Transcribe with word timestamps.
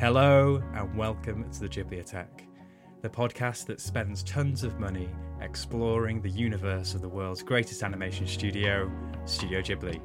Hello 0.00 0.62
and 0.72 0.96
welcome 0.96 1.44
to 1.50 1.60
the 1.60 1.68
Ghibliotheque, 1.68 2.46
the 3.02 3.08
podcast 3.10 3.66
that 3.66 3.82
spends 3.82 4.22
tons 4.22 4.64
of 4.64 4.80
money 4.80 5.10
exploring 5.42 6.22
the 6.22 6.30
universe 6.30 6.94
of 6.94 7.02
the 7.02 7.08
world's 7.10 7.42
greatest 7.42 7.82
animation 7.82 8.26
studio, 8.26 8.90
Studio 9.26 9.60
Ghibli. 9.60 10.00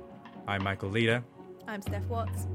I'm 0.49 0.65
Michael 0.65 0.89
Leader. 0.89 1.23
I'm 1.65 1.81
Steph 1.81 2.03
Watts. 2.07 2.45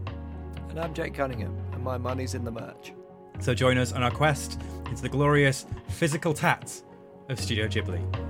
And 0.69 0.79
I'm 0.79 0.93
Jake 0.93 1.15
Cunningham, 1.15 1.57
and 1.73 1.83
my 1.83 1.97
money's 1.97 2.35
in 2.35 2.45
the 2.45 2.51
merch. 2.51 2.93
So 3.39 3.55
join 3.55 3.79
us 3.79 3.95
on 3.95 4.03
our 4.03 4.11
quest 4.11 4.61
into 4.91 5.01
the 5.01 5.09
glorious 5.09 5.65
physical 5.89 6.35
tat 6.35 6.83
of 7.31 7.41
Studio 7.41 7.69
Ghibli. 7.69 8.30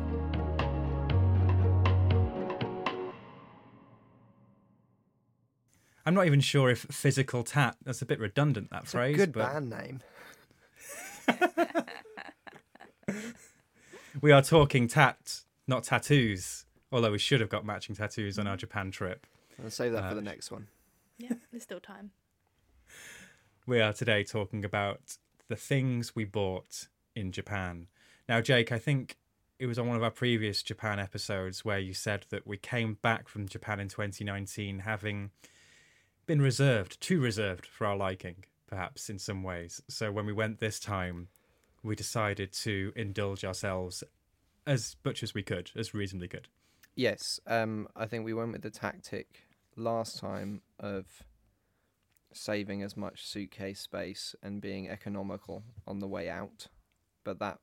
I'm 6.07 6.15
not 6.15 6.27
even 6.27 6.41
sure 6.41 6.71
if 6.71 6.81
physical 6.91 7.43
tat, 7.43 7.77
that's 7.85 8.01
a 8.03 8.07
bit 8.07 8.19
redundant, 8.19 8.71
that 8.71 8.83
It's 8.83 8.93
phrase. 8.93 9.15
a 9.15 9.19
good 9.19 9.33
but 9.33 9.53
band 9.53 9.71
name. 9.71 10.01
we 14.21 14.33
are 14.33 14.43
talking 14.43 14.89
tat, 14.89 15.41
not 15.67 15.85
tattoos. 15.85 16.65
Although 16.93 17.13
we 17.13 17.19
should 17.19 17.41
have 17.41 17.49
got 17.51 17.65
matching 17.65 17.95
tattoos 17.95 18.37
on 18.39 18.49
our 18.49 18.57
Japan 18.57 18.91
trip. 18.91 19.25
I'll 19.63 19.71
save 19.71 19.93
that 19.93 20.05
Uh, 20.05 20.09
for 20.09 20.15
the 20.17 20.23
next 20.23 20.51
one. 20.51 20.67
Yeah, 21.19 21.35
there's 21.51 21.63
still 21.63 21.81
time. 21.81 22.11
We 23.67 23.81
are 23.81 23.93
today 23.93 24.25
talking 24.25 24.65
about 24.65 25.19
the 25.49 25.55
things 25.55 26.17
we 26.17 26.25
bought 26.25 26.89
in 27.15 27.31
Japan. 27.31 27.87
Now, 28.29 28.41
Jake, 28.41 28.73
I 28.73 28.79
think 28.79 29.17
it 29.61 29.67
was 29.67 29.79
on 29.79 29.87
one 29.87 29.97
of 29.97 30.03
our 30.03 30.11
previous 30.11 30.61
Japan 30.63 30.99
episodes 30.99 31.65
where 31.65 31.79
you 31.79 31.95
said 31.95 32.25
that 32.31 32.47
we 32.49 32.57
came 32.57 32.95
back 33.01 33.29
from 33.29 33.47
Japan 33.47 33.79
in 33.79 33.87
2019 33.89 34.81
having 34.81 35.31
been 36.31 36.41
reserved, 36.41 37.01
too 37.01 37.21
reserved 37.21 37.67
for 37.67 37.89
our 37.89 37.97
liking, 37.97 38.45
perhaps 38.69 39.11
in 39.11 39.19
some 39.19 39.43
ways. 39.43 39.83
So 39.89 40.13
when 40.13 40.27
we 40.27 40.33
went 40.33 40.61
this 40.61 40.79
time, 40.79 41.27
we 41.83 41.97
decided 41.97 42.53
to 42.53 42.93
indulge 42.95 43.45
ourselves 43.45 44.05
as 44.65 44.95
much 45.05 45.25
as 45.25 45.35
we 45.35 45.43
could, 45.43 45.73
as 45.75 45.93
reasonably 45.93 46.29
could. 46.29 46.47
Yes, 46.95 47.41
um, 47.49 47.89
I 47.97 48.07
think 48.07 48.25
we 48.25 48.33
went 48.33 48.53
with 48.53 48.63
the 48.63 48.71
tactic 48.71 49.49
last 49.75 50.21
time 50.21 50.63
of 50.79 51.07
saving 52.33 52.85
as 52.85 52.97
much 52.97 53.27
suitcase 53.27 53.81
space 53.81 54.37
and 54.41 54.61
being 54.61 54.89
economical 54.89 55.65
on 55.85 55.99
the 55.99 56.07
way 56.07 56.31
out, 56.31 56.69
but 57.25 57.41
that 57.41 57.59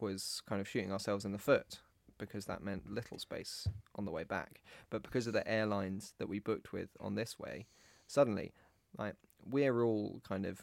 was 0.00 0.40
kind 0.48 0.60
of 0.60 0.68
shooting 0.68 0.92
ourselves 0.92 1.24
in 1.24 1.32
the 1.32 1.38
foot 1.38 1.80
because 2.16 2.44
that 2.44 2.62
meant 2.62 2.88
little 2.88 3.18
space 3.18 3.66
on 3.96 4.04
the 4.04 4.12
way 4.12 4.22
back. 4.22 4.62
But 4.88 5.02
because 5.02 5.26
of 5.26 5.32
the 5.32 5.48
airlines 5.48 6.14
that 6.18 6.28
we 6.28 6.38
booked 6.38 6.72
with 6.72 6.90
on 7.00 7.16
this 7.16 7.40
way, 7.40 7.66
suddenly, 8.08 8.52
like 8.98 9.14
we're 9.48 9.82
all 9.82 10.20
kind 10.28 10.44
of 10.44 10.62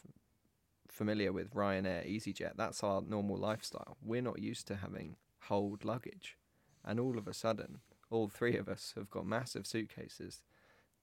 familiar 0.89 1.31
with 1.31 1.53
Ryanair, 1.53 2.05
EasyJet. 2.05 2.57
That's 2.57 2.83
our 2.83 3.01
normal 3.01 3.37
lifestyle. 3.37 3.95
We're 4.03 4.21
not 4.21 4.39
used 4.39 4.67
to 4.67 4.75
having 4.75 5.15
hold 5.43 5.85
luggage, 5.85 6.37
and 6.83 6.99
all 6.99 7.17
of 7.17 7.27
a 7.27 7.33
sudden, 7.33 7.79
all 8.09 8.27
three 8.27 8.57
of 8.57 8.67
us 8.67 8.93
have 8.97 9.09
got 9.09 9.25
massive 9.25 9.65
suitcases 9.65 10.41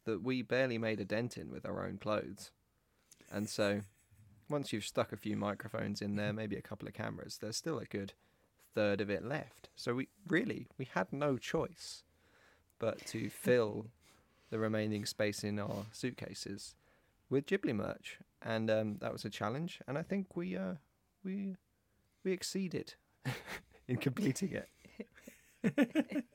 that 0.05 0.23
we 0.23 0.43
barely 0.43 0.77
made 0.77 1.01
a 1.01 1.05
dent 1.05 1.39
in 1.39 1.51
with 1.51 1.65
our 1.65 1.87
own 1.87 1.97
clothes. 1.97 2.51
And 3.31 3.49
so, 3.49 3.83
once 4.51 4.73
you've 4.73 4.85
stuck 4.85 5.13
a 5.13 5.17
few 5.17 5.37
microphones 5.37 6.03
in 6.03 6.17
there, 6.17 6.33
maybe 6.33 6.57
a 6.57 6.63
couple 6.63 6.87
of 6.87 6.95
cameras, 6.95 7.39
there's 7.41 7.57
still 7.57 7.79
a 7.79 7.87
good 7.87 8.13
third 8.75 9.01
of 9.01 9.11
it 9.11 9.25
left. 9.25 9.69
So 9.77 9.95
we 9.95 10.09
really 10.27 10.67
we 10.79 10.87
had 10.93 11.13
no 11.13 11.39
choice 11.39 12.03
but 12.79 13.05
to 13.07 13.31
fill 13.31 13.87
the 14.53 14.59
remaining 14.61 15.07
space 15.07 15.43
in 15.43 15.59
our 15.59 15.87
suitcases 15.91 16.77
with 17.31 17.47
Ghibli 17.47 17.75
merch, 17.75 18.19
and 18.43 18.71
um, 18.71 18.99
that 19.01 19.13
was 19.13 19.25
a 19.25 19.31
challenge. 19.31 19.81
And 19.89 19.97
I 19.97 20.03
think 20.03 20.37
we 20.37 20.57
uh, 20.57 20.75
we 21.25 21.57
we 22.23 22.33
exceeded 22.33 22.95
in 23.89 23.97
completing 23.97 24.53
it. 24.53 26.25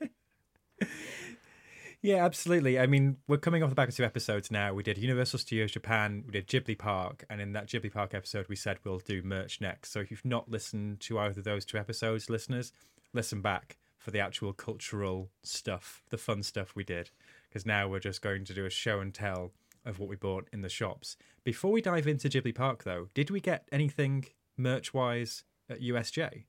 Yeah, 2.00 2.24
absolutely. 2.24 2.78
I 2.78 2.86
mean, 2.86 3.16
we're 3.26 3.38
coming 3.38 3.64
off 3.64 3.70
the 3.70 3.74
back 3.74 3.88
of 3.88 3.96
two 3.96 4.04
episodes 4.04 4.52
now. 4.52 4.72
We 4.72 4.84
did 4.84 4.98
Universal 4.98 5.40
Studios 5.40 5.72
Japan, 5.72 6.22
we 6.24 6.30
did 6.30 6.46
Ghibli 6.46 6.78
Park, 6.78 7.24
and 7.28 7.40
in 7.40 7.54
that 7.54 7.66
Ghibli 7.66 7.92
Park 7.92 8.14
episode, 8.14 8.46
we 8.48 8.54
said 8.54 8.78
we'll 8.84 9.00
do 9.00 9.20
merch 9.20 9.60
next. 9.60 9.90
So 9.90 9.98
if 9.98 10.10
you've 10.12 10.24
not 10.24 10.48
listened 10.48 11.00
to 11.00 11.18
either 11.18 11.40
of 11.40 11.44
those 11.44 11.64
two 11.64 11.76
episodes, 11.76 12.30
listeners, 12.30 12.72
listen 13.12 13.42
back 13.42 13.78
for 13.98 14.12
the 14.12 14.20
actual 14.20 14.52
cultural 14.52 15.30
stuff, 15.42 16.04
the 16.10 16.18
fun 16.18 16.44
stuff 16.44 16.76
we 16.76 16.84
did, 16.84 17.10
because 17.48 17.64
now 17.66 17.88
we're 17.88 17.98
just 18.00 18.22
going 18.22 18.44
to 18.44 18.54
do 18.54 18.64
a 18.66 18.70
show 18.70 19.00
and 19.00 19.12
tell 19.14 19.52
of 19.84 19.98
what 19.98 20.08
we 20.08 20.16
bought 20.16 20.48
in 20.52 20.60
the 20.60 20.68
shops. 20.68 21.16
Before 21.44 21.72
we 21.72 21.80
dive 21.80 22.06
into 22.06 22.28
Ghibli 22.28 22.54
Park, 22.54 22.84
though, 22.84 23.08
did 23.14 23.30
we 23.30 23.40
get 23.40 23.66
anything 23.72 24.26
merch 24.56 24.92
wise 24.92 25.44
at 25.70 25.80
USJ? 25.80 26.44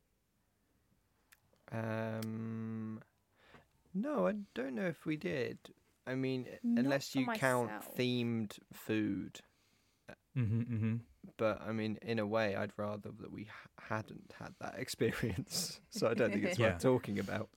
Um, 1.71 2.99
no, 3.93 4.27
I 4.27 4.33
don't 4.55 4.75
know 4.75 4.87
if 4.87 5.05
we 5.05 5.15
did. 5.17 5.57
I 6.07 6.15
mean, 6.15 6.47
Not 6.63 6.85
unless 6.85 7.11
for 7.11 7.19
you 7.19 7.27
count 7.27 7.67
myself. 7.71 7.95
themed 7.95 8.59
food. 8.73 9.39
Mm-hmm, 10.37 10.59
mm-hmm. 10.61 10.95
But 11.37 11.61
I 11.61 11.71
mean, 11.71 11.99
in 12.01 12.17
a 12.19 12.25
way, 12.25 12.55
I'd 12.55 12.71
rather 12.77 13.11
that 13.19 13.31
we 13.31 13.47
hadn't 13.87 14.33
had 14.39 14.53
that 14.61 14.75
experience. 14.79 15.79
so 15.89 16.07
I 16.09 16.13
don't 16.13 16.31
think 16.31 16.45
it's 16.45 16.57
Yeah. 16.59 16.73
worth 16.73 16.81
talking 16.81 17.19
about. 17.19 17.49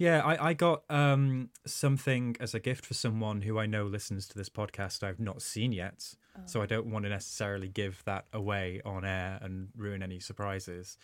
Yeah, 0.00 0.22
I, 0.24 0.48
I 0.48 0.52
got 0.54 0.84
um, 0.88 1.50
something 1.66 2.34
as 2.40 2.54
a 2.54 2.58
gift 2.58 2.86
for 2.86 2.94
someone 2.94 3.42
who 3.42 3.58
I 3.58 3.66
know 3.66 3.84
listens 3.84 4.26
to 4.28 4.38
this 4.38 4.48
podcast 4.48 5.02
I've 5.02 5.20
not 5.20 5.42
seen 5.42 5.72
yet. 5.72 6.14
So 6.46 6.62
I 6.62 6.66
don't 6.66 6.86
want 6.86 7.04
to 7.04 7.10
necessarily 7.10 7.68
give 7.68 8.02
that 8.06 8.24
away 8.32 8.80
on 8.82 9.04
air 9.04 9.38
and 9.42 9.68
ruin 9.76 10.02
any 10.02 10.18
surprises. 10.18 10.96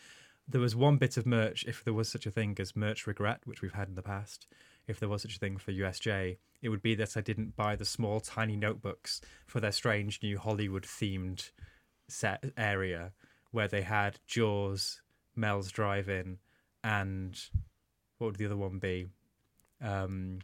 There 0.48 0.62
was 0.62 0.74
one 0.74 0.96
bit 0.96 1.18
of 1.18 1.26
merch, 1.26 1.62
if 1.68 1.84
there 1.84 1.92
was 1.92 2.08
such 2.08 2.24
a 2.24 2.30
thing 2.30 2.56
as 2.58 2.74
merch 2.74 3.06
regret, 3.06 3.40
which 3.44 3.60
we've 3.60 3.74
had 3.74 3.88
in 3.88 3.96
the 3.96 4.02
past, 4.02 4.46
if 4.88 4.98
there 4.98 5.10
was 5.10 5.20
such 5.20 5.36
a 5.36 5.38
thing 5.38 5.58
for 5.58 5.72
USJ, 5.72 6.38
it 6.62 6.70
would 6.70 6.80
be 6.80 6.94
that 6.94 7.18
I 7.18 7.20
didn't 7.20 7.54
buy 7.54 7.76
the 7.76 7.84
small, 7.84 8.20
tiny 8.20 8.56
notebooks 8.56 9.20
for 9.46 9.60
their 9.60 9.72
strange 9.72 10.20
new 10.22 10.38
Hollywood 10.38 10.84
themed 10.84 11.50
set 12.08 12.44
area 12.56 13.12
where 13.50 13.68
they 13.68 13.82
had 13.82 14.20
Jaws, 14.26 15.02
Mel's 15.34 15.70
Drive 15.70 16.08
In, 16.08 16.38
and 16.82 17.38
what 18.18 18.28
would 18.28 18.36
the 18.36 18.46
other 18.46 18.56
one 18.56 18.78
be? 18.78 19.06
Um, 19.80 20.40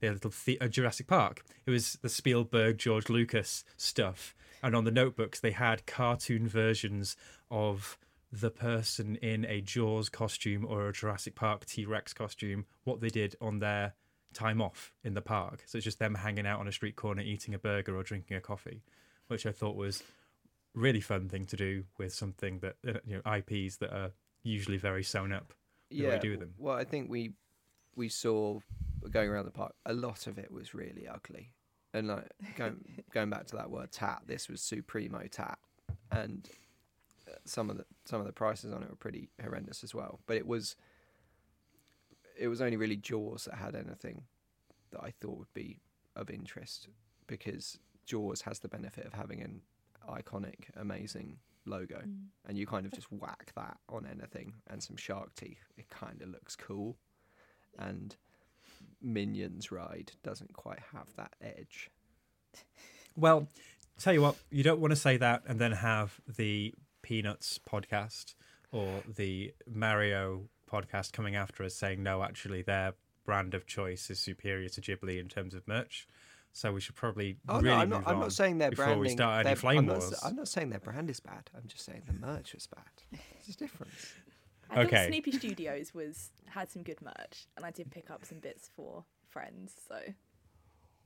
the 0.00 0.10
little 0.10 0.32
the- 0.44 0.60
uh, 0.60 0.68
Jurassic 0.68 1.06
Park. 1.06 1.42
It 1.66 1.70
was 1.70 1.94
the 2.02 2.08
Spielberg, 2.08 2.78
George 2.78 3.08
Lucas 3.08 3.64
stuff, 3.76 4.34
and 4.62 4.74
on 4.74 4.84
the 4.84 4.90
notebooks 4.90 5.40
they 5.40 5.50
had 5.50 5.86
cartoon 5.86 6.46
versions 6.48 7.16
of 7.50 7.98
the 8.30 8.50
person 8.50 9.16
in 9.16 9.44
a 9.46 9.60
Jaws 9.60 10.08
costume 10.08 10.66
or 10.68 10.88
a 10.88 10.92
Jurassic 10.92 11.34
Park 11.34 11.64
T 11.66 11.84
Rex 11.84 12.12
costume. 12.12 12.66
What 12.84 13.00
they 13.00 13.08
did 13.08 13.34
on 13.40 13.58
their 13.58 13.94
time 14.34 14.60
off 14.60 14.92
in 15.02 15.14
the 15.14 15.22
park. 15.22 15.62
So 15.66 15.78
it's 15.78 15.84
just 15.84 15.98
them 15.98 16.14
hanging 16.14 16.46
out 16.46 16.60
on 16.60 16.68
a 16.68 16.72
street 16.72 16.96
corner, 16.96 17.22
eating 17.22 17.54
a 17.54 17.58
burger 17.58 17.96
or 17.96 18.02
drinking 18.02 18.36
a 18.36 18.40
coffee, 18.40 18.82
which 19.28 19.46
I 19.46 19.52
thought 19.52 19.74
was 19.74 20.02
really 20.74 21.00
fun 21.00 21.28
thing 21.28 21.46
to 21.46 21.56
do 21.56 21.84
with 21.96 22.12
something 22.12 22.60
that 22.60 22.76
uh, 22.86 23.00
you 23.06 23.20
know 23.24 23.32
IPs 23.34 23.76
that 23.78 23.92
are 23.92 24.12
usually 24.42 24.76
very 24.76 25.02
sewn 25.02 25.32
up. 25.32 25.52
Yeah. 25.90 26.14
I 26.14 26.18
do 26.18 26.36
them. 26.36 26.54
Well, 26.58 26.76
I 26.76 26.84
think 26.84 27.10
we 27.10 27.32
we 27.96 28.08
saw 28.08 28.60
going 29.10 29.28
around 29.28 29.46
the 29.46 29.50
park. 29.50 29.74
A 29.86 29.92
lot 29.92 30.26
of 30.26 30.38
it 30.38 30.50
was 30.50 30.74
really 30.74 31.06
ugly, 31.08 31.52
and 31.94 32.08
like 32.08 32.30
going 32.56 32.76
going 33.12 33.30
back 33.30 33.46
to 33.48 33.56
that 33.56 33.70
word 33.70 33.92
tat. 33.92 34.22
This 34.26 34.48
was 34.48 34.60
supremo 34.60 35.26
tat, 35.30 35.58
and 36.10 36.48
uh, 37.28 37.34
some 37.44 37.70
of 37.70 37.76
the 37.76 37.84
some 38.04 38.20
of 38.20 38.26
the 38.26 38.32
prices 38.32 38.72
on 38.72 38.82
it 38.82 38.90
were 38.90 38.96
pretty 38.96 39.30
horrendous 39.42 39.84
as 39.84 39.94
well. 39.94 40.20
But 40.26 40.36
it 40.36 40.46
was 40.46 40.76
it 42.38 42.48
was 42.48 42.60
only 42.60 42.76
really 42.76 42.96
Jaws 42.96 43.44
that 43.44 43.56
had 43.56 43.74
anything 43.74 44.22
that 44.92 45.02
I 45.02 45.10
thought 45.10 45.38
would 45.38 45.54
be 45.54 45.80
of 46.16 46.30
interest 46.30 46.88
because 47.26 47.78
Jaws 48.06 48.42
has 48.42 48.60
the 48.60 48.68
benefit 48.68 49.06
of 49.06 49.12
having 49.12 49.42
an 49.42 49.60
iconic, 50.08 50.70
amazing 50.76 51.38
logo, 51.68 51.98
mm. 51.98 52.26
and 52.46 52.58
you 52.58 52.66
kind 52.66 52.86
of 52.86 52.92
just 52.92 53.10
whack 53.12 53.52
that 53.56 53.76
on 53.88 54.06
anything 54.06 54.54
and 54.68 54.82
some 54.82 54.96
shark 54.96 55.34
teeth. 55.34 55.72
It 55.76 55.88
kind 55.90 56.20
of 56.22 56.28
looks 56.28 56.56
cool, 56.56 56.96
and 57.78 58.16
Minions 59.00 59.70
Ride 59.70 60.12
doesn't 60.22 60.52
quite 60.54 60.80
have 60.92 61.14
that 61.16 61.34
edge. 61.40 61.90
Well, 63.16 63.48
tell 63.98 64.12
you 64.12 64.22
what, 64.22 64.36
you 64.50 64.62
don't 64.62 64.80
want 64.80 64.92
to 64.92 64.96
say 64.96 65.16
that 65.16 65.42
and 65.46 65.58
then 65.58 65.72
have 65.72 66.20
the 66.26 66.74
Peanuts 67.02 67.58
podcast 67.58 68.34
or 68.70 69.02
the 69.16 69.52
Mario 69.66 70.48
podcast 70.70 71.12
coming 71.12 71.36
after 71.36 71.64
us 71.64 71.74
saying 71.74 72.02
no, 72.02 72.22
actually 72.22 72.62
their 72.62 72.94
brand 73.24 73.54
of 73.54 73.66
choice 73.66 74.10
is 74.10 74.18
superior 74.18 74.68
to 74.68 74.80
Ghibli 74.80 75.18
in 75.18 75.28
terms 75.28 75.54
of 75.54 75.66
merch. 75.66 76.06
So 76.52 76.72
we 76.72 76.80
should 76.80 76.96
probably 76.96 77.36
Oh 77.48 77.56
really 77.60 77.68
no, 77.68 77.74
I'm 77.74 77.88
move 77.90 78.00
not. 78.00 78.08
I'm 78.08 78.14
on 78.16 78.20
not 78.22 78.32
saying 78.32 78.58
their 78.58 78.70
before 78.70 78.86
branding. 78.86 79.00
we 79.02 79.08
start 79.10 79.46
any 79.46 79.54
flame 79.54 79.78
I'm 79.78 79.86
not, 79.86 79.98
wars. 79.98 80.12
s- 80.12 80.24
I'm 80.24 80.34
not 80.36 80.48
saying 80.48 80.70
their 80.70 80.80
brand 80.80 81.08
is 81.10 81.20
bad. 81.20 81.50
I'm 81.56 81.68
just 81.68 81.84
saying 81.84 82.02
the 82.06 82.12
merch 82.14 82.54
is 82.54 82.66
bad. 82.66 82.82
There's 83.12 83.54
a 83.54 83.58
difference. 83.58 84.12
I 84.70 84.82
Okay. 84.82 84.96
thought 84.96 85.06
Snoopy 85.08 85.32
Studios 85.32 85.94
was 85.94 86.30
had 86.46 86.70
some 86.70 86.82
good 86.82 87.00
merch, 87.00 87.46
and 87.56 87.64
I 87.64 87.70
did 87.70 87.90
pick 87.90 88.10
up 88.10 88.24
some 88.24 88.38
bits 88.40 88.68
for 88.74 89.04
friends. 89.28 89.74
So, 89.88 89.98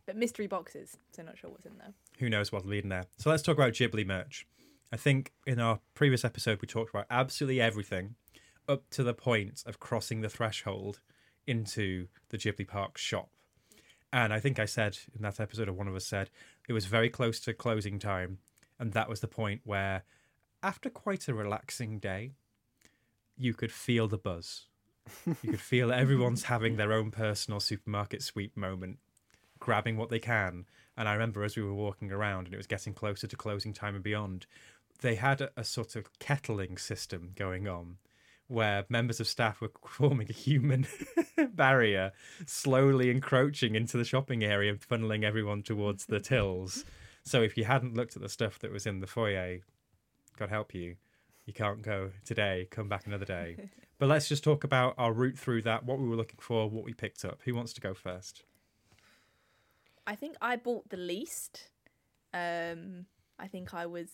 but 0.06 0.16
mystery 0.16 0.46
boxes, 0.46 0.96
so 1.14 1.22
not 1.22 1.38
sure 1.38 1.50
what's 1.50 1.66
in 1.66 1.76
there. 1.78 1.92
who 2.18 2.28
knows 2.30 2.50
what'll 2.50 2.70
be 2.70 2.78
in 2.78 2.88
there. 2.88 3.04
So 3.18 3.30
let's 3.30 3.42
talk 3.42 3.56
about 3.56 3.72
Ghibli 3.74 4.06
merch. 4.06 4.46
I 4.90 4.96
think 4.96 5.32
in 5.46 5.60
our 5.60 5.80
previous 5.94 6.24
episode 6.24 6.60
we 6.60 6.66
talked 6.68 6.90
about 6.90 7.06
absolutely 7.10 7.60
everything 7.60 8.14
up 8.68 8.88
to 8.90 9.02
the 9.02 9.14
point 9.14 9.62
of 9.66 9.78
crossing 9.80 10.20
the 10.22 10.28
threshold 10.28 11.00
into 11.46 12.08
the 12.30 12.38
Ghibli 12.38 12.66
Park 12.66 12.96
shop. 12.98 13.30
And 14.12 14.32
I 14.32 14.40
think 14.40 14.58
I 14.58 14.66
said 14.66 14.98
in 15.16 15.22
that 15.22 15.40
episode, 15.40 15.68
or 15.68 15.72
one 15.72 15.88
of 15.88 15.96
us 15.96 16.04
said, 16.04 16.30
it 16.68 16.72
was 16.72 16.84
very 16.84 17.08
close 17.08 17.40
to 17.40 17.54
closing 17.54 17.98
time. 17.98 18.38
And 18.78 18.92
that 18.92 19.08
was 19.08 19.20
the 19.20 19.28
point 19.28 19.62
where, 19.64 20.04
after 20.62 20.90
quite 20.90 21.28
a 21.28 21.34
relaxing 21.34 21.98
day, 21.98 22.32
you 23.36 23.54
could 23.54 23.72
feel 23.72 24.08
the 24.08 24.18
buzz. 24.18 24.66
You 25.26 25.50
could 25.50 25.60
feel 25.60 25.92
everyone's 25.92 26.44
having 26.44 26.76
their 26.76 26.92
own 26.92 27.10
personal 27.10 27.58
supermarket 27.58 28.22
sweep 28.22 28.56
moment, 28.56 28.98
grabbing 29.58 29.96
what 29.96 30.10
they 30.10 30.18
can. 30.18 30.66
And 30.96 31.08
I 31.08 31.14
remember 31.14 31.42
as 31.42 31.56
we 31.56 31.62
were 31.62 31.74
walking 31.74 32.12
around 32.12 32.46
and 32.46 32.54
it 32.54 32.58
was 32.58 32.66
getting 32.66 32.92
closer 32.92 33.26
to 33.26 33.36
closing 33.36 33.72
time 33.72 33.94
and 33.94 34.04
beyond, 34.04 34.46
they 35.00 35.16
had 35.16 35.40
a, 35.40 35.50
a 35.56 35.64
sort 35.64 35.96
of 35.96 36.06
kettling 36.18 36.76
system 36.76 37.32
going 37.34 37.66
on 37.66 37.96
where 38.52 38.84
members 38.88 39.18
of 39.18 39.26
staff 39.26 39.60
were 39.60 39.72
forming 39.86 40.28
a 40.28 40.32
human 40.32 40.86
barrier, 41.54 42.12
slowly 42.46 43.10
encroaching 43.10 43.74
into 43.74 43.96
the 43.96 44.04
shopping 44.04 44.44
area 44.44 44.70
and 44.70 44.80
funneling 44.80 45.24
everyone 45.24 45.62
towards 45.62 46.06
the 46.06 46.20
tills. 46.20 46.84
So 47.24 47.42
if 47.42 47.56
you 47.56 47.64
hadn't 47.64 47.94
looked 47.94 48.16
at 48.16 48.22
the 48.22 48.28
stuff 48.28 48.58
that 48.60 48.70
was 48.70 48.86
in 48.86 49.00
the 49.00 49.06
foyer, 49.06 49.58
God 50.38 50.50
help 50.50 50.74
you, 50.74 50.96
you 51.46 51.52
can't 51.52 51.82
go 51.82 52.10
today, 52.24 52.68
come 52.70 52.88
back 52.88 53.06
another 53.06 53.24
day. 53.24 53.56
But 53.98 54.08
let's 54.08 54.28
just 54.28 54.42
talk 54.42 54.64
about 54.64 54.94
our 54.98 55.12
route 55.12 55.38
through 55.38 55.62
that, 55.62 55.84
what 55.84 56.00
we 56.00 56.08
were 56.08 56.16
looking 56.16 56.40
for, 56.40 56.68
what 56.68 56.82
we 56.82 56.92
picked 56.92 57.24
up. 57.24 57.38
Who 57.44 57.54
wants 57.54 57.72
to 57.74 57.80
go 57.80 57.94
first? 57.94 58.42
I 60.08 60.16
think 60.16 60.34
I 60.42 60.56
bought 60.56 60.90
the 60.90 60.96
least. 60.96 61.68
Um, 62.34 63.06
I 63.38 63.46
think 63.46 63.72
I 63.74 63.86
was 63.86 64.08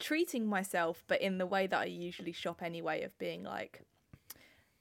treating 0.00 0.46
myself, 0.46 1.04
but 1.06 1.20
in 1.20 1.38
the 1.38 1.46
way 1.46 1.66
that 1.66 1.78
I 1.78 1.84
usually 1.84 2.32
shop 2.32 2.62
anyway, 2.62 3.02
of 3.02 3.16
being 3.18 3.44
like, 3.44 3.82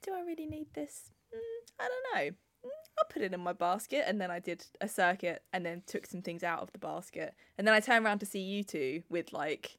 "Do 0.01 0.13
I 0.13 0.21
really 0.21 0.47
need 0.47 0.73
this? 0.73 1.11
Mm, 1.33 1.71
I 1.79 1.87
don't 1.87 2.15
know. 2.15 2.31
Mm, 2.65 2.69
I'll 2.97 3.05
put 3.09 3.21
it 3.21 3.33
in 3.33 3.39
my 3.41 3.53
basket." 3.53 4.05
And 4.07 4.19
then 4.19 4.31
I 4.31 4.39
did 4.39 4.65
a 4.81 4.87
circuit, 4.87 5.43
and 5.53 5.65
then 5.65 5.83
took 5.85 6.07
some 6.07 6.21
things 6.21 6.43
out 6.43 6.61
of 6.61 6.71
the 6.71 6.79
basket, 6.79 7.35
and 7.57 7.67
then 7.67 7.75
I 7.75 7.79
turned 7.79 8.05
around 8.05 8.19
to 8.19 8.25
see 8.25 8.41
you 8.41 8.63
two 8.63 9.03
with 9.09 9.31
like 9.33 9.77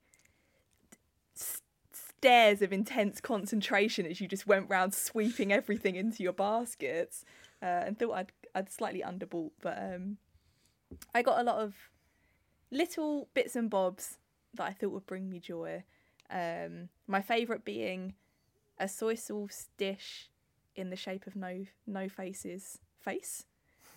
s- 1.36 1.62
stares 1.92 2.62
of 2.62 2.72
intense 2.72 3.20
concentration 3.20 4.06
as 4.06 4.20
you 4.20 4.28
just 4.28 4.46
went 4.46 4.68
round 4.68 4.94
sweeping 4.94 5.52
everything 5.52 5.96
into 5.96 6.22
your 6.22 6.34
baskets, 6.34 7.24
uh, 7.62 7.84
and 7.86 7.98
thought 7.98 8.12
I'd 8.12 8.32
I'd 8.54 8.70
slightly 8.70 9.02
underbought, 9.02 9.52
but 9.60 9.78
um, 9.78 10.18
I 11.14 11.22
got 11.22 11.40
a 11.40 11.42
lot 11.42 11.56
of 11.56 11.74
little 12.70 13.28
bits 13.34 13.56
and 13.56 13.68
bobs 13.68 14.18
that 14.54 14.64
I 14.64 14.72
thought 14.72 14.90
would 14.90 15.06
bring 15.06 15.28
me 15.28 15.40
joy. 15.40 15.84
Um, 16.30 16.88
my 17.06 17.20
favourite 17.20 17.64
being 17.64 18.14
a 18.78 18.88
soy 18.88 19.14
sauce 19.14 19.68
dish 19.76 20.30
in 20.76 20.90
the 20.90 20.96
shape 20.96 21.26
of 21.26 21.36
no 21.36 21.64
no 21.86 22.08
faces 22.08 22.78
face, 22.98 23.44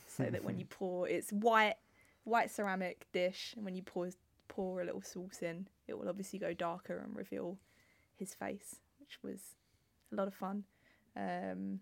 so 0.07 0.25
that 0.25 0.43
when 0.43 0.59
you 0.59 0.65
pour, 0.69 1.07
it's 1.07 1.31
white 1.31 1.75
white 2.23 2.51
ceramic 2.51 3.05
dish, 3.11 3.53
and 3.55 3.65
when 3.65 3.75
you 3.75 3.83
pour 3.83 4.09
pour 4.47 4.81
a 4.81 4.85
little 4.85 5.01
sauce 5.01 5.41
in, 5.41 5.67
it 5.87 5.97
will 5.97 6.09
obviously 6.09 6.39
go 6.39 6.53
darker 6.53 6.97
and 7.03 7.15
reveal 7.15 7.57
his 8.15 8.33
face, 8.33 8.75
which 8.99 9.19
was 9.23 9.55
a 10.11 10.15
lot 10.15 10.27
of 10.27 10.33
fun. 10.33 10.63
Um, 11.15 11.79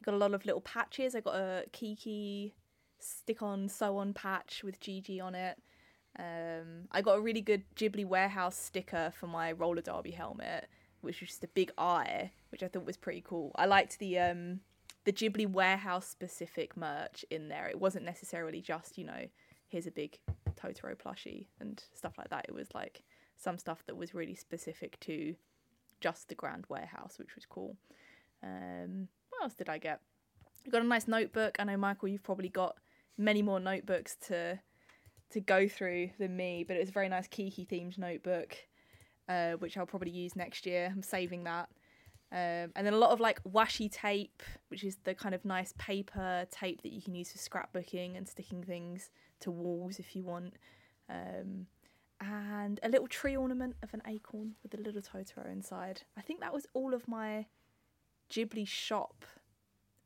I 0.00 0.04
got 0.04 0.14
a 0.14 0.18
lot 0.18 0.34
of 0.34 0.46
little 0.46 0.60
patches. 0.60 1.14
I 1.14 1.20
got 1.20 1.34
a 1.34 1.64
Kiki 1.72 2.54
stick 2.98 3.42
on 3.42 3.68
sew 3.68 3.96
on 3.96 4.12
patch 4.12 4.62
with 4.64 4.80
Jiji 4.80 5.22
on 5.22 5.34
it. 5.34 5.58
Um, 6.18 6.88
I 6.90 7.02
got 7.02 7.18
a 7.18 7.20
really 7.20 7.40
good 7.40 7.62
Ghibli 7.76 8.04
warehouse 8.04 8.56
sticker 8.56 9.12
for 9.18 9.26
my 9.26 9.52
roller 9.52 9.82
derby 9.82 10.10
helmet, 10.10 10.68
which 11.00 11.20
was 11.20 11.30
just 11.30 11.44
a 11.44 11.48
big 11.48 11.72
eye, 11.78 12.32
which 12.50 12.62
I 12.62 12.68
thought 12.68 12.84
was 12.84 12.96
pretty 12.96 13.22
cool. 13.22 13.52
I 13.54 13.66
liked 13.66 13.98
the 13.98 14.18
um, 14.18 14.60
the 15.04 15.12
Ghibli 15.12 15.50
warehouse 15.50 16.06
specific 16.06 16.76
merch 16.76 17.24
in 17.30 17.48
there. 17.48 17.68
It 17.68 17.80
wasn't 17.80 18.04
necessarily 18.04 18.60
just 18.60 18.98
you 18.98 19.04
know 19.04 19.28
here's 19.68 19.86
a 19.86 19.92
big 19.92 20.18
Totoro 20.56 20.96
plushie 20.96 21.46
and 21.60 21.82
stuff 21.94 22.18
like 22.18 22.30
that. 22.30 22.46
It 22.48 22.54
was 22.54 22.68
like 22.74 23.02
some 23.36 23.56
stuff 23.56 23.84
that 23.86 23.96
was 23.96 24.14
really 24.14 24.34
specific 24.34 24.98
to 25.00 25.34
just 26.00 26.28
the 26.28 26.34
Grand 26.34 26.64
Warehouse, 26.68 27.18
which 27.18 27.34
was 27.34 27.46
cool. 27.46 27.76
Um, 28.42 29.08
what 29.30 29.42
else 29.44 29.54
did 29.54 29.68
I 29.68 29.78
get? 29.78 30.00
I 30.66 30.70
got 30.70 30.82
a 30.82 30.86
nice 30.86 31.08
notebook. 31.08 31.56
I 31.58 31.64
know 31.64 31.76
Michael, 31.76 32.08
you've 32.08 32.22
probably 32.22 32.48
got 32.48 32.76
many 33.16 33.42
more 33.42 33.60
notebooks 33.60 34.16
to 34.28 34.58
to 35.30 35.40
go 35.40 35.68
through 35.68 36.10
than 36.18 36.36
me, 36.36 36.64
but 36.66 36.76
it 36.76 36.80
was 36.80 36.88
a 36.88 36.92
very 36.92 37.08
nice 37.08 37.28
Kiki 37.28 37.64
themed 37.64 37.98
notebook, 37.98 38.56
uh, 39.28 39.52
which 39.52 39.76
I'll 39.76 39.86
probably 39.86 40.10
use 40.10 40.36
next 40.36 40.66
year. 40.66 40.90
I'm 40.92 41.02
saving 41.02 41.44
that. 41.44 41.68
Um, 42.32 42.70
and 42.76 42.86
then 42.86 42.92
a 42.92 42.98
lot 42.98 43.10
of 43.10 43.18
like 43.18 43.42
washi 43.44 43.90
tape, 43.90 44.42
which 44.68 44.84
is 44.84 44.96
the 45.02 45.14
kind 45.14 45.34
of 45.34 45.44
nice 45.44 45.74
paper 45.78 46.46
tape 46.50 46.82
that 46.82 46.92
you 46.92 47.02
can 47.02 47.14
use 47.14 47.32
for 47.32 47.38
scrapbooking 47.38 48.16
and 48.16 48.28
sticking 48.28 48.62
things 48.62 49.10
to 49.40 49.50
walls 49.50 49.98
if 49.98 50.14
you 50.14 50.22
want. 50.22 50.54
Um, 51.08 51.66
and 52.20 52.78
a 52.82 52.88
little 52.88 53.08
tree 53.08 53.36
ornament 53.36 53.76
of 53.82 53.94
an 53.94 54.02
acorn 54.06 54.54
with 54.62 54.74
a 54.74 54.76
little 54.76 55.00
Totoro 55.00 55.50
inside. 55.50 56.02
I 56.16 56.20
think 56.20 56.40
that 56.40 56.52
was 56.52 56.66
all 56.74 56.94
of 56.94 57.08
my 57.08 57.46
Ghibli 58.30 58.68
shop 58.68 59.24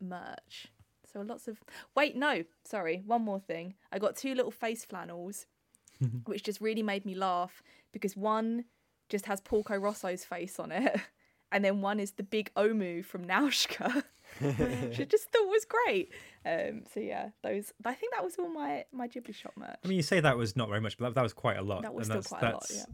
merch. 0.00 0.68
So 1.14 1.20
lots 1.20 1.46
of 1.46 1.60
wait, 1.94 2.16
no, 2.16 2.42
sorry, 2.64 3.02
one 3.06 3.22
more 3.22 3.38
thing. 3.38 3.74
I 3.92 4.00
got 4.00 4.16
two 4.16 4.34
little 4.34 4.50
face 4.50 4.84
flannels, 4.84 5.46
which 6.24 6.42
just 6.42 6.60
really 6.60 6.82
made 6.82 7.06
me 7.06 7.14
laugh 7.14 7.62
because 7.92 8.16
one 8.16 8.64
just 9.08 9.26
has 9.26 9.40
Porco 9.40 9.76
Rosso's 9.76 10.24
face 10.24 10.58
on 10.58 10.72
it, 10.72 11.00
and 11.52 11.64
then 11.64 11.80
one 11.80 12.00
is 12.00 12.12
the 12.12 12.24
big 12.24 12.52
Omu 12.56 13.04
from 13.04 13.24
Nausicaä, 13.24 14.02
which 14.40 15.00
I 15.00 15.04
just 15.04 15.30
thought 15.30 15.46
was 15.46 15.64
great. 15.64 16.10
Um, 16.44 16.82
so 16.92 16.98
yeah, 16.98 17.28
those. 17.44 17.72
I 17.84 17.94
think 17.94 18.12
that 18.12 18.24
was 18.24 18.34
all 18.36 18.48
my 18.48 18.84
my 18.92 19.06
Ghibli 19.06 19.36
shop 19.36 19.52
merch. 19.56 19.78
I 19.84 19.86
mean, 19.86 19.96
you 19.96 20.02
say 20.02 20.18
that 20.18 20.36
was 20.36 20.56
not 20.56 20.68
very 20.68 20.80
much, 20.80 20.98
but 20.98 21.06
that, 21.06 21.14
that 21.14 21.22
was 21.22 21.32
quite 21.32 21.58
a 21.58 21.62
lot. 21.62 21.82
That 21.82 21.94
was 21.94 22.08
and 22.08 22.24
still 22.24 22.38
that's, 22.40 22.42
quite 22.42 22.50
a 22.50 22.54
lot, 22.54 22.66
yeah. 22.74 22.92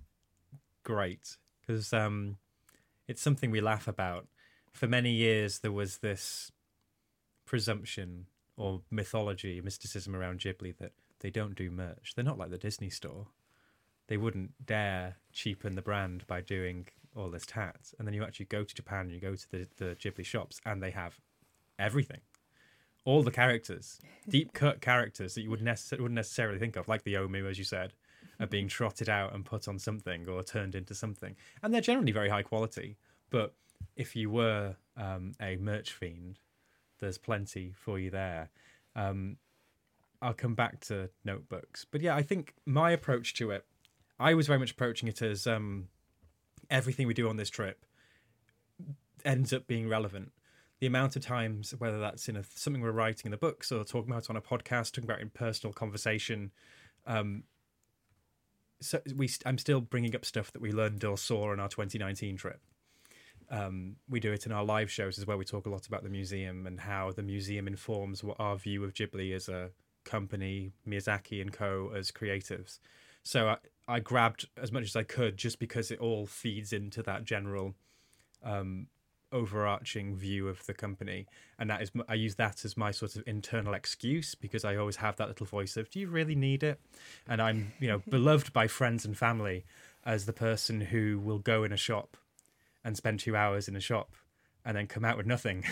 Great, 0.84 1.38
because 1.62 1.94
um, 1.94 2.36
it's 3.08 3.22
something 3.22 3.50
we 3.50 3.62
laugh 3.62 3.88
about. 3.88 4.26
For 4.72 4.86
many 4.86 5.10
years, 5.10 5.60
there 5.60 5.72
was 5.72 5.98
this 5.98 6.52
presumption 7.50 8.26
or 8.56 8.80
mythology, 8.92 9.60
mysticism 9.60 10.14
around 10.14 10.38
Ghibli 10.38 10.76
that 10.78 10.92
they 11.18 11.30
don't 11.30 11.56
do 11.56 11.68
merch. 11.68 12.12
They're 12.14 12.24
not 12.24 12.38
like 12.38 12.50
the 12.50 12.58
Disney 12.58 12.90
store. 12.90 13.26
They 14.06 14.16
wouldn't 14.16 14.52
dare 14.64 15.16
cheapen 15.32 15.74
the 15.74 15.82
brand 15.82 16.24
by 16.28 16.42
doing 16.42 16.86
all 17.16 17.28
this 17.28 17.44
tat. 17.44 17.92
And 17.98 18.06
then 18.06 18.14
you 18.14 18.22
actually 18.22 18.46
go 18.46 18.62
to 18.62 18.72
Japan, 18.72 19.06
and 19.06 19.10
you 19.10 19.18
go 19.18 19.34
to 19.34 19.50
the, 19.50 19.66
the 19.78 19.96
Ghibli 19.96 20.24
shops, 20.24 20.60
and 20.64 20.80
they 20.80 20.92
have 20.92 21.18
everything. 21.76 22.20
all 23.04 23.24
the 23.24 23.32
characters, 23.32 23.98
deep 24.28 24.52
cut 24.52 24.80
characters 24.80 25.34
that 25.34 25.42
you 25.42 25.50
would 25.50 25.60
necess- 25.60 25.98
wouldn't 25.98 26.12
necessarily 26.12 26.60
think 26.60 26.76
of, 26.76 26.86
like 26.86 27.02
the 27.02 27.14
Omu, 27.14 27.50
as 27.50 27.58
you 27.58 27.64
said, 27.64 27.94
are 28.38 28.46
being 28.46 28.68
trotted 28.78 29.08
out 29.08 29.34
and 29.34 29.44
put 29.44 29.66
on 29.66 29.76
something 29.76 30.28
or 30.28 30.44
turned 30.44 30.76
into 30.76 30.94
something, 30.94 31.34
and 31.64 31.74
they're 31.74 31.80
generally 31.80 32.12
very 32.12 32.28
high 32.28 32.42
quality. 32.44 32.96
But 33.28 33.54
if 33.96 34.14
you 34.14 34.30
were 34.30 34.76
um, 34.96 35.32
a 35.40 35.56
merch 35.56 35.92
fiend, 35.92 36.38
there's 37.00 37.18
plenty 37.18 37.72
for 37.74 37.98
you 37.98 38.10
there. 38.10 38.50
Um, 38.94 39.36
I'll 40.22 40.34
come 40.34 40.54
back 40.54 40.80
to 40.80 41.08
notebooks, 41.24 41.86
but 41.90 42.00
yeah, 42.02 42.14
I 42.14 42.22
think 42.22 42.54
my 42.66 42.90
approach 42.90 43.34
to 43.34 43.50
it, 43.50 43.64
I 44.18 44.34
was 44.34 44.46
very 44.46 44.58
much 44.58 44.72
approaching 44.72 45.08
it 45.08 45.22
as 45.22 45.46
um, 45.46 45.88
everything 46.68 47.06
we 47.06 47.14
do 47.14 47.28
on 47.28 47.36
this 47.36 47.48
trip 47.48 47.84
ends 49.24 49.52
up 49.52 49.66
being 49.66 49.88
relevant. 49.88 50.32
The 50.80 50.86
amount 50.86 51.16
of 51.16 51.22
times, 51.22 51.74
whether 51.78 51.98
that's 51.98 52.28
in 52.28 52.36
a, 52.36 52.44
something 52.54 52.82
we're 52.82 52.90
writing 52.90 53.26
in 53.26 53.30
the 53.30 53.36
books 53.36 53.70
or 53.70 53.84
talking 53.84 54.10
about 54.10 54.30
on 54.30 54.36
a 54.36 54.40
podcast, 54.40 54.92
talking 54.92 55.04
about 55.04 55.20
in 55.20 55.30
personal 55.30 55.72
conversation, 55.72 56.52
um, 57.06 57.44
so 58.80 59.00
we 59.14 59.28
I'm 59.44 59.58
still 59.58 59.80
bringing 59.80 60.14
up 60.16 60.24
stuff 60.24 60.52
that 60.52 60.62
we 60.62 60.72
learned 60.72 61.04
or 61.04 61.18
saw 61.18 61.52
on 61.52 61.60
our 61.60 61.68
2019 61.68 62.36
trip. 62.36 62.60
Um, 63.50 63.96
we 64.08 64.20
do 64.20 64.32
it 64.32 64.46
in 64.46 64.52
our 64.52 64.64
live 64.64 64.90
shows 64.90 65.18
as 65.18 65.26
well. 65.26 65.36
We 65.36 65.44
talk 65.44 65.66
a 65.66 65.70
lot 65.70 65.86
about 65.86 66.04
the 66.04 66.08
museum 66.08 66.66
and 66.66 66.78
how 66.78 67.10
the 67.10 67.22
museum 67.22 67.66
informs 67.66 68.22
what 68.22 68.38
our 68.38 68.56
view 68.56 68.84
of 68.84 68.94
Ghibli 68.94 69.34
as 69.34 69.48
a 69.48 69.70
company, 70.04 70.72
Miyazaki 70.86 71.40
and 71.40 71.52
co 71.52 71.90
as 71.94 72.10
creatives. 72.12 72.78
So 73.22 73.48
I, 73.48 73.56
I 73.88 74.00
grabbed 74.00 74.48
as 74.56 74.72
much 74.72 74.84
as 74.84 74.96
I 74.96 75.02
could 75.02 75.36
just 75.36 75.58
because 75.58 75.90
it 75.90 75.98
all 75.98 76.26
feeds 76.26 76.72
into 76.72 77.02
that 77.02 77.24
general 77.24 77.74
um, 78.42 78.86
overarching 79.32 80.16
view 80.16 80.48
of 80.48 80.64
the 80.66 80.74
company, 80.74 81.26
and 81.58 81.68
that 81.70 81.82
is 81.82 81.90
I 82.08 82.14
use 82.14 82.36
that 82.36 82.64
as 82.64 82.76
my 82.76 82.90
sort 82.90 83.16
of 83.16 83.24
internal 83.26 83.74
excuse 83.74 84.34
because 84.34 84.64
I 84.64 84.76
always 84.76 84.96
have 84.96 85.16
that 85.16 85.28
little 85.28 85.46
voice 85.46 85.76
of, 85.76 85.90
"Do 85.90 86.00
you 86.00 86.08
really 86.08 86.34
need 86.34 86.62
it?" 86.62 86.80
And 87.28 87.42
I'm 87.42 87.72
you 87.80 87.88
know 87.88 88.02
beloved 88.08 88.52
by 88.52 88.66
friends 88.66 89.04
and 89.04 89.16
family 89.16 89.64
as 90.04 90.26
the 90.26 90.32
person 90.32 90.80
who 90.80 91.18
will 91.18 91.38
go 91.38 91.64
in 91.64 91.72
a 91.72 91.76
shop 91.76 92.16
and 92.84 92.96
spend 92.96 93.20
two 93.20 93.36
hours 93.36 93.68
in 93.68 93.76
a 93.76 93.80
shop 93.80 94.14
and 94.64 94.76
then 94.76 94.86
come 94.86 95.04
out 95.04 95.16
with 95.16 95.26
nothing, 95.26 95.64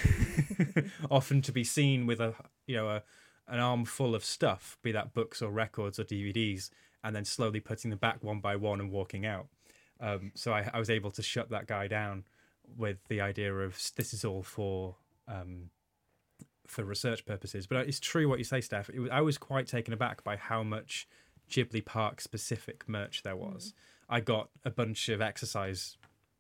often 1.11 1.43
to 1.43 1.53
be 1.53 1.65
seen 1.65 2.07
with 2.07 2.21
a 2.21 2.35
you 2.67 2.77
know 2.77 2.89
a 2.89 3.03
an 3.47 3.61
armful 3.61 4.15
of 4.15 4.25
stuff, 4.25 4.79
be 4.83 4.93
that 4.93 5.15
books 5.15 5.41
or 5.41 5.51
records 5.51 5.99
or 5.99 6.05
DVDs, 6.05 6.71
and 7.03 7.17
then 7.17 7.25
slowly 7.25 7.61
putting 7.61 7.91
them 7.91 7.99
back 7.99 8.23
one 8.23 8.41
by 8.41 8.57
one 8.57 8.81
and 8.81 8.91
walking 8.91 9.25
out. 9.25 9.47
Um, 10.01 10.33
so 10.35 10.53
I, 10.53 10.69
I 10.73 10.79
was 10.79 10.91
able 10.91 11.11
to 11.13 11.23
shut 11.23 11.51
that 11.51 11.67
guy 11.67 11.89
down 11.89 12.25
with 12.77 12.99
the 13.09 13.21
idea 13.21 13.53
of 13.55 13.81
this 13.97 14.13
is 14.13 14.25
all 14.25 14.43
for 14.43 14.97
um, 15.27 15.71
for 16.67 16.85
research 16.85 17.25
purposes. 17.25 17.67
But 17.67 17.89
it's 17.89 18.01
true 18.01 18.29
what 18.29 18.39
you 18.39 18.45
say, 18.45 18.61
Steph. 18.61 18.91
Was, 18.91 19.11
I 19.11 19.21
was 19.23 19.39
quite 19.39 19.67
taken 19.67 19.93
aback 19.95 20.23
by 20.23 20.37
how 20.37 20.63
much 20.63 21.09
Ghibli 21.51 21.85
Park 21.85 22.21
specific 22.21 22.85
merch 22.87 23.23
there 23.23 23.37
was. 23.37 23.73
Mm. 23.73 23.73
I 24.11 24.21
got 24.21 24.51
a 24.65 24.71
bunch 24.71 25.09
of 25.09 25.21
exercise 25.21 25.97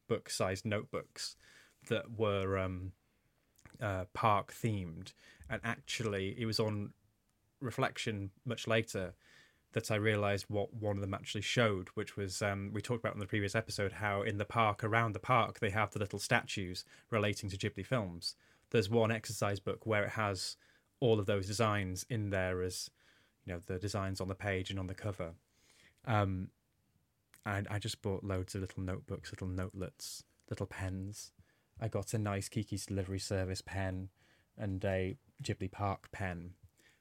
book 0.08 0.30
sized 0.30 0.64
notebooks 0.64 1.36
that 1.88 2.18
were 2.18 2.58
um, 2.58 2.92
uh, 3.80 4.04
park 4.14 4.52
themed, 4.52 5.12
and 5.48 5.60
actually 5.64 6.34
it 6.38 6.46
was 6.46 6.58
on 6.58 6.90
reflection 7.60 8.30
much 8.44 8.66
later 8.66 9.14
that 9.72 9.90
I 9.90 9.96
realized 9.96 10.46
what 10.48 10.72
one 10.72 10.96
of 10.96 11.02
them 11.02 11.14
actually 11.14 11.42
showed, 11.42 11.88
which 11.94 12.16
was 12.16 12.40
um, 12.40 12.70
we 12.72 12.80
talked 12.80 13.04
about 13.04 13.14
in 13.14 13.20
the 13.20 13.26
previous 13.26 13.54
episode 13.54 13.92
how 13.92 14.22
in 14.22 14.38
the 14.38 14.44
park, 14.44 14.82
around 14.82 15.12
the 15.12 15.18
park, 15.18 15.60
they 15.60 15.70
have 15.70 15.90
the 15.90 15.98
little 15.98 16.18
statues 16.18 16.84
relating 17.10 17.50
to 17.50 17.56
Ghibli 17.56 17.84
films. 17.84 18.34
There's 18.70 18.88
one 18.88 19.10
exercise 19.10 19.60
book 19.60 19.86
where 19.86 20.04
it 20.04 20.10
has 20.10 20.56
all 21.00 21.20
of 21.20 21.26
those 21.26 21.46
designs 21.46 22.06
in 22.08 22.30
there 22.30 22.62
as 22.62 22.90
you 23.44 23.52
know 23.52 23.60
the 23.66 23.78
designs 23.78 24.20
on 24.20 24.28
the 24.28 24.34
page 24.34 24.70
and 24.70 24.78
on 24.78 24.86
the 24.86 24.94
cover. 24.94 25.32
Um, 26.06 26.48
and 27.46 27.66
I 27.70 27.78
just 27.78 28.02
bought 28.02 28.24
loads 28.24 28.54
of 28.54 28.60
little 28.60 28.82
notebooks, 28.82 29.32
little 29.32 29.48
notelets, 29.48 30.24
little 30.50 30.66
pens. 30.66 31.32
I 31.80 31.88
got 31.88 32.14
a 32.14 32.18
nice 32.18 32.48
Kiki's 32.48 32.86
Delivery 32.86 33.18
Service 33.18 33.62
pen 33.64 34.08
and 34.56 34.84
a 34.84 35.16
Ghibli 35.42 35.70
Park 35.70 36.10
pen. 36.10 36.50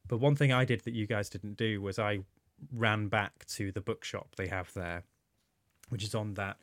But 0.08 0.20
one 0.20 0.36
thing 0.36 0.54
I 0.54 0.66
did 0.66 0.82
that 0.82 0.94
you 0.94 1.08
guys 1.08 1.30
didn't 1.30 1.58
do 1.58 1.82
was 1.82 2.00
I 2.00 2.20
ran 2.72 3.08
back 3.08 3.46
to 3.46 3.72
the 3.72 3.82
bookshop 3.82 4.36
they 4.36 4.48
have 4.48 4.74
there, 4.74 5.04
which 5.90 6.04
is 6.04 6.16
on 6.16 6.36
that 6.36 6.58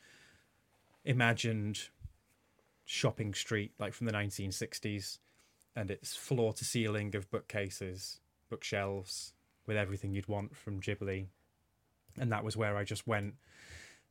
imagined 1.03 1.89
shopping 2.85 3.33
street 3.33 3.73
like 3.79 3.93
from 3.93 4.07
the 4.07 4.13
1960s. 4.13 5.19
And 5.75 5.91
it's 5.91 6.15
floor 6.15 6.53
to 6.53 6.63
ceiling 6.63 7.15
of 7.15 7.29
bookcases, 7.29 8.21
bookshelves 8.49 9.33
with 9.67 9.77
everything 9.77 10.13
you'd 10.13 10.27
want 10.27 10.55
from 10.55 10.79
Ghibli. 10.79 11.27
And 12.19 12.31
that 12.31 12.43
was 12.43 12.55
where 12.55 12.77
I 12.77 12.83
just 12.83 13.07
went 13.07 13.35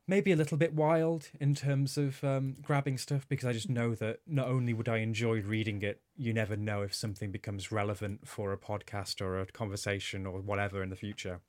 maybe 0.07 0.33
a 0.33 0.37
little 0.37 0.59
bit 0.59 0.75
wild 0.75 1.31
in 1.41 1.55
terms 1.55 1.97
of 1.97 2.23
um, 2.23 2.57
grabbing 2.63 2.99
stuff 2.99 3.27
because 3.29 3.49
I 3.49 3.53
just 3.53 3.71
know 3.71 3.95
that 3.95 4.21
not 4.27 4.49
only 4.49 4.75
would 4.75 4.89
I 4.89 4.99
enjoy 4.99 5.41
reading 5.41 5.83
it, 5.83 6.01
you 6.17 6.33
never 6.33 6.57
know 6.57 6.83
if 6.83 6.95
something 6.95 7.31
becomes 7.31 7.73
relevant 7.73 8.29
for 8.29 8.53
a 8.53 8.59
podcast 8.59 9.21
or 9.21 9.41
a 9.41 9.47
conversation 9.47 10.27
or 10.27 10.41
whatever 10.41 10.83
in 10.83 10.91
the 10.91 10.97
future. 10.97 11.41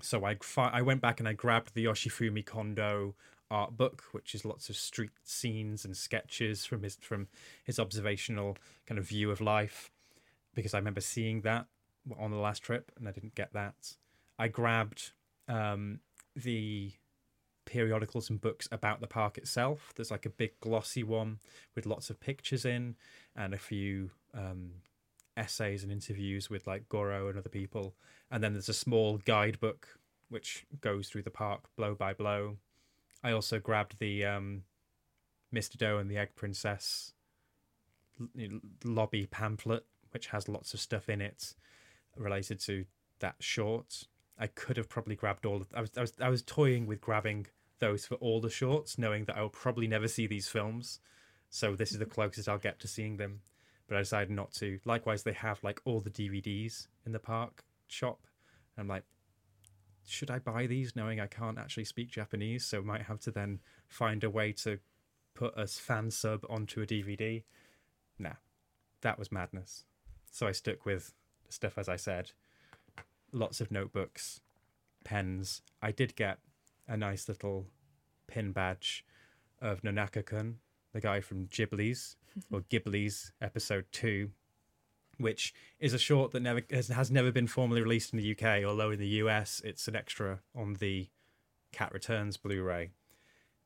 So 0.00 0.24
I 0.24 0.36
I 0.56 0.82
went 0.82 1.00
back 1.00 1.20
and 1.20 1.28
I 1.28 1.32
grabbed 1.32 1.74
the 1.74 1.84
Yoshifumi 1.84 2.44
Kondo 2.44 3.14
art 3.50 3.76
book, 3.76 4.04
which 4.12 4.34
is 4.34 4.44
lots 4.44 4.68
of 4.68 4.76
street 4.76 5.12
scenes 5.22 5.84
and 5.84 5.96
sketches 5.96 6.64
from 6.64 6.82
his 6.82 6.96
from 6.96 7.28
his 7.64 7.78
observational 7.78 8.56
kind 8.86 8.98
of 8.98 9.08
view 9.08 9.30
of 9.30 9.40
life, 9.40 9.90
because 10.54 10.74
I 10.74 10.78
remember 10.78 11.00
seeing 11.00 11.42
that 11.42 11.66
on 12.18 12.30
the 12.30 12.36
last 12.36 12.62
trip 12.62 12.92
and 12.96 13.08
I 13.08 13.12
didn't 13.12 13.34
get 13.34 13.52
that. 13.52 13.96
I 14.38 14.48
grabbed 14.48 15.12
um, 15.48 16.00
the 16.36 16.92
periodicals 17.64 18.30
and 18.30 18.40
books 18.40 18.68
about 18.70 19.00
the 19.00 19.06
park 19.06 19.38
itself. 19.38 19.92
There's 19.94 20.10
like 20.10 20.26
a 20.26 20.30
big 20.30 20.58
glossy 20.60 21.02
one 21.02 21.38
with 21.74 21.86
lots 21.86 22.10
of 22.10 22.20
pictures 22.20 22.64
in 22.64 22.96
and 23.34 23.54
a 23.54 23.58
few 23.58 24.10
um, 24.34 24.70
essays 25.36 25.82
and 25.82 25.92
interviews 25.92 26.50
with 26.50 26.66
like 26.66 26.88
Goro 26.88 27.28
and 27.28 27.38
other 27.38 27.48
people. 27.48 27.94
And 28.30 28.42
then 28.42 28.52
there's 28.52 28.68
a 28.68 28.74
small 28.74 29.18
guidebook 29.18 29.88
which 30.28 30.66
goes 30.80 31.08
through 31.08 31.22
the 31.22 31.30
park 31.30 31.62
blow 31.76 31.94
by 31.94 32.12
blow. 32.12 32.56
I 33.22 33.32
also 33.32 33.58
grabbed 33.58 33.98
the 33.98 34.24
um, 34.24 34.62
Mr. 35.54 35.76
Dough 35.76 35.98
and 35.98 36.10
the 36.10 36.18
Egg 36.18 36.34
Princess 36.34 37.12
lobby 38.84 39.26
pamphlet, 39.26 39.84
which 40.12 40.28
has 40.28 40.48
lots 40.48 40.74
of 40.74 40.80
stuff 40.80 41.08
in 41.08 41.20
it 41.20 41.54
related 42.16 42.60
to 42.60 42.84
that 43.20 43.36
short. 43.40 44.04
I 44.38 44.48
could 44.48 44.76
have 44.76 44.88
probably 44.88 45.14
grabbed 45.14 45.46
all. 45.46 45.56
Of, 45.56 45.68
I 45.74 45.80
was 45.80 45.90
I 45.96 46.00
was 46.00 46.12
I 46.20 46.28
was 46.28 46.42
toying 46.42 46.86
with 46.86 47.00
grabbing 47.00 47.46
those 47.78 48.06
for 48.06 48.16
all 48.16 48.40
the 48.40 48.50
shorts, 48.50 48.98
knowing 48.98 49.24
that 49.24 49.36
I'll 49.36 49.48
probably 49.48 49.86
never 49.86 50.08
see 50.08 50.26
these 50.26 50.48
films. 50.48 51.00
So 51.50 51.76
this 51.76 51.92
is 51.92 51.98
the 51.98 52.04
mm-hmm. 52.04 52.14
closest 52.14 52.48
I'll 52.48 52.58
get 52.58 52.80
to 52.80 52.88
seeing 52.88 53.16
them. 53.16 53.40
But 53.86 53.96
I 53.96 54.00
decided 54.00 54.30
not 54.30 54.52
to. 54.54 54.80
Likewise, 54.84 55.22
they 55.22 55.32
have 55.32 55.62
like 55.62 55.80
all 55.84 56.00
the 56.00 56.10
DVDs 56.10 56.88
in 57.04 57.12
the 57.12 57.18
park 57.18 57.64
shop. 57.86 58.26
And 58.76 58.82
I'm 58.84 58.88
like, 58.88 59.04
should 60.06 60.30
I 60.30 60.38
buy 60.38 60.66
these 60.66 60.96
knowing 60.96 61.20
I 61.20 61.26
can't 61.26 61.58
actually 61.58 61.84
speak 61.84 62.10
Japanese? 62.10 62.64
So 62.64 62.82
might 62.82 63.02
have 63.02 63.20
to 63.20 63.30
then 63.30 63.60
find 63.88 64.24
a 64.24 64.30
way 64.30 64.52
to 64.52 64.78
put 65.34 65.52
a 65.56 65.66
fan 65.66 66.10
sub 66.10 66.44
onto 66.48 66.80
a 66.80 66.86
DVD. 66.86 67.44
Nah, 68.18 68.36
that 69.02 69.18
was 69.18 69.30
madness. 69.30 69.84
So 70.30 70.46
I 70.46 70.52
stuck 70.52 70.86
with 70.86 71.12
stuff 71.48 71.78
as 71.78 71.88
I 71.88 71.96
said. 71.96 72.32
Lots 73.34 73.60
of 73.60 73.72
notebooks, 73.72 74.40
pens. 75.04 75.60
I 75.82 75.90
did 75.90 76.14
get 76.14 76.38
a 76.86 76.96
nice 76.96 77.28
little 77.28 77.66
pin 78.28 78.52
badge 78.52 79.04
of 79.60 79.82
Nonaka 79.82 80.24
kun, 80.24 80.58
the 80.92 81.00
guy 81.00 81.20
from 81.20 81.48
Ghiblies 81.48 82.14
or 82.52 82.60
Ghiblies 82.60 83.32
episode 83.42 83.86
two, 83.90 84.30
which 85.18 85.52
is 85.80 85.92
a 85.92 85.98
short 85.98 86.30
that 86.30 86.42
never 86.42 86.62
has, 86.70 86.86
has 86.86 87.10
never 87.10 87.32
been 87.32 87.48
formally 87.48 87.82
released 87.82 88.12
in 88.12 88.20
the 88.20 88.36
UK, 88.36 88.64
although 88.64 88.92
in 88.92 89.00
the 89.00 89.18
US 89.24 89.60
it's 89.64 89.88
an 89.88 89.96
extra 89.96 90.38
on 90.54 90.74
the 90.74 91.08
Cat 91.72 91.92
Returns 91.92 92.36
Blu-ray. 92.36 92.90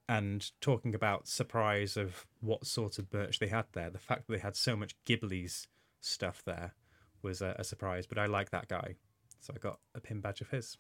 And 0.09 0.51
talking 0.63 0.95
about 0.95 1.29
surprise 1.29 1.99
of 1.99 2.27
what 2.41 2.67
sort 2.67 2.99
of 2.99 3.13
merch 3.13 3.39
they 3.39 3.49
had 3.49 3.67
there, 3.75 3.91
the 3.91 3.99
fact 3.99 4.27
that 4.27 4.33
they 4.33 4.41
had 4.41 4.57
so 4.57 4.77
much 4.77 4.97
Ghiblies 5.05 5.67
stuff 6.01 6.43
there 6.47 6.73
was 7.21 7.43
a, 7.43 7.55
a 7.59 7.65
surprise. 7.65 8.07
But 8.07 8.17
I 8.17 8.25
like 8.25 8.49
that 8.49 8.69
guy, 8.69 8.95
so 9.41 9.53
I 9.55 9.59
got 9.59 9.79
a 9.95 10.01
pin 10.01 10.21
badge 10.21 10.41
of 10.41 10.51
his. 10.51 10.77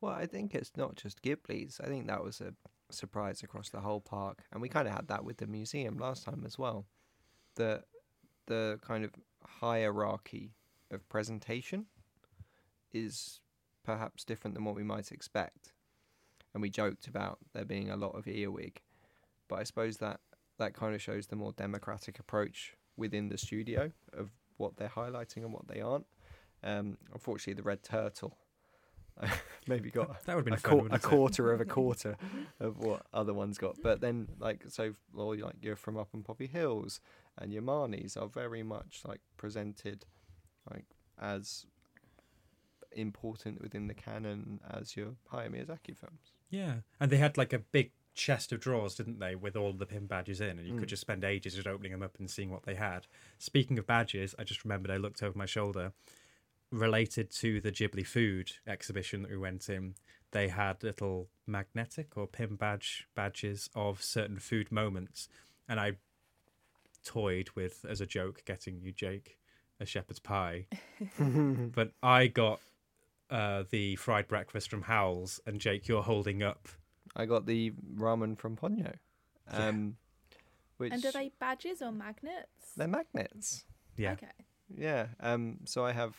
Well, 0.00 0.12
I 0.12 0.26
think 0.26 0.54
it's 0.54 0.72
not 0.76 0.96
just 0.96 1.22
Ghiblies. 1.22 1.80
I 1.82 1.86
think 1.86 2.06
that 2.06 2.22
was 2.22 2.40
a 2.40 2.54
surprise 2.90 3.42
across 3.42 3.70
the 3.70 3.80
whole 3.80 4.00
park, 4.00 4.44
and 4.52 4.60
we 4.60 4.68
kind 4.68 4.86
of 4.86 4.94
had 4.94 5.08
that 5.08 5.24
with 5.24 5.38
the 5.38 5.46
museum 5.46 5.98
last 5.98 6.24
time 6.24 6.44
as 6.46 6.58
well. 6.58 6.86
The 7.56 7.82
the 8.46 8.78
kind 8.82 9.04
of 9.04 9.10
hierarchy 9.44 10.52
of 10.90 11.08
presentation 11.08 11.86
is 12.92 13.40
perhaps 13.84 14.24
different 14.24 14.54
than 14.54 14.64
what 14.64 14.76
we 14.76 14.84
might 14.84 15.10
expect. 15.10 15.72
And 16.54 16.62
we 16.62 16.70
joked 16.70 17.06
about 17.06 17.38
there 17.52 17.64
being 17.64 17.90
a 17.90 17.96
lot 17.96 18.16
of 18.16 18.28
earwig, 18.28 18.80
but 19.48 19.56
I 19.56 19.64
suppose 19.64 19.98
that 19.98 20.20
that 20.58 20.74
kind 20.74 20.94
of 20.94 21.02
shows 21.02 21.26
the 21.26 21.36
more 21.36 21.52
democratic 21.52 22.18
approach 22.18 22.74
within 22.96 23.28
the 23.28 23.36
studio 23.36 23.92
of 24.12 24.30
what 24.56 24.76
they're 24.76 24.88
highlighting 24.88 25.38
and 25.38 25.52
what 25.52 25.68
they 25.68 25.80
aren't. 25.80 26.06
Um, 26.62 26.98
unfortunately, 27.12 27.54
the 27.54 27.62
red 27.62 27.82
turtle 27.82 28.36
maybe 29.66 29.90
got 29.90 30.24
That 30.24 30.36
would've 30.36 30.44
been 30.44 30.54
a, 30.54 30.58
fun, 30.58 30.88
a 30.90 30.98
quarter 30.98 31.52
of 31.52 31.60
a 31.60 31.64
quarter 31.78 32.16
of 32.60 32.78
what 32.78 33.06
other 33.12 33.32
ones 33.32 33.58
got. 33.58 33.76
But 33.82 34.00
then, 34.00 34.28
like, 34.38 34.64
so, 34.68 34.94
well, 35.12 35.36
like 35.36 35.56
you're 35.62 35.76
from 35.76 35.96
up 35.96 36.08
in 36.14 36.22
Poppy 36.22 36.46
Hills 36.46 37.00
and 37.38 37.52
your 37.52 37.62
Marnies 37.62 38.16
are 38.16 38.28
very 38.28 38.62
much 38.62 39.02
like 39.06 39.20
presented 39.36 40.04
like 40.70 40.86
as 41.20 41.66
important 42.92 43.60
within 43.60 43.88
the 43.88 43.94
canon 43.94 44.60
as 44.68 44.96
your 44.96 45.14
Hayao 45.32 45.50
Miyazaki 45.50 45.96
films. 45.96 46.32
Yeah, 46.50 46.76
and 47.00 47.10
they 47.10 47.18
had 47.18 47.36
like 47.36 47.52
a 47.52 47.58
big 47.58 47.92
chest 48.16 48.50
of 48.50 48.58
drawers, 48.60 48.94
didn't 48.96 49.20
they, 49.20 49.36
with 49.36 49.54
all 49.56 49.72
the 49.72 49.86
pin 49.86 50.06
badges 50.06 50.40
in, 50.40 50.58
and 50.58 50.66
you 50.66 50.74
Mm. 50.74 50.78
could 50.80 50.88
just 50.88 51.02
spend 51.02 51.22
ages 51.22 51.54
just 51.54 51.66
opening 51.68 51.92
them 51.92 52.02
up 52.02 52.18
and 52.18 52.28
seeing 52.30 52.50
what 52.50 52.64
they 52.64 52.74
had. 52.74 53.06
Speaking 53.38 53.78
of 53.78 53.86
badges, 53.86 54.34
I 54.38 54.44
just 54.44 54.64
remembered 54.64 54.90
I 54.90 54.96
looked 54.96 55.22
over 55.22 55.38
my 55.38 55.46
shoulder. 55.46 55.92
Related 56.72 57.30
to 57.32 57.60
the 57.60 57.70
Ghibli 57.70 58.04
food 58.04 58.52
exhibition 58.66 59.22
that 59.22 59.30
we 59.30 59.36
went 59.36 59.68
in, 59.68 59.94
they 60.32 60.48
had 60.48 60.82
little 60.82 61.28
magnetic 61.46 62.16
or 62.16 62.26
pin 62.26 62.56
badge 62.56 63.06
badges 63.14 63.70
of 63.76 64.02
certain 64.02 64.38
food 64.40 64.72
moments, 64.72 65.28
and 65.68 65.78
I 65.78 65.92
toyed 67.04 67.50
with 67.54 67.84
as 67.88 68.00
a 68.00 68.06
joke 68.06 68.42
getting 68.44 68.80
you 68.80 68.90
Jake 68.92 69.38
a 69.78 69.86
shepherd's 69.86 70.18
pie, 70.18 70.66
but 71.18 71.92
I 72.02 72.26
got 72.26 72.60
uh, 73.30 73.64
the 73.70 73.96
fried 73.96 74.26
breakfast 74.26 74.70
from 74.70 74.82
Howl's, 74.82 75.40
and 75.46 75.60
Jake, 75.60 75.86
you're 75.86 76.02
holding 76.02 76.42
up 76.42 76.68
I 77.16 77.24
got 77.26 77.46
the 77.46 77.72
ramen 77.96 78.38
from 78.38 78.56
Ponyo. 78.56 78.94
Yeah. 79.52 79.68
Um, 79.68 79.96
which 80.76 80.92
And 80.92 81.04
are 81.04 81.12
they 81.12 81.32
badges 81.40 81.80
or 81.80 81.90
magnets? 81.90 82.74
they're 82.76 82.86
magnets. 82.86 83.64
Yeah. 83.96 84.12
Okay. 84.12 84.26
Yeah. 84.68 85.06
Um. 85.20 85.58
So 85.64 85.84
I 85.84 85.92
have 85.92 86.14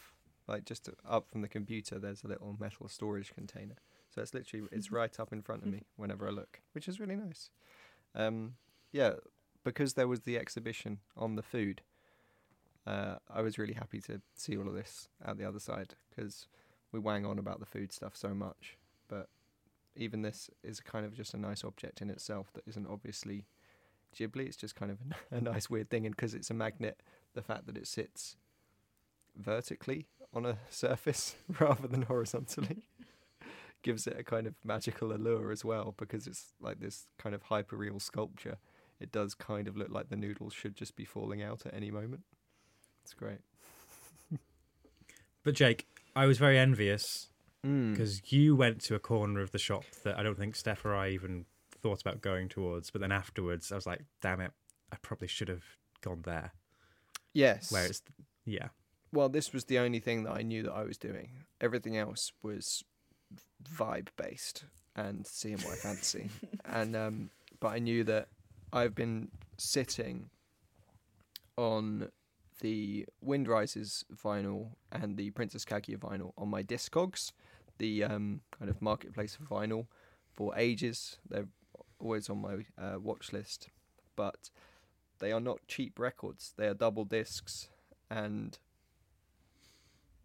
like 0.48 0.66
just 0.66 0.90
up 1.08 1.30
from 1.30 1.42
the 1.42 1.48
computer. 1.48 2.00
There's 2.00 2.24
a 2.24 2.28
little 2.28 2.56
metal 2.60 2.88
storage 2.88 3.34
container. 3.36 3.76
So 4.10 4.22
it's 4.22 4.34
literally 4.34 4.68
it's 4.72 4.92
right 5.02 5.18
up 5.20 5.32
in 5.32 5.42
front 5.44 5.64
of 5.64 5.70
me 5.70 5.84
whenever 5.96 6.28
I 6.28 6.32
look, 6.32 6.62
which 6.74 6.88
is 6.88 7.00
really 7.00 7.16
nice. 7.16 7.52
Um. 8.16 8.56
Yeah. 8.92 9.14
Because 9.64 9.94
there 9.94 10.08
was 10.08 10.22
the 10.22 10.38
exhibition 10.38 11.00
on 11.16 11.36
the 11.36 11.42
food. 11.44 11.82
Uh, 12.86 13.18
I 13.30 13.42
was 13.42 13.58
really 13.58 13.74
happy 13.74 14.00
to 14.02 14.22
see 14.34 14.56
all 14.58 14.68
of 14.70 14.74
this 14.74 15.10
out 15.26 15.38
the 15.38 15.44
other 15.44 15.60
side 15.60 15.96
because 16.10 16.48
we 16.94 17.00
wang 17.00 17.26
on 17.26 17.38
about 17.38 17.60
the 17.60 17.66
food 17.66 17.92
stuff 17.92 18.16
so 18.16 18.34
much, 18.34 18.78
but 19.10 19.28
even 19.98 20.22
this 20.22 20.50
is 20.64 20.80
kind 20.80 21.06
of 21.06 21.14
just 21.14 21.34
a 21.34 21.38
nice 21.38 21.64
object 21.64 22.02
in 22.02 22.10
itself 22.10 22.52
that 22.54 22.64
isn't 22.68 22.88
obviously 22.88 23.46
Ghibli. 24.16 24.48
It's 24.48 24.58
just 24.58 24.76
kind 24.76 24.92
of 24.92 25.00
a 25.32 25.42
nice 25.42 25.70
weird 25.70 25.90
thing, 25.90 26.06
and 26.06 26.16
because 26.16 26.34
it's 26.34 26.50
a 26.50 26.54
magnet, 26.54 27.02
the 27.34 27.42
fact 27.42 27.66
that 27.68 27.78
it 27.78 27.88
sits 27.88 28.36
vertically 29.36 30.08
on 30.34 30.46
a 30.46 30.58
surface 30.70 31.36
rather 31.60 31.88
than 31.88 32.04
horizontally 32.04 32.84
gives 33.84 34.08
it 34.08 34.18
a 34.20 34.24
kind 34.24 34.48
of 34.48 34.56
magical 34.66 35.14
allure 35.14 35.52
as 35.52 35.64
well 35.64 35.94
because 35.98 36.26
it's 36.26 36.54
like 36.60 36.80
this 36.80 37.06
kind 37.18 37.36
of 37.36 37.44
hyperreal 37.46 38.02
sculpture. 38.02 38.58
It 39.00 39.12
does 39.12 39.36
kind 39.36 39.68
of 39.68 39.78
look 39.78 39.90
like 39.90 40.10
the 40.10 40.16
noodles 40.16 40.54
should 40.54 40.76
just 40.76 40.96
be 40.96 41.06
falling 41.06 41.44
out 41.44 41.66
at 41.66 41.74
any 41.76 41.92
moment. 41.92 42.24
It's 43.04 43.14
great. 43.14 43.40
But 45.48 45.56
Jake, 45.56 45.88
I 46.14 46.26
was 46.26 46.40
very 46.40 46.60
envious 46.60 47.30
Mm. 47.66 47.92
because 47.92 48.32
you 48.32 48.56
went 48.56 48.82
to 48.82 48.96
a 48.96 49.00
corner 49.00 49.42
of 49.42 49.52
the 49.52 49.58
shop 49.58 49.84
that 50.04 50.18
I 50.18 50.24
don't 50.24 50.38
think 50.38 50.56
Steph 50.56 50.86
or 50.86 50.96
I 50.96 51.10
even 51.10 51.46
thought 51.82 52.02
about 52.02 52.22
going 52.22 52.50
towards. 52.50 52.92
But 52.92 53.02
then 53.02 53.12
afterwards, 53.12 53.72
I 53.72 53.76
was 53.76 53.88
like, 53.88 54.06
damn 54.22 54.42
it, 54.42 54.52
I 54.92 54.98
probably 55.02 55.28
should 55.28 55.50
have 55.50 55.64
gone 56.02 56.22
there. 56.24 56.54
Yes. 57.34 57.72
Where 57.72 57.86
it's, 57.86 58.02
yeah, 58.46 58.70
well, 59.12 59.30
this 59.30 59.54
was 59.54 59.66
the 59.66 59.80
only 59.80 60.00
thing 60.00 60.24
that 60.24 60.34
I 60.34 60.42
knew 60.42 60.64
that 60.64 60.74
I 60.74 60.84
was 60.84 60.98
doing. 60.98 61.32
Everything 61.62 61.98
else 61.98 62.32
was 62.44 62.84
vibe 63.64 64.10
based 64.18 64.66
and 64.96 65.26
seeing 65.26 65.58
what 65.60 65.74
I 65.74 65.76
fancy. 65.76 66.30
and 66.66 66.96
um, 66.96 67.30
but 67.60 67.70
I 67.70 67.80
knew 67.80 68.04
that 68.04 68.28
I've 68.74 68.96
been 68.96 69.30
sitting 69.58 70.30
on 71.58 72.10
the 72.62 73.06
Wind 73.22 73.48
Rises 73.48 74.04
vinyl 74.14 74.72
and 74.92 75.16
the 75.16 75.32
Princess 75.32 75.64
Kaguya 75.64 75.98
vinyl 75.98 76.32
on 76.38 76.50
my 76.50 76.64
Discogs, 76.64 77.32
the 77.78 78.04
um, 78.04 78.42
kind 78.58 78.70
of 78.70 78.82
marketplace 78.82 79.38
of 79.40 79.48
vinyl, 79.48 79.88
for 80.32 80.58
ages. 80.58 81.18
They're 81.28 81.48
always 82.00 82.30
on 82.30 82.42
my 82.42 82.66
uh, 82.82 83.00
watch 83.00 83.34
list, 83.34 83.70
but 84.16 84.50
they 85.20 85.32
are 85.32 85.40
not 85.40 85.68
cheap 85.68 86.00
records. 86.00 86.54
They 86.58 86.68
are 86.68 86.74
double 86.74 87.06
discs, 87.06 87.70
and 88.10 88.58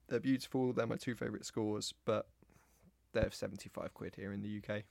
they're 0.09 0.21
beautiful. 0.21 0.73
They're 0.73 0.87
my 0.87 0.97
two 0.97 1.15
favourite 1.15 1.45
scores, 1.45 1.95
but 2.05 2.27
they're 3.12 3.31
75 3.31 3.95
quid 3.95 4.15
here 4.17 4.33
in 4.33 4.43
the 4.43 4.61
UK. 4.62 4.83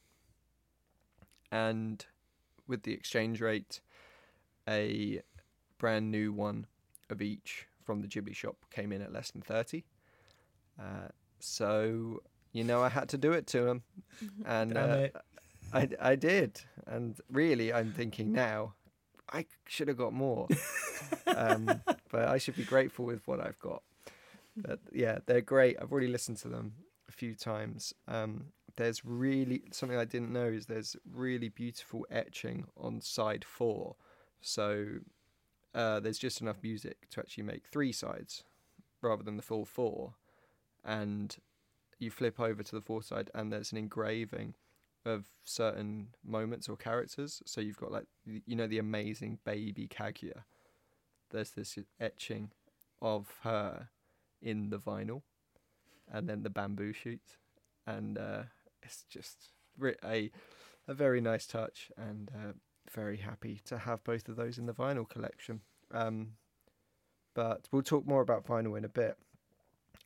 And 1.51 2.05
with 2.67 2.83
the 2.83 2.93
exchange 2.93 3.41
rate, 3.41 3.81
a 4.67 5.21
brand 5.77 6.11
new 6.11 6.31
one 6.31 6.67
of 7.09 7.21
each 7.21 7.67
from 7.83 8.01
the 8.01 8.07
Ghibli 8.07 8.35
shop 8.35 8.55
came 8.71 8.91
in 8.91 9.01
at 9.01 9.11
less 9.11 9.31
than 9.31 9.41
30. 9.41 9.83
Uh, 10.79 11.09
so, 11.39 12.21
you 12.53 12.63
know, 12.63 12.81
I 12.81 12.89
had 12.89 13.09
to 13.09 13.17
do 13.17 13.31
it 13.31 13.47
to 13.47 13.67
him. 13.67 13.83
And 14.45 14.73
Damn 14.73 14.91
uh, 14.91 14.95
it. 14.95 15.15
I, 15.73 15.89
I 15.99 16.15
did. 16.15 16.61
And 16.85 17.15
really, 17.31 17.71
I'm 17.73 17.91
thinking 17.91 18.31
now, 18.31 18.73
I 19.31 19.45
should 19.67 19.87
have 19.87 19.97
got 19.97 20.13
more. 20.13 20.47
um, 21.27 21.81
but 22.11 22.27
I 22.27 22.37
should 22.37 22.55
be 22.55 22.63
grateful 22.63 23.05
with 23.05 23.25
what 23.27 23.39
I've 23.39 23.59
got. 23.59 23.83
But 24.55 24.79
yeah, 24.91 25.19
they're 25.25 25.41
great. 25.41 25.77
I've 25.81 25.91
already 25.91 26.07
listened 26.07 26.37
to 26.37 26.49
them 26.49 26.73
a 27.07 27.11
few 27.11 27.35
times. 27.35 27.93
Um, 28.07 28.47
there's 28.75 29.05
really 29.05 29.63
something 29.71 29.97
I 29.97 30.05
didn't 30.05 30.33
know 30.33 30.45
is 30.45 30.65
there's 30.65 30.95
really 31.09 31.49
beautiful 31.49 32.05
etching 32.09 32.65
on 32.77 33.01
side 33.01 33.45
four. 33.45 33.95
So 34.41 34.85
uh, 35.73 35.99
there's 35.99 36.17
just 36.17 36.41
enough 36.41 36.57
music 36.63 37.09
to 37.11 37.19
actually 37.19 37.43
make 37.43 37.67
three 37.67 37.91
sides 37.91 38.43
rather 39.01 39.23
than 39.23 39.37
the 39.37 39.43
full 39.43 39.65
four. 39.65 40.15
And 40.83 41.35
you 42.01 42.11
flip 42.11 42.39
over 42.39 42.63
to 42.63 42.75
the 42.75 42.81
fourth 42.81 43.05
side, 43.05 43.29
and 43.33 43.51
there's 43.51 43.71
an 43.71 43.77
engraving 43.77 44.55
of 45.05 45.25
certain 45.43 46.07
moments 46.23 46.67
or 46.67 46.75
characters. 46.75 47.41
So 47.45 47.61
you've 47.61 47.77
got 47.77 47.91
like 47.91 48.05
you 48.25 48.55
know 48.55 48.67
the 48.67 48.79
amazing 48.79 49.39
baby 49.45 49.87
Kaguya. 49.87 50.43
There's 51.29 51.51
this 51.51 51.77
etching 51.99 52.51
of 53.01 53.35
her 53.43 53.89
in 54.41 54.69
the 54.69 54.77
vinyl, 54.79 55.21
and 56.11 56.27
then 56.27 56.43
the 56.43 56.49
bamboo 56.49 56.93
shoot, 56.93 57.37
and 57.85 58.17
uh, 58.17 58.43
it's 58.81 59.03
just 59.09 59.51
a 60.03 60.31
a 60.87 60.93
very 60.93 61.21
nice 61.21 61.45
touch, 61.45 61.91
and 61.95 62.31
uh, 62.35 62.53
very 62.91 63.17
happy 63.17 63.61
to 63.65 63.77
have 63.77 64.03
both 64.03 64.27
of 64.27 64.35
those 64.35 64.57
in 64.57 64.65
the 64.65 64.73
vinyl 64.73 65.07
collection. 65.07 65.61
Um, 65.93 66.33
but 67.33 67.67
we'll 67.71 67.83
talk 67.83 68.05
more 68.05 68.21
about 68.21 68.45
vinyl 68.45 68.77
in 68.77 68.85
a 68.85 68.89
bit. 68.89 69.17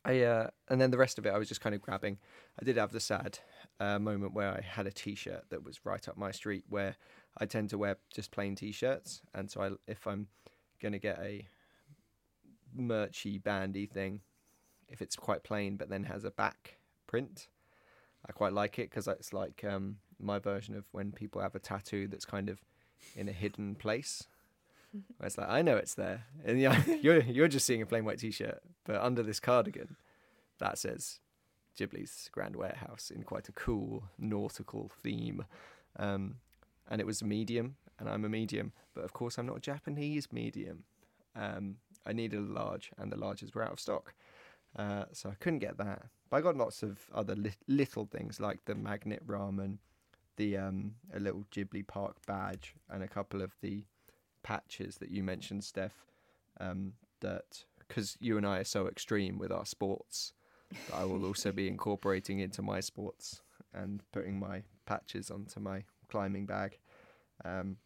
I 0.04 0.22
uh, 0.22 0.50
and 0.68 0.80
then 0.80 0.90
the 0.90 0.98
rest 0.98 1.18
of 1.18 1.26
it, 1.26 1.30
I 1.30 1.38
was 1.38 1.48
just 1.48 1.60
kind 1.60 1.74
of 1.74 1.82
grabbing. 1.82 2.18
I 2.60 2.64
did 2.64 2.76
have 2.76 2.92
the 2.92 3.00
sad 3.00 3.40
uh, 3.80 3.98
moment 3.98 4.34
where 4.34 4.50
I 4.50 4.60
had 4.60 4.86
a 4.86 4.92
T-shirt 4.92 5.44
that 5.50 5.64
was 5.64 5.84
right 5.84 6.06
up 6.08 6.16
my 6.16 6.30
street, 6.30 6.64
where 6.68 6.96
I 7.38 7.46
tend 7.46 7.70
to 7.70 7.78
wear 7.78 7.96
just 8.14 8.30
plain 8.30 8.54
T-shirts, 8.54 9.20
and 9.34 9.50
so 9.50 9.62
I, 9.62 9.70
if 9.90 10.06
I'm 10.06 10.28
gonna 10.80 10.98
get 10.98 11.18
a 11.18 11.46
merchy 12.78 13.42
bandy 13.42 13.86
thing, 13.86 14.20
if 14.88 15.02
it's 15.02 15.16
quite 15.16 15.42
plain 15.42 15.76
but 15.76 15.88
then 15.88 16.04
has 16.04 16.24
a 16.24 16.30
back 16.30 16.78
print, 17.06 17.48
I 18.26 18.32
quite 18.32 18.52
like 18.52 18.78
it 18.78 18.90
because 18.90 19.08
it's 19.08 19.32
like 19.32 19.64
um, 19.64 19.96
my 20.20 20.38
version 20.38 20.76
of 20.76 20.84
when 20.92 21.12
people 21.12 21.40
have 21.40 21.54
a 21.54 21.60
tattoo 21.60 22.08
that's 22.08 22.24
kind 22.24 22.48
of 22.48 22.60
in 23.14 23.28
a 23.28 23.32
hidden 23.32 23.74
place. 23.74 24.26
Where 24.92 25.02
it's 25.26 25.38
like 25.38 25.48
I 25.48 25.62
know 25.62 25.76
it's 25.76 25.94
there, 25.94 26.24
and 26.44 26.60
yeah, 26.60 26.82
you're 27.02 27.22
you're 27.22 27.48
just 27.48 27.66
seeing 27.66 27.82
a 27.82 27.86
plain 27.86 28.04
white 28.04 28.18
T-shirt, 28.18 28.60
but 28.84 29.00
under 29.00 29.22
this 29.22 29.40
cardigan, 29.40 29.96
that 30.58 30.78
says 30.78 31.20
Ghibli's 31.78 32.28
Grand 32.32 32.56
Warehouse 32.56 33.10
in 33.14 33.22
quite 33.22 33.48
a 33.48 33.52
cool 33.52 34.04
nautical 34.18 34.90
theme. 35.02 35.44
Um, 35.98 36.36
and 36.88 37.00
it 37.00 37.06
was 37.06 37.22
medium, 37.22 37.76
and 37.98 38.08
I'm 38.08 38.24
a 38.24 38.28
medium, 38.28 38.72
but 38.94 39.04
of 39.04 39.12
course 39.12 39.38
I'm 39.38 39.46
not 39.46 39.58
a 39.58 39.60
Japanese 39.60 40.32
medium. 40.32 40.84
Um, 41.34 41.76
I 42.06 42.12
needed 42.12 42.38
a 42.38 42.52
large, 42.52 42.90
and 42.98 43.10
the 43.10 43.16
larges 43.16 43.54
were 43.54 43.64
out 43.64 43.72
of 43.72 43.80
stock, 43.80 44.14
uh, 44.76 45.04
so 45.12 45.30
I 45.30 45.34
couldn't 45.34 45.58
get 45.58 45.76
that. 45.78 46.06
But 46.30 46.36
I 46.36 46.40
got 46.40 46.56
lots 46.56 46.82
of 46.82 46.98
other 47.14 47.34
li- 47.34 47.52
little 47.66 48.06
things 48.06 48.40
like 48.40 48.64
the 48.64 48.74
magnet 48.74 49.26
ramen, 49.26 49.78
the 50.36 50.56
um, 50.56 50.94
a 51.12 51.20
little 51.20 51.44
Ghibli 51.50 51.86
Park 51.86 52.16
badge, 52.26 52.74
and 52.88 53.02
a 53.02 53.08
couple 53.08 53.42
of 53.42 53.52
the 53.60 53.84
patches 54.46 54.98
that 54.98 55.10
you 55.10 55.24
mentioned, 55.24 55.64
Steph. 55.64 56.06
Um, 56.60 56.92
that 57.20 57.64
because 57.78 58.16
you 58.20 58.36
and 58.36 58.46
I 58.46 58.58
are 58.58 58.64
so 58.64 58.86
extreme 58.86 59.38
with 59.38 59.50
our 59.50 59.66
sports, 59.66 60.32
that 60.70 60.94
I 60.96 61.04
will 61.04 61.24
also 61.24 61.50
be 61.52 61.66
incorporating 61.74 62.38
into 62.38 62.62
my 62.62 62.80
sports 62.80 63.42
and 63.74 64.02
putting 64.12 64.38
my 64.38 64.62
patches 64.86 65.30
onto 65.30 65.58
my 65.60 65.84
climbing 66.08 66.46
bag. 66.46 66.78
Um, 67.44 67.76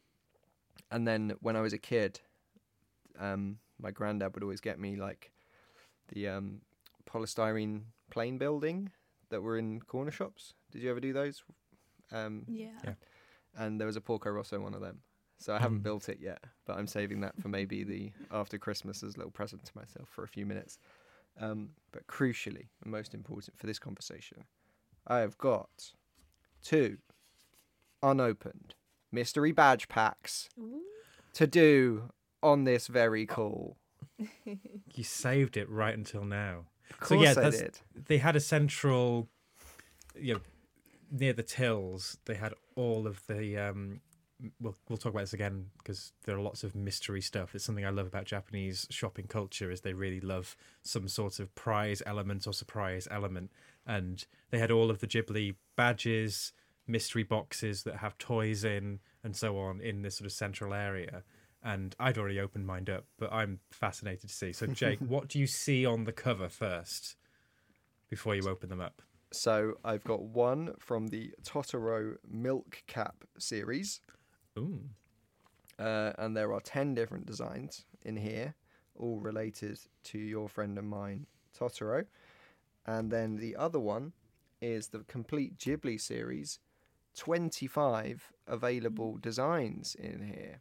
and 0.90 1.06
then 1.08 1.34
when 1.40 1.56
I 1.56 1.60
was 1.62 1.72
a 1.72 1.78
kid, 1.78 2.20
um, 3.18 3.58
my 3.80 3.90
granddad 3.90 4.34
would 4.34 4.42
always 4.42 4.60
get 4.60 4.78
me 4.78 4.96
like 4.96 5.32
the 6.08 6.28
um, 6.28 6.60
polystyrene 7.08 7.82
plane 8.10 8.36
building 8.38 8.90
that 9.30 9.42
were 9.42 9.56
in 9.56 9.80
corner 9.80 10.10
shops. 10.10 10.54
Did 10.72 10.82
you 10.82 10.90
ever 10.90 11.00
do 11.00 11.12
those? 11.12 11.42
Um, 12.12 12.44
Yeah. 12.48 12.68
Yeah. 12.84 12.94
and 13.56 13.80
there 13.80 13.86
was 13.86 13.96
a 13.96 14.00
Porco 14.00 14.30
Rosso 14.30 14.60
one 14.60 14.74
of 14.74 14.80
them. 14.80 15.00
So 15.40 15.54
I 15.54 15.58
haven't 15.58 15.80
Mm. 15.80 15.84
built 15.84 16.08
it 16.10 16.18
yet, 16.20 16.44
but 16.66 16.76
I'm 16.76 16.86
saving 16.86 17.22
that 17.22 17.36
for 17.40 17.48
maybe 17.48 17.82
the 17.82 18.12
after 18.30 18.58
Christmas 18.58 19.02
as 19.02 19.14
a 19.14 19.18
little 19.18 19.30
present 19.32 19.64
to 19.64 19.72
myself 19.74 20.08
for 20.08 20.22
a 20.22 20.28
few 20.28 20.44
minutes. 20.44 20.78
Um, 21.40 21.70
but 21.92 22.06
crucially, 22.06 22.68
and 22.82 22.92
most 22.92 23.14
important 23.14 23.58
for 23.58 23.66
this 23.66 23.78
conversation, 23.78 24.44
I 25.06 25.20
have 25.20 25.38
got 25.38 25.92
two 26.62 26.98
unopened 28.02 28.74
mystery 29.10 29.52
badge 29.52 29.88
packs 29.88 30.48
to 31.32 31.46
do 31.46 32.10
on 32.42 32.64
this 32.64 32.86
very 32.86 33.26
call. 33.26 33.76
You 34.94 35.04
saved 35.04 35.56
it 35.56 35.70
right 35.70 35.96
until 35.96 36.24
now. 36.24 36.66
Of 36.90 37.00
So 37.00 37.14
course 37.14 37.24
yeah, 37.24 37.30
I 37.30 37.34
that's, 37.42 37.60
did. 37.60 37.78
they 37.94 38.18
had 38.18 38.34
a 38.34 38.40
central, 38.40 39.28
you 40.18 40.34
know, 40.34 40.40
near 41.12 41.32
the 41.32 41.44
tills. 41.44 42.18
They 42.24 42.34
had 42.34 42.54
all 42.74 43.06
of 43.06 43.24
the. 43.28 43.56
Um, 43.56 44.00
we'll 44.60 44.76
we'll 44.88 44.98
talk 44.98 45.12
about 45.12 45.20
this 45.20 45.32
again 45.32 45.66
because 45.78 46.12
there 46.24 46.36
are 46.36 46.40
lots 46.40 46.64
of 46.64 46.74
mystery 46.74 47.20
stuff. 47.20 47.54
It's 47.54 47.64
something 47.64 47.86
I 47.86 47.90
love 47.90 48.06
about 48.06 48.24
Japanese 48.24 48.86
shopping 48.90 49.26
culture 49.26 49.70
is 49.70 49.80
they 49.80 49.92
really 49.92 50.20
love 50.20 50.56
some 50.82 51.08
sort 51.08 51.38
of 51.38 51.54
prize 51.54 52.02
element 52.06 52.46
or 52.46 52.52
surprise 52.52 53.06
element, 53.10 53.50
and 53.86 54.24
they 54.50 54.58
had 54.58 54.70
all 54.70 54.90
of 54.90 55.00
the 55.00 55.06
Ghibli 55.06 55.54
badges, 55.76 56.52
mystery 56.86 57.22
boxes 57.22 57.82
that 57.84 57.96
have 57.96 58.18
toys 58.18 58.64
in, 58.64 59.00
and 59.22 59.36
so 59.36 59.58
on 59.58 59.80
in 59.80 60.02
this 60.02 60.16
sort 60.16 60.26
of 60.26 60.32
central 60.32 60.74
area. 60.74 61.22
And 61.62 61.94
I'd 62.00 62.16
already 62.16 62.40
opened 62.40 62.66
mine 62.66 62.88
up, 62.90 63.04
but 63.18 63.30
I'm 63.32 63.60
fascinated 63.70 64.30
to 64.30 64.34
see. 64.34 64.52
So, 64.52 64.66
Jake, 64.68 64.98
what 65.00 65.28
do 65.28 65.38
you 65.38 65.46
see 65.46 65.84
on 65.84 66.04
the 66.04 66.12
cover 66.12 66.48
first 66.48 67.16
before 68.08 68.34
you 68.34 68.48
open 68.48 68.70
them 68.70 68.80
up? 68.80 69.02
So 69.32 69.74
I've 69.84 70.04
got 70.04 70.22
one 70.22 70.74
from 70.78 71.08
the 71.08 71.32
Totoro 71.44 72.16
Milk 72.28 72.82
Cap 72.86 73.24
series. 73.38 74.00
Ooh. 74.58 74.80
Uh, 75.78 76.12
and 76.18 76.36
there 76.36 76.52
are 76.52 76.60
10 76.60 76.94
different 76.94 77.26
designs 77.26 77.86
in 78.02 78.16
here, 78.16 78.54
all 78.98 79.18
related 79.18 79.78
to 80.04 80.18
your 80.18 80.48
friend 80.48 80.78
and 80.78 80.88
mine, 80.88 81.26
Totoro. 81.58 82.04
And 82.86 83.10
then 83.10 83.36
the 83.36 83.56
other 83.56 83.78
one 83.80 84.12
is 84.60 84.88
the 84.88 85.00
complete 85.00 85.56
Ghibli 85.58 86.00
series, 86.00 86.58
25 87.16 88.32
available 88.46 89.16
designs 89.20 89.94
in 89.94 90.22
here. 90.22 90.60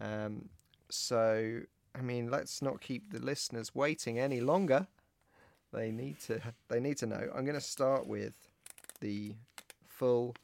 Um, 0.00 0.48
so, 0.88 1.60
I 1.94 2.00
mean, 2.00 2.30
let's 2.30 2.62
not 2.62 2.80
keep 2.80 3.12
the 3.12 3.20
listeners 3.20 3.74
waiting 3.74 4.18
any 4.18 4.40
longer. 4.40 4.86
They 5.72 5.90
need 5.90 6.20
to. 6.20 6.40
They 6.68 6.80
need 6.80 6.98
to 6.98 7.06
know. 7.06 7.28
I'm 7.34 7.44
going 7.44 7.54
to 7.54 7.60
start 7.60 8.06
with 8.06 8.32
the 9.00 9.34
full 9.86 10.34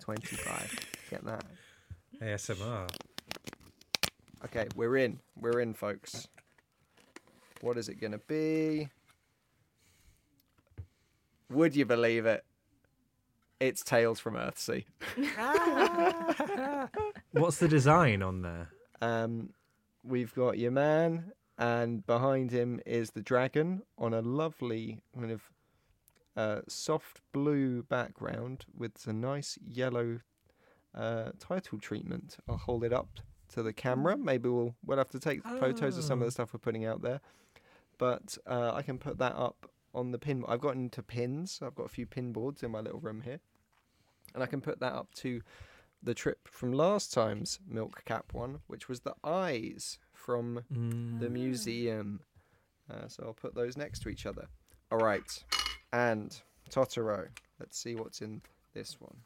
25. 0.00 0.97
Get 1.10 1.24
that? 1.24 1.44
ASMR. 2.20 2.88
Okay, 4.44 4.66
we're 4.76 4.96
in. 4.96 5.18
We're 5.40 5.60
in, 5.60 5.72
folks. 5.72 6.28
What 7.60 7.78
is 7.78 7.88
it 7.88 8.00
going 8.00 8.12
to 8.12 8.18
be? 8.18 8.88
Would 11.50 11.74
you 11.74 11.86
believe 11.86 12.26
it? 12.26 12.44
It's 13.58 13.82
Tales 13.82 14.20
from 14.20 14.34
Earthsea. 14.34 14.84
What's 17.32 17.58
the 17.58 17.68
design 17.68 18.22
on 18.22 18.42
there? 18.42 18.68
Um, 19.00 19.50
we've 20.04 20.34
got 20.34 20.58
your 20.58 20.70
man, 20.70 21.32
and 21.56 22.06
behind 22.06 22.50
him 22.50 22.80
is 22.86 23.10
the 23.10 23.22
dragon 23.22 23.82
on 23.96 24.12
a 24.12 24.20
lovely 24.20 25.00
kind 25.18 25.32
of 25.32 25.42
uh, 26.36 26.60
soft 26.68 27.20
blue 27.32 27.82
background 27.82 28.66
with 28.76 29.06
a 29.06 29.12
nice 29.12 29.58
yellow 29.66 30.20
uh, 30.94 31.30
title 31.38 31.78
treatment. 31.78 32.36
I'll 32.48 32.56
hold 32.56 32.84
it 32.84 32.92
up 32.92 33.08
to 33.54 33.62
the 33.62 33.72
camera. 33.72 34.16
Maybe 34.16 34.48
we'll 34.48 34.74
we'll 34.84 34.98
have 34.98 35.10
to 35.10 35.20
take 35.20 35.42
photos 35.42 35.96
of 35.96 36.04
some 36.04 36.18
of 36.18 36.22
Oh. 36.22 36.26
the 36.26 36.32
stuff 36.32 36.52
we're 36.52 36.58
putting 36.60 36.84
out 36.84 37.02
there, 37.02 37.20
but 37.98 38.36
uh, 38.46 38.72
I 38.74 38.82
can 38.82 38.98
put 38.98 39.18
that 39.18 39.34
up 39.36 39.70
on 39.94 40.10
the 40.12 40.18
pin. 40.18 40.44
I've 40.46 40.60
got 40.60 40.74
into 40.74 41.02
pins. 41.02 41.60
I've 41.64 41.74
got 41.74 41.84
a 41.86 41.88
few 41.88 42.06
pin 42.06 42.32
boards 42.32 42.62
in 42.62 42.70
my 42.70 42.80
little 42.80 43.00
room 43.00 43.22
here, 43.22 43.40
and 44.34 44.42
I 44.42 44.46
can 44.46 44.60
put 44.60 44.80
that 44.80 44.92
up 44.92 45.12
to 45.16 45.40
the 46.02 46.14
trip 46.14 46.46
from 46.46 46.72
last 46.72 47.12
time's 47.12 47.58
milk 47.66 48.04
cap 48.04 48.32
one, 48.32 48.60
which 48.68 48.88
was 48.88 49.00
the 49.00 49.14
eyes 49.24 49.98
from 50.12 50.60
Mm. 50.72 51.20
the 51.20 51.28
museum. 51.30 52.20
Uh, 52.90 53.08
so 53.08 53.24
I'll 53.26 53.34
put 53.34 53.54
those 53.54 53.76
next 53.76 54.00
to 54.02 54.08
each 54.08 54.24
other. 54.26 54.48
All 54.90 54.98
right, 54.98 55.44
and 55.92 56.40
Totoro. 56.70 57.28
Let's 57.58 57.78
see 57.78 57.94
what's 57.94 58.20
in 58.22 58.42
this 58.74 59.00
one. 59.00 59.16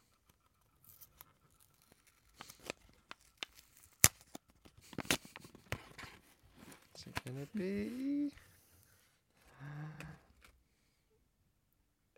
What's 7.32 7.44
it 7.44 7.54
be? 7.54 8.32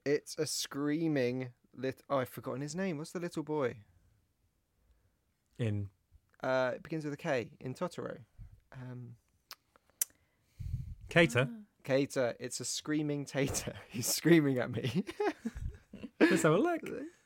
It's 0.05 0.37
a 0.39 0.47
screaming 0.47 1.51
lit. 1.77 2.03
Oh, 2.11 2.19
I've 2.19 2.29
forgotten 2.29 2.61
his 2.61 2.75
name. 2.75 2.99
What's 2.99 3.13
the 3.13 3.21
little 3.21 3.45
boy? 3.45 3.77
In 5.59 5.89
Uh, 6.43 6.73
it 6.75 6.83
begins 6.83 7.05
with 7.05 7.15
a 7.15 7.17
K 7.17 7.51
in 7.61 7.75
Totoro. 7.75 8.19
Um, 8.73 9.15
Cater. 11.09 11.49
Cater. 11.85 12.35
It's 12.41 12.59
a 12.59 12.65
screaming 12.65 13.25
Tater. 13.25 13.75
He's 13.89 14.09
screaming 14.09 14.59
at 14.59 14.73
me. 14.73 15.05
Let's 16.21 16.43
have 16.43 16.55
a 16.55 16.59
look. 16.59 16.81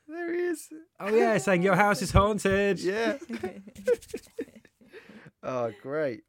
there 0.07 0.35
he 0.35 0.41
is. 0.41 0.69
Oh 1.01 1.09
yeah, 1.09 1.39
saying 1.39 1.63
your 1.63 1.77
house 1.77 2.03
is 2.03 2.11
haunted. 2.11 2.81
Yeah. 2.81 3.17
oh, 5.43 5.73
great. 5.83 6.25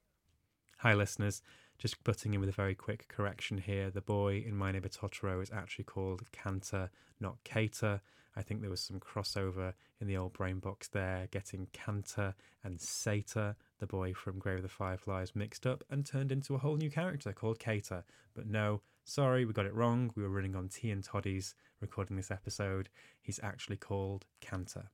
Hi, 0.84 0.94
listeners. 0.94 1.42
Just 1.78 2.02
butting 2.06 2.34
in 2.34 2.40
with 2.40 2.48
a 2.48 2.54
very 2.54 2.74
quick 2.74 3.10
correction 3.10 3.58
here. 3.58 3.90
The 3.90 4.00
boy 4.00 4.46
in 4.48 4.56
My 4.56 4.72
Neighbor 4.72 4.88
Totoro 4.88 5.44
is 5.44 5.52
actually 5.52 5.84
called 5.84 6.22
Canter, 6.32 6.90
not 7.20 7.36
Cater. 7.44 8.00
I 8.38 8.44
think 8.44 8.62
there 8.62 8.70
was 8.70 8.80
some 8.80 9.02
crossover 9.02 9.74
in 10.00 10.08
the 10.08 10.16
old 10.16 10.32
brain 10.32 10.60
box 10.60 10.88
there, 10.88 11.28
getting 11.32 11.68
Canter 11.74 12.34
and 12.64 12.78
Seita, 12.78 13.56
the 13.80 13.88
boy 13.88 14.14
from 14.14 14.40
Grave 14.40 14.60
of 14.60 14.64
the 14.64 14.70
Fireflies, 14.70 15.36
mixed 15.36 15.68
up 15.68 15.84
and 15.90 16.06
turned 16.06 16.32
into 16.32 16.56
a 16.56 16.60
whole 16.60 16.78
new 16.78 16.90
character 16.90 17.34
called 17.34 17.60
Cater. 17.60 18.06
But 18.34 18.48
no, 18.48 18.80
sorry, 19.04 19.44
we 19.44 19.52
got 19.52 19.66
it 19.66 19.76
wrong. 19.76 20.14
We 20.16 20.24
were 20.24 20.30
running 20.30 20.56
on 20.56 20.70
tea 20.70 20.92
and 20.92 21.04
toddies 21.04 21.56
recording 21.82 22.16
this 22.16 22.32
episode. 22.32 22.88
He's 23.22 23.42
actually 23.44 23.76
called 23.76 24.28
Canter. 24.40 24.92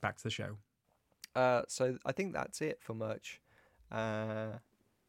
Back 0.00 0.16
to 0.16 0.22
the 0.22 0.30
show. 0.30 0.56
Uh, 1.36 1.64
so 1.68 1.98
I 2.06 2.12
think 2.12 2.32
that's 2.32 2.62
it 2.62 2.78
for 2.80 2.94
merch. 2.94 3.42
Uh, 3.90 4.52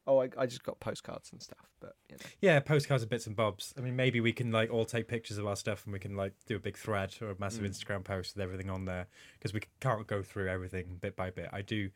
oh, 0.08 0.22
I, 0.22 0.30
I 0.38 0.46
just 0.46 0.64
got 0.64 0.80
postcards 0.80 1.32
and 1.32 1.42
stuff, 1.42 1.70
but 1.80 1.96
you 2.10 2.16
know. 2.18 2.26
Yeah, 2.42 2.60
postcards 2.60 3.04
and 3.04 3.10
bits 3.10 3.28
and 3.28 3.36
bobs. 3.36 3.74
I 3.78 3.82
mean, 3.82 3.96
maybe 3.96 4.20
we 4.20 4.34
can 4.34 4.52
like 4.52 4.72
all 4.72 4.86
take 4.86 5.08
pictures 5.08 5.38
of 5.38 5.48
our 5.48 5.56
stuff 5.56 5.86
and 5.86 5.94
we 5.94 6.00
can 6.00 6.16
like 6.16 6.34
do 6.46 6.56
a 6.56 6.60
big 6.60 6.78
thread 6.78 7.16
or 7.22 7.32
a 7.32 7.36
massive 7.40 7.64
Instagram 7.64 8.04
post 8.04 8.36
with 8.36 8.44
everything 8.44 8.70
on 8.70 8.86
there 8.86 9.08
because 9.38 9.54
we 9.54 9.62
can't 9.80 10.06
go 10.08 10.22
through 10.22 10.50
everything 10.50 10.98
bit 11.02 11.16
by 11.16 11.30
bit. 11.30 11.50
I 11.54 11.62
do. 11.62 11.90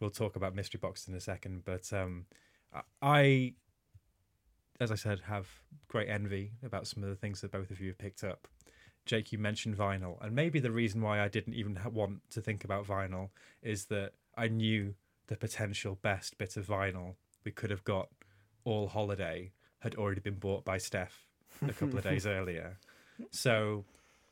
We'll 0.00 0.10
talk 0.10 0.34
about 0.34 0.54
mystery 0.54 0.78
boxes 0.82 1.08
in 1.08 1.14
a 1.14 1.20
second, 1.20 1.64
but 1.64 1.92
um, 1.92 2.26
I- 2.74 2.82
I, 3.00 3.54
as 4.80 4.90
I 4.90 4.96
said, 4.96 5.20
have 5.26 5.46
great 5.88 6.08
envy 6.08 6.52
about 6.64 6.86
some 6.88 7.02
of 7.04 7.08
the 7.08 7.14
things 7.16 7.40
that 7.42 7.52
both 7.52 7.70
of 7.70 7.80
you 7.80 7.88
have 7.88 7.98
picked 7.98 8.24
up. 8.24 8.48
Jake, 9.06 9.32
you 9.32 9.38
mentioned 9.38 9.76
vinyl, 9.76 10.16
and 10.24 10.34
maybe 10.34 10.60
the 10.60 10.70
reason 10.70 11.02
why 11.02 11.20
I 11.20 11.28
didn't 11.28 11.54
even 11.54 11.76
ha- 11.76 11.88
want 11.88 12.20
to 12.30 12.40
think 12.40 12.64
about 12.64 12.86
vinyl 12.86 13.30
is 13.62 13.86
that 13.86 14.12
I 14.36 14.48
knew 14.48 14.94
the 15.26 15.36
potential 15.36 15.98
best 16.02 16.38
bit 16.38 16.56
of 16.56 16.66
vinyl 16.66 17.14
we 17.44 17.50
could 17.52 17.70
have 17.70 17.84
got 17.84 18.08
all 18.64 18.88
holiday 18.88 19.52
had 19.80 19.94
already 19.96 20.20
been 20.20 20.34
bought 20.36 20.64
by 20.64 20.78
Steph 20.78 21.26
a 21.66 21.72
couple 21.72 21.98
of 21.98 22.04
days 22.04 22.26
earlier. 22.38 22.78
So 23.30 23.84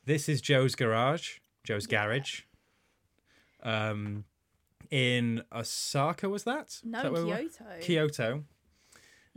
this 0.05 0.29
is 0.29 0.41
Joe's 0.41 0.75
garage, 0.75 1.39
Joe's 1.65 1.87
garage. 1.87 2.43
Um, 3.63 4.25
in 4.91 5.43
Osaka, 5.53 6.29
was 6.29 6.45
that? 6.45 6.79
No, 6.85 7.03
that 7.03 7.13
where 7.13 7.25
we? 7.27 7.31
Kyoto. 7.33 7.65
Kyoto. 7.81 8.45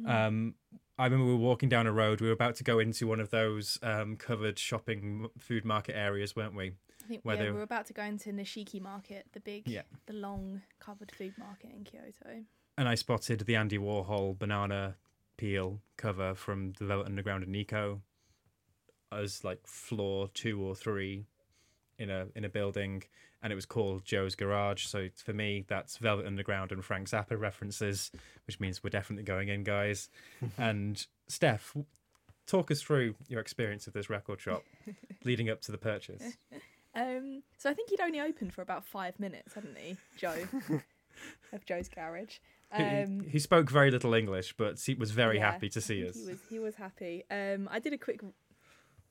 Um, 0.08 0.56
I 0.98 1.06
remember 1.06 1.26
we 1.26 1.32
were 1.34 1.38
walking 1.38 1.70
down 1.70 1.86
a 1.88 1.92
road. 1.92 2.22
We 2.22 2.28
were 2.28 2.34
about 2.34 2.56
to 2.58 2.64
go 2.64 2.80
into 2.80 3.06
one 3.08 3.20
of 3.20 3.30
those 3.30 3.78
um, 3.84 4.16
covered 4.16 4.58
shopping 4.58 5.28
food 5.38 5.66
market 5.66 5.96
areas, 5.96 6.36
weren't 6.36 6.56
we? 6.56 6.74
I 7.04 7.08
think 7.08 7.22
yeah, 7.26 7.36
they- 7.36 7.46
we 7.52 7.58
were 7.58 7.64
about 7.64 7.86
to 7.88 7.94
go 7.94 8.04
into 8.04 8.30
Nishiki 8.32 8.80
Market, 8.82 9.26
the 9.34 9.40
big, 9.42 9.68
Yeah. 9.68 9.82
the 10.06 10.14
long 10.14 10.62
covered 10.80 11.12
food 11.12 11.34
market 11.38 11.72
in 11.76 11.84
Kyoto. 11.84 12.44
And 12.78 12.88
I 12.88 12.96
spotted 12.96 13.42
the 13.42 13.56
Andy 13.56 13.78
Warhol 13.78 14.38
banana 14.38 14.96
peel 15.38 15.82
cover 15.98 16.34
from 16.36 16.74
the 16.80 16.86
Velvet 16.86 17.08
Underground 17.08 17.44
and 17.44 17.52
Nico 17.52 18.02
as 19.12 19.44
like 19.44 19.66
floor 19.68 20.30
two 20.34 20.62
or 20.62 20.76
three 20.76 21.26
in 21.98 22.10
a 22.10 22.28
in 22.36 22.46
a 22.46 22.50
building, 22.50 23.04
and 23.42 23.52
it 23.52 23.56
was 23.56 23.66
called 23.66 24.06
Joe's 24.06 24.36
Garage. 24.36 24.86
So 24.86 25.10
for 25.16 25.34
me, 25.34 25.66
that's 25.68 25.98
Velvet 25.98 26.26
Underground 26.26 26.72
and 26.72 26.84
Frank 26.84 27.10
Zappa 27.10 27.40
references, 27.40 28.12
which 28.48 28.60
means 28.60 28.84
we're 28.84 28.90
definitely 28.90 29.24
going 29.24 29.50
in, 29.50 29.64
guys. 29.64 30.10
and 30.58 31.06
Steph, 31.28 31.76
talk 32.48 32.72
us 32.72 32.82
through 32.82 33.16
your 33.28 33.40
experience 33.40 33.88
of 33.88 33.94
this 33.94 34.10
record 34.10 34.42
shop 34.42 34.64
leading 35.24 35.50
up 35.50 35.62
to 35.62 35.72
the 35.72 35.78
purchase. 35.78 36.38
Um, 36.96 37.42
so 37.58 37.70
I 37.70 37.74
think 37.74 37.90
he'd 37.90 38.02
only 38.02 38.22
opened 38.22 38.54
for 38.54 38.62
about 38.62 38.86
five 38.86 39.20
minutes, 39.20 39.54
hadn't 39.56 39.78
he, 39.78 39.98
Joe, 40.18 40.36
of 41.54 41.66
Joe's 41.66 41.90
Garage. 41.90 42.38
He- 42.76 42.84
Um, 42.84 43.20
he, 43.22 43.40
spoke 43.40 43.70
very 43.70 43.92
little 43.92 44.14
English, 44.14 44.54
but 44.58 44.80
he 44.80 44.96
was 44.96 45.12
very 45.12 45.38
yeah, 45.38 45.52
happy 45.52 45.70
to 45.70 45.82
see 45.82 46.08
us. 46.08 46.16
He 46.16 46.26
was 46.32 46.40
he 46.50 46.60
was 46.60 46.76
happy. 46.76 47.24
Um, 47.30 47.68
I 47.72 47.80
did 47.80 47.94
a 47.94 47.98
quick 47.98 48.22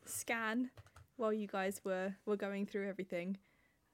scan 0.05 0.71
while 1.17 1.33
you 1.33 1.47
guys 1.47 1.81
were 1.85 2.15
were 2.27 2.37
going 2.37 2.67
through 2.67 2.89
everything. 2.89 3.39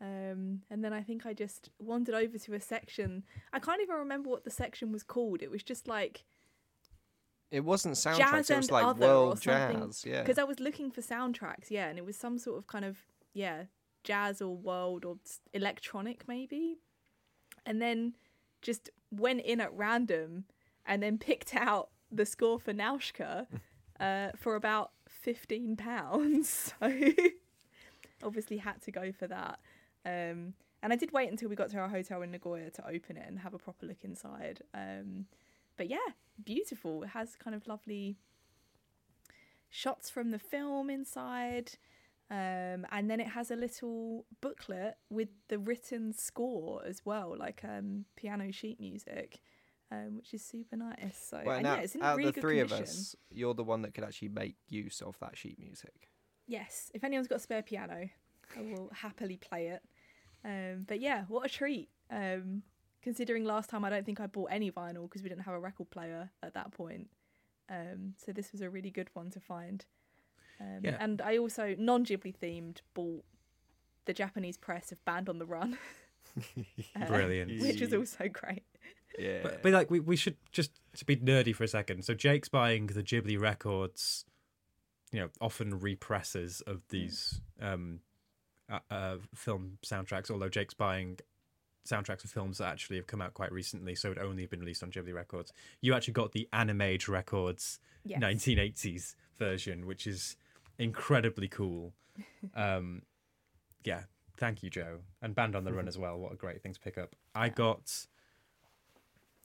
Um, 0.01 0.63
and 0.71 0.85
then 0.85 0.93
I 0.93 1.03
think 1.03 1.27
I 1.27 1.33
just 1.35 1.71
wandered 1.81 2.15
over 2.15 2.39
to 2.39 2.55
a 2.55 2.61
section. 2.61 3.25
I 3.53 3.59
can't 3.59 3.81
even 3.83 3.97
remember 3.97 4.31
what 4.31 4.45
the 4.45 4.51
section 4.51 4.93
was 4.93 5.03
called. 5.03 5.43
It 5.43 5.51
was 5.51 5.63
just 5.65 5.89
like 5.89 6.25
It 7.51 7.65
wasn't 7.65 7.97
soundtracks. 7.97 8.19
jazz 8.19 8.51
it 8.51 8.57
was 8.57 8.71
like 8.71 8.85
other 8.87 9.07
or 9.07 9.09
world 9.09 9.43
something. 9.43 9.81
jazz. 9.89 10.05
Yeah. 10.07 10.21
Because 10.23 10.39
I 10.39 10.45
was 10.45 10.61
looking 10.61 10.91
for 10.93 11.01
soundtracks, 11.03 11.71
yeah, 11.71 11.89
and 11.89 11.99
it 11.99 12.05
was 12.05 12.17
some 12.17 12.39
sort 12.39 12.59
of 12.59 12.67
kind 12.67 12.85
of 12.85 12.99
yeah 13.35 13.65
jazz 14.05 14.41
or 14.41 14.57
world 14.57 15.05
or 15.05 15.17
electronic 15.53 16.27
maybe, 16.29 16.79
and 17.67 17.83
then 17.83 18.15
just 18.63 18.91
went 19.11 19.41
in 19.41 19.61
at 19.61 19.73
random 19.75 20.45
and 20.87 21.03
then 21.03 21.19
picked 21.19 21.55
out 21.55 21.91
the 22.11 22.27
score 22.27 22.59
for 22.59 22.73
Nausicaä 22.73 23.47
uh, 24.01 24.29
for 24.37 24.55
about 24.55 24.93
fifteen 25.09 25.77
pounds. 25.77 26.73
So 28.21 28.27
obviously 28.27 28.57
had 28.57 28.83
to 28.83 28.91
go 28.91 29.13
for 29.13 29.29
that. 29.29 29.61
Um, 30.05 30.55
and 30.83 30.93
I 30.93 30.97
did 30.97 31.13
wait 31.13 31.31
until 31.31 31.49
we 31.49 31.57
got 31.57 31.71
to 31.71 31.79
our 31.79 31.89
hotel 31.89 32.23
in 32.23 32.31
Nagoya 32.31 32.71
to 32.71 32.89
open 32.89 33.17
it 33.17 33.25
and 33.27 33.39
have 33.41 33.55
a 33.55 33.59
proper 33.59 33.87
look 33.87 34.03
inside. 34.03 34.61
Um, 34.75 35.27
but 35.77 35.89
yeah, 35.89 35.99
beautiful. 36.45 37.03
It 37.03 37.11
has 37.11 37.37
kind 37.37 37.55
of 37.55 37.67
lovely 37.67 38.17
shots 39.69 40.09
from 40.11 40.31
the 40.31 40.39
film 40.39 40.91
inside. 40.91 41.73
Um, 42.31 42.87
and 42.93 43.11
then 43.11 43.21
it 43.21 43.29
has 43.29 43.51
a 43.51 43.57
little 43.57 44.27
booklet 44.43 44.97
with 45.09 45.29
the 45.49 45.59
written 45.59 46.13
score 46.13 46.83
as 46.87 47.01
well, 47.05 47.35
like 47.39 47.63
um, 47.65 48.05
piano 48.17 48.53
sheet 48.53 48.79
music, 48.79 49.41
um, 49.91 50.17
which 50.17 50.35
is 50.35 50.45
super 50.45 50.77
nice. 50.77 51.19
So 51.31 51.41
well, 51.45 51.57
and 51.57 51.65
now, 51.65 51.77
yeah, 51.77 51.81
it's 51.81 51.95
in 51.95 52.03
out 52.03 52.17
really 52.17 52.29
of 52.29 52.35
the 52.35 52.41
good 52.41 52.47
three 52.47 52.59
condition. 52.59 52.83
of 52.83 52.89
us, 52.89 53.17
you're 53.31 53.55
the 53.55 53.65
one 53.65 53.81
that 53.83 53.95
could 53.95 54.05
actually 54.05 54.29
make 54.29 54.57
use 54.69 55.01
of 55.01 55.19
that 55.21 55.39
sheet 55.39 55.59
music. 55.59 56.11
Yes, 56.47 56.91
if 56.93 57.03
anyone's 57.03 57.29
got 57.29 57.37
a 57.37 57.41
spare 57.41 57.63
piano, 57.63 58.09
I 58.57 58.61
will 58.61 58.91
happily 58.93 59.37
play 59.37 59.69
it. 59.69 59.83
Um, 60.45 60.85
but 60.87 61.01
yeah, 61.01 61.25
what 61.29 61.47
a 61.47 61.49
treat. 61.49 61.89
Um, 62.11 62.63
considering 63.03 63.45
last 63.45 63.71
time 63.71 63.85
I 63.85 63.91
don't 63.91 64.05
think 64.05 64.21
I 64.21 64.27
bought 64.27 64.51
any 64.51 64.71
vinyl 64.71 65.03
because 65.05 65.23
we 65.23 65.31
didn't 65.31 65.45
have 65.45 65.55
a 65.55 65.61
record 65.61 65.91
player 65.91 66.31
at 66.43 66.55
that 66.55 66.73
point. 66.73 67.09
Um, 67.71 68.15
so 68.17 68.33
this 68.33 68.53
was 68.53 68.61
a 68.61 68.71
really 68.71 68.91
good 68.91 69.09
one 69.15 69.31
to 69.31 69.41
find. 69.41 69.85
Um, 70.61 70.81
Yeah. 70.83 70.97
And 71.01 71.21
I 71.21 71.39
also, 71.39 71.75
non 71.79 72.05
Ghibli 72.05 72.35
themed, 72.37 72.79
bought 72.95 73.25
the 74.07 74.13
Japanese 74.15 74.57
press 74.57 74.91
of 74.93 75.05
Band 75.05 75.29
on 75.29 75.39
the 75.39 75.47
Run, 75.47 75.77
uh, 76.97 77.07
Brilliant. 77.07 77.61
which 77.61 77.81
was 77.81 77.93
also 77.95 78.29
great. 78.29 78.63
Yeah. 79.19 79.41
But, 79.43 79.63
but 79.63 79.73
like 79.73 79.91
we, 79.91 80.01
we 80.01 80.17
should 80.17 80.37
just 80.53 80.71
to 80.97 81.05
be 81.05 81.17
nerdy 81.17 81.55
for 81.55 81.65
a 81.65 81.69
second. 81.69 82.05
So 82.05 82.15
Jake's 82.15 82.49
buying 82.49 82.87
the 82.87 83.03
Ghibli 83.03 83.39
records, 83.41 84.25
you 85.13 85.21
know, 85.21 85.29
often 85.41 85.79
represses 85.79 86.61
of 86.67 86.83
these 86.89 87.41
um, 87.61 88.01
uh, 88.71 88.79
uh, 88.91 89.17
film 89.35 89.79
soundtracks. 89.85 90.31
Although 90.31 90.49
Jake's 90.49 90.75
buying 90.75 91.19
soundtracks 91.89 92.23
of 92.25 92.31
films 92.31 92.59
that 92.59 92.71
actually 92.71 92.97
have 92.97 93.07
come 93.07 93.21
out 93.23 93.35
quite 93.35 93.51
recently, 93.51 93.95
so 93.95 94.11
it 94.13 94.19
only 94.19 94.43
have 94.43 94.51
been 94.51 94.61
released 94.61 94.83
on 94.83 94.91
Ghibli 94.91 95.15
records. 95.15 95.53
You 95.81 95.95
actually 95.95 96.15
got 96.15 96.33
the 96.33 96.49
Animage 96.53 97.09
Records 97.09 97.81
Yes. 98.05 98.23
1980s 98.23 99.15
version, 99.39 99.87
which 99.87 100.07
is 100.07 100.37
incredibly 100.79 101.49
cool. 101.49 101.93
Um, 102.57 103.03
yeah, 103.85 104.03
thank 104.39 104.65
you, 104.65 104.71
Joe, 104.71 104.99
and 105.23 105.37
Band 105.37 105.55
on 105.55 105.63
the 105.63 105.73
Run 105.73 105.87
as 105.93 105.97
well. 105.97 106.19
What 106.19 106.33
a 106.33 106.37
great 106.37 106.61
thing 106.63 106.73
to 106.75 106.81
pick 106.81 106.99
up. 106.99 107.15
I 107.33 107.49
got 107.49 108.07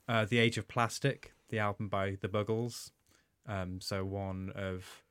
uh, 0.08 0.24
The 0.24 0.38
Age 0.38 0.58
of 0.58 0.66
Plastic, 0.66 1.34
the 1.50 1.60
album 1.60 1.88
by 1.88 2.16
The 2.20 2.28
Buggles. 2.28 2.90
Um, 3.46 3.80
so 3.80 4.04
one 4.04 4.52
of 4.56 5.04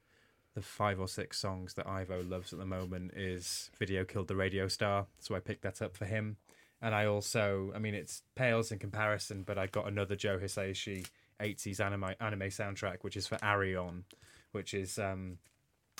the 0.55 0.61
five 0.61 0.99
or 0.99 1.07
six 1.07 1.39
songs 1.39 1.73
that 1.75 1.87
Ivo 1.87 2.23
loves 2.23 2.53
at 2.53 2.59
the 2.59 2.65
moment 2.65 3.13
is 3.15 3.71
Video 3.79 4.03
Killed 4.03 4.27
the 4.27 4.35
Radio 4.35 4.67
Star. 4.67 5.07
So 5.19 5.35
I 5.35 5.39
picked 5.39 5.63
that 5.63 5.81
up 5.81 5.95
for 5.95 6.05
him. 6.05 6.37
And 6.81 6.93
I 6.93 7.05
also, 7.05 7.71
I 7.73 7.79
mean, 7.79 7.93
it's 7.93 8.23
pales 8.35 8.71
in 8.71 8.79
comparison, 8.79 9.43
but 9.43 9.57
I 9.57 9.67
got 9.67 9.87
another 9.87 10.15
Joe 10.15 10.37
Hisaishi 10.37 11.07
80s 11.39 11.79
anime, 11.79 12.15
anime 12.19 12.49
soundtrack, 12.49 12.97
which 13.01 13.15
is 13.15 13.25
for 13.25 13.37
Arion, 13.41 14.03
which 14.51 14.73
is 14.73 14.99
um, 14.99 15.37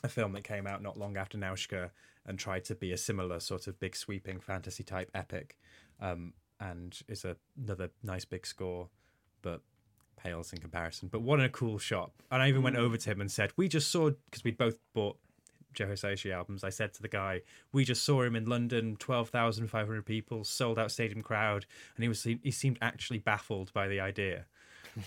a 0.04 0.10
film 0.10 0.34
that 0.34 0.44
came 0.44 0.68
out 0.68 0.82
not 0.82 0.98
long 0.98 1.18
after 1.18 1.38
Nausicaä 1.38 1.90
and 2.26 2.38
tried 2.38 2.66
to 2.66 2.76
be 2.76 2.92
a 2.92 2.98
similar 2.98 3.40
sort 3.40 3.68
of 3.68 3.80
big 3.80 3.96
sweeping 3.96 4.40
fantasy 4.40 4.84
type 4.84 5.10
epic. 5.14 5.58
Um, 6.00 6.34
and 6.60 6.98
is 7.08 7.26
a, 7.26 7.36
another 7.62 7.90
nice 8.04 8.26
big 8.26 8.46
score, 8.46 8.90
but 9.42 9.62
pales 10.18 10.54
in 10.54 10.60
comparison. 10.60 11.10
But 11.12 11.22
what 11.22 11.40
a 11.40 11.50
cool 11.50 11.78
shot! 11.78 12.12
And 12.32 12.42
I 12.42 12.48
even 12.48 12.64
went 12.64 12.78
over 12.78 12.96
to 12.96 13.12
him 13.12 13.22
and 13.22 13.32
said, 13.32 13.52
We 13.58 13.68
just 13.68 13.92
saw, 13.92 14.12
because 14.26 14.44
we'd 14.44 14.58
both 14.58 14.78
bought 14.94 15.18
Joe 15.74 15.88
Hisaishi 15.88 16.34
albums, 16.34 16.64
I 16.64 16.70
said 16.70 16.94
to 16.94 17.02
the 17.02 17.08
guy, 17.08 17.42
We 17.72 17.84
just 17.84 18.04
saw 18.04 18.22
him 18.22 18.36
in 18.36 18.46
London, 18.46 18.96
12,500 18.98 20.06
people, 20.06 20.44
sold 20.44 20.80
out 20.80 20.92
stadium 20.92 21.22
crowd. 21.22 21.66
And 21.96 22.04
he 22.04 22.08
was 22.08 22.24
he 22.24 22.52
seemed 22.52 22.78
actually 22.82 23.20
baffled 23.20 23.74
by 23.74 23.88
the 23.88 24.00
idea 24.00 24.46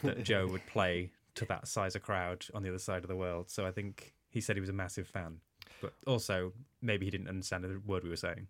that 0.02 0.22
Joe 0.24 0.46
would 0.48 0.66
play 0.66 1.10
to 1.36 1.44
that 1.46 1.68
size 1.68 1.94
of 1.94 2.02
crowd 2.02 2.46
on 2.54 2.62
the 2.62 2.68
other 2.68 2.78
side 2.78 3.02
of 3.02 3.08
the 3.08 3.16
world. 3.16 3.50
So 3.50 3.66
I 3.66 3.70
think 3.70 4.14
he 4.36 4.42
said 4.42 4.54
he 4.54 4.60
was 4.60 4.68
a 4.68 4.74
massive 4.74 5.08
fan. 5.08 5.38
But 5.80 5.94
also, 6.06 6.52
maybe 6.82 7.06
he 7.06 7.10
didn't 7.10 7.28
understand 7.28 7.64
a 7.64 7.80
word 7.86 8.02
we 8.04 8.10
were 8.10 8.16
saying. 8.16 8.48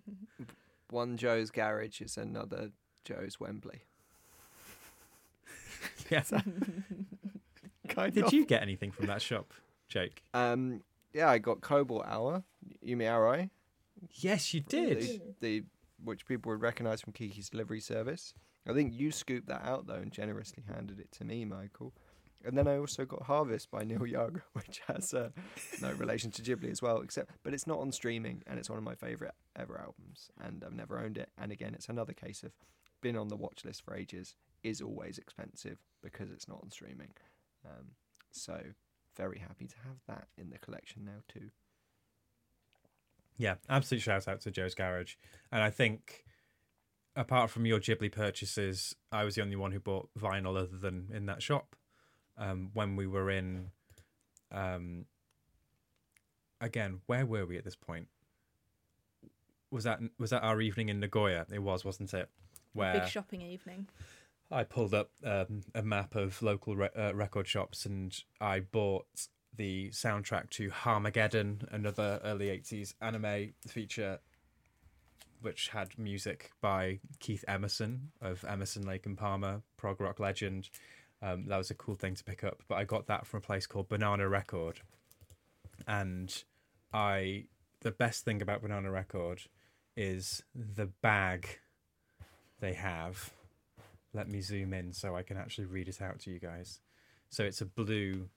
One 0.90 1.18
Joe's 1.18 1.50
garage 1.50 2.00
is 2.00 2.16
another 2.16 2.70
Joe's 3.04 3.38
Wembley. 3.38 3.82
Yeah. 6.10 6.22
Kind 7.88 8.14
Did 8.14 8.24
of. 8.24 8.32
you 8.32 8.46
get 8.46 8.62
anything 8.62 8.90
from 8.90 9.06
that 9.06 9.20
shop, 9.20 9.52
Jake? 9.88 10.22
Um, 10.32 10.82
yeah, 11.12 11.28
I 11.28 11.38
got 11.38 11.60
Cobalt 11.60 12.04
Hour, 12.06 12.42
Yumi 12.84 13.04
Arai. 13.04 13.50
Yes, 14.14 14.52
you 14.54 14.60
did. 14.60 15.00
The, 15.00 15.20
the 15.40 15.62
which 16.02 16.26
people 16.26 16.50
would 16.52 16.62
recognise 16.62 17.00
from 17.02 17.12
Kiki's 17.12 17.48
delivery 17.50 17.80
service. 17.80 18.32
I 18.68 18.72
think 18.72 18.94
you 18.94 19.12
scooped 19.12 19.48
that 19.48 19.62
out 19.64 19.86
though 19.86 19.94
and 19.94 20.10
generously 20.12 20.62
handed 20.66 20.98
it 20.98 21.12
to 21.12 21.24
me, 21.24 21.44
Michael. 21.44 21.92
And 22.46 22.56
then 22.56 22.68
I 22.68 22.78
also 22.78 23.04
got 23.04 23.22
Harvest 23.22 23.70
by 23.70 23.84
Neil 23.84 24.06
Young, 24.06 24.42
which 24.52 24.80
has 24.86 25.14
uh, 25.14 25.30
no 25.80 25.92
relation 25.92 26.30
to 26.32 26.42
Ghibli 26.42 26.70
as 26.70 26.82
well, 26.82 27.00
except 27.00 27.30
but 27.42 27.54
it's 27.54 27.66
not 27.66 27.78
on 27.78 27.92
streaming 27.92 28.42
and 28.46 28.58
it's 28.58 28.68
one 28.68 28.78
of 28.78 28.84
my 28.84 28.94
favourite 28.94 29.34
ever 29.56 29.78
albums, 29.78 30.30
and 30.42 30.62
I've 30.64 30.74
never 30.74 30.98
owned 30.98 31.18
it. 31.18 31.30
And 31.38 31.52
again, 31.52 31.74
it's 31.74 31.88
another 31.88 32.12
case 32.12 32.42
of 32.42 32.52
been 33.00 33.16
on 33.16 33.28
the 33.28 33.36
watch 33.36 33.64
list 33.64 33.84
for 33.84 33.94
ages, 33.94 34.34
is 34.62 34.80
always 34.80 35.18
expensive 35.18 35.78
because 36.02 36.30
it's 36.30 36.48
not 36.48 36.60
on 36.62 36.70
streaming. 36.70 37.10
Um, 37.64 37.92
so 38.32 38.60
very 39.16 39.38
happy 39.38 39.66
to 39.66 39.76
have 39.84 39.98
that 40.08 40.28
in 40.36 40.50
the 40.50 40.58
collection 40.58 41.04
now 41.04 41.22
too. 41.28 41.50
Yeah, 43.36 43.56
absolute 43.68 44.00
shout 44.00 44.28
out 44.28 44.40
to 44.42 44.50
Joe's 44.50 44.74
Garage. 44.74 45.14
And 45.50 45.62
I 45.62 45.70
think, 45.70 46.24
apart 47.16 47.50
from 47.50 47.66
your 47.66 47.80
Ghibli 47.80 48.10
purchases, 48.10 48.94
I 49.12 49.24
was 49.24 49.34
the 49.34 49.42
only 49.42 49.56
one 49.56 49.72
who 49.72 49.80
bought 49.80 50.08
vinyl 50.18 50.56
other 50.56 50.76
than 50.76 51.10
in 51.12 51.26
that 51.26 51.42
shop. 51.42 51.76
Um, 52.36 52.70
when 52.74 52.96
we 52.96 53.06
were 53.06 53.30
in, 53.30 53.70
um, 54.50 55.06
again, 56.60 57.00
where 57.06 57.24
were 57.24 57.46
we 57.46 57.56
at 57.56 57.64
this 57.64 57.76
point? 57.76 58.08
Was 59.70 59.84
that 59.84 60.00
was 60.18 60.30
that 60.30 60.42
our 60.42 60.60
evening 60.60 60.88
in 60.88 61.00
Nagoya? 61.00 61.46
It 61.52 61.60
was, 61.60 61.84
wasn't 61.84 62.12
it? 62.14 62.28
Where 62.72 63.00
Big 63.00 63.08
shopping 63.08 63.40
evening. 63.40 63.88
I 64.50 64.64
pulled 64.64 64.94
up 64.94 65.10
um, 65.24 65.62
a 65.74 65.82
map 65.82 66.14
of 66.14 66.40
local 66.42 66.76
re- 66.76 66.90
uh, 66.96 67.14
record 67.14 67.48
shops 67.48 67.86
and 67.86 68.16
I 68.40 68.60
bought 68.60 69.06
the 69.56 69.90
soundtrack 69.90 70.50
to 70.50 70.70
Harmageddon, 70.70 71.72
another 71.72 72.20
early 72.24 72.46
80s 72.46 72.94
anime 73.00 73.54
feature, 73.66 74.20
which 75.40 75.68
had 75.68 75.98
music 75.98 76.50
by 76.60 77.00
Keith 77.20 77.44
Emerson 77.48 78.12
of 78.20 78.44
Emerson, 78.44 78.86
Lake 78.86 79.06
and 79.06 79.16
Palmer, 79.16 79.62
prog 79.76 80.00
rock 80.00 80.20
legend. 80.20 80.68
Um, 81.24 81.46
that 81.46 81.56
was 81.56 81.70
a 81.70 81.74
cool 81.74 81.94
thing 81.94 82.14
to 82.14 82.24
pick 82.24 82.44
up, 82.44 82.62
but 82.68 82.74
I 82.76 82.84
got 82.84 83.06
that 83.06 83.26
from 83.26 83.38
a 83.38 83.40
place 83.40 83.66
called 83.66 83.88
Banana 83.88 84.28
Record. 84.28 84.80
And 85.88 86.44
I, 86.92 87.44
the 87.80 87.90
best 87.90 88.26
thing 88.26 88.42
about 88.42 88.60
Banana 88.60 88.90
Record 88.90 89.40
is 89.96 90.42
the 90.54 90.86
bag 90.86 91.60
they 92.60 92.74
have 92.74 93.32
let 94.14 94.28
me 94.28 94.40
zoom 94.40 94.72
in 94.72 94.92
so 94.92 95.16
I 95.16 95.22
can 95.22 95.36
actually 95.36 95.64
read 95.64 95.88
it 95.88 96.00
out 96.00 96.20
to 96.20 96.30
you 96.30 96.38
guys. 96.38 96.80
So 97.28 97.42
it's 97.44 97.60
a 97.60 97.66
blue 97.66 98.28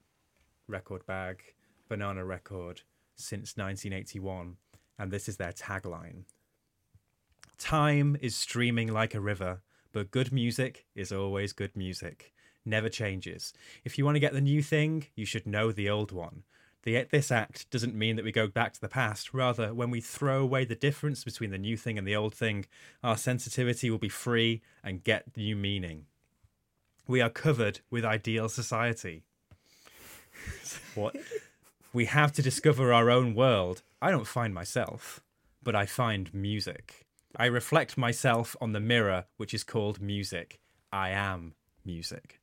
record 0.66 1.06
bag, 1.06 1.42
banana 1.88 2.24
record 2.24 2.82
since 3.14 3.56
1981. 3.56 4.56
and 4.98 5.10
this 5.10 5.28
is 5.28 5.36
their 5.36 5.52
tagline 5.52 6.24
Time 7.58 8.16
is 8.20 8.36
streaming 8.36 8.92
like 8.92 9.14
a 9.14 9.20
river, 9.20 9.62
but 9.92 10.10
good 10.10 10.32
music 10.32 10.86
is 10.94 11.10
always 11.10 11.52
good 11.52 11.76
music. 11.76 12.32
Never 12.68 12.90
changes. 12.90 13.54
If 13.82 13.96
you 13.96 14.04
want 14.04 14.16
to 14.16 14.20
get 14.20 14.34
the 14.34 14.42
new 14.42 14.62
thing, 14.62 15.06
you 15.16 15.24
should 15.24 15.46
know 15.46 15.72
the 15.72 15.88
old 15.88 16.12
one. 16.12 16.42
The, 16.82 17.06
this 17.10 17.32
act 17.32 17.70
doesn't 17.70 17.94
mean 17.94 18.16
that 18.16 18.26
we 18.26 18.30
go 18.30 18.46
back 18.46 18.74
to 18.74 18.80
the 18.80 18.90
past. 18.90 19.32
Rather, 19.32 19.72
when 19.72 19.90
we 19.90 20.02
throw 20.02 20.42
away 20.42 20.66
the 20.66 20.74
difference 20.74 21.24
between 21.24 21.50
the 21.50 21.56
new 21.56 21.78
thing 21.78 21.96
and 21.96 22.06
the 22.06 22.14
old 22.14 22.34
thing, 22.34 22.66
our 23.02 23.16
sensitivity 23.16 23.88
will 23.88 23.96
be 23.96 24.10
free 24.10 24.60
and 24.84 25.02
get 25.02 25.34
new 25.34 25.56
meaning. 25.56 26.04
We 27.06 27.22
are 27.22 27.30
covered 27.30 27.80
with 27.90 28.04
ideal 28.04 28.50
society. 28.50 29.22
what? 30.94 31.16
We 31.94 32.04
have 32.04 32.32
to 32.32 32.42
discover 32.42 32.92
our 32.92 33.08
own 33.08 33.34
world. 33.34 33.80
I 34.02 34.10
don't 34.10 34.26
find 34.26 34.52
myself, 34.52 35.22
but 35.62 35.74
I 35.74 35.86
find 35.86 36.34
music. 36.34 37.06
I 37.34 37.46
reflect 37.46 37.96
myself 37.96 38.54
on 38.60 38.72
the 38.72 38.80
mirror, 38.80 39.24
which 39.38 39.54
is 39.54 39.64
called 39.64 40.02
music. 40.02 40.60
I 40.92 41.10
am 41.10 41.54
music. 41.84 42.40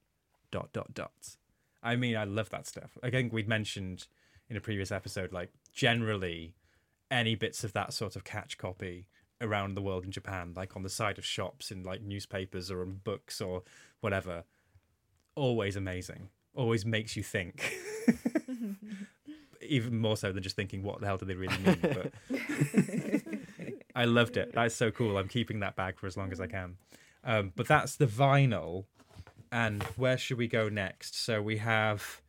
Dot, 0.56 0.72
dot, 0.72 0.94
dot. 0.94 1.36
I 1.84 1.98
mean, 1.98 2.16
I 2.16 2.24
love 2.24 2.50
that 2.52 2.66
stuff. 2.66 2.98
I 3.04 3.10
think 3.10 3.34
we'd 3.34 3.50
mentioned 3.50 4.08
in 4.50 4.56
a 4.56 4.62
previous 4.62 4.90
episode, 4.90 5.34
like, 5.34 5.50
generally, 5.74 6.56
any 7.12 7.36
bits 7.36 7.66
of 7.66 7.74
that 7.74 7.92
sort 7.92 8.16
of 8.16 8.24
catch 8.24 8.58
copy 8.58 9.08
around 9.42 9.74
the 9.74 9.82
world 9.82 10.06
in 10.06 10.12
Japan, 10.12 10.54
like 10.56 10.78
on 10.78 10.84
the 10.84 10.90
side 10.90 11.18
of 11.18 11.26
shops 11.26 11.72
in 11.72 11.84
like 11.84 12.02
newspapers 12.02 12.72
or 12.72 12.84
in 12.84 13.02
books 13.04 13.42
or 13.42 13.64
whatever, 14.00 14.46
always 15.36 15.76
amazing. 15.76 16.30
Always 16.54 16.86
makes 16.86 17.18
you 17.18 17.24
think. 17.24 17.78
Even 19.62 20.00
more 20.00 20.16
so 20.16 20.32
than 20.32 20.42
just 20.42 20.56
thinking, 20.56 20.84
what 20.84 21.02
the 21.02 21.06
hell 21.06 21.18
do 21.18 21.26
they 21.26 21.36
really 21.36 21.58
mean? 21.58 21.80
But 21.82 22.14
I 23.94 24.06
loved 24.06 24.38
it. 24.38 24.54
That's 24.54 24.74
so 24.74 24.90
cool. 24.90 25.18
I'm 25.18 25.28
keeping 25.28 25.60
that 25.60 25.76
bag 25.76 26.00
for 26.00 26.08
as 26.08 26.16
long 26.16 26.32
as 26.32 26.40
I 26.40 26.48
can. 26.48 26.78
Um, 27.26 27.52
but 27.58 27.68
that's 27.68 27.98
the 27.98 28.08
vinyl. 28.08 28.86
And 29.56 29.84
where 29.96 30.18
should 30.18 30.38
we 30.38 30.50
go 30.50 30.68
next? 30.68 31.18
So 31.18 31.42
we 31.42 31.60
have. 31.60 32.22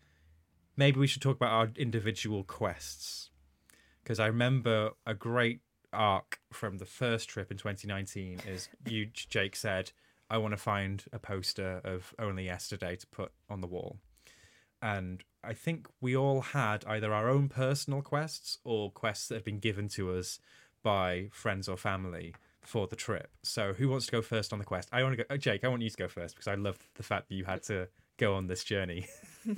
Maybe 0.77 1.01
we 1.01 1.09
should 1.09 1.23
talk 1.23 1.35
about 1.35 1.51
our 1.51 1.69
individual 1.77 2.45
quests. 2.45 3.31
Because 4.01 4.21
I 4.21 4.27
remember 4.27 4.91
a 5.05 5.15
great 5.15 5.61
arc 5.93 6.39
from 6.53 6.79
the 6.79 6.85
first 6.85 7.29
trip 7.29 7.51
in 7.51 7.57
2019 7.57 8.43
is 8.47 8.69
you, 8.87 9.07
Jake, 9.07 9.57
said, 9.57 9.91
I 10.31 10.39
want 10.39 10.53
to 10.53 10.57
find 10.57 11.03
a 11.13 11.19
poster 11.19 11.81
of 11.85 12.15
Only 12.17 12.45
Yesterday 12.45 12.95
to 12.95 13.07
put 13.09 13.33
on 13.51 13.61
the 13.61 13.67
wall. 13.67 13.99
And 14.81 15.25
I 15.43 15.55
think 15.55 15.89
we 16.01 16.17
all 16.17 16.43
had 16.43 16.85
either 16.87 17.13
our 17.13 17.29
own 17.29 17.49
personal 17.49 18.03
quests 18.03 18.59
or 18.63 18.93
quests 18.93 19.27
that 19.29 19.37
had 19.37 19.45
been 19.45 19.59
given 19.59 19.89
to 19.89 20.15
us 20.15 20.39
by 20.85 21.31
friends 21.33 21.69
or 21.69 21.77
family 21.77 22.35
for 22.67 22.87
the 22.87 22.97
trip. 22.97 23.31
So 23.43 23.73
who 23.73 23.89
wants 23.89 24.07
to 24.07 24.13
go 24.13 24.23
first 24.23 24.53
on 24.53 24.59
the 24.59 24.65
quest? 24.65 24.89
I 24.93 25.03
want 25.03 25.17
to 25.17 25.25
go. 25.25 25.25
Oh, 25.31 25.37
Jake, 25.37 25.65
I 25.65 25.69
want 25.69 25.83
you 25.83 25.91
to 25.91 25.97
go 25.97 26.09
first 26.09 26.35
because 26.35 26.49
I 26.49 26.55
love 26.55 26.79
the 26.95 27.03
fact 27.03 27.29
that 27.29 27.35
you 27.35 27.45
had 27.45 27.63
to 27.65 27.89
go 28.19 28.35
on 28.35 28.47
this 28.47 28.65
journey. 28.65 29.07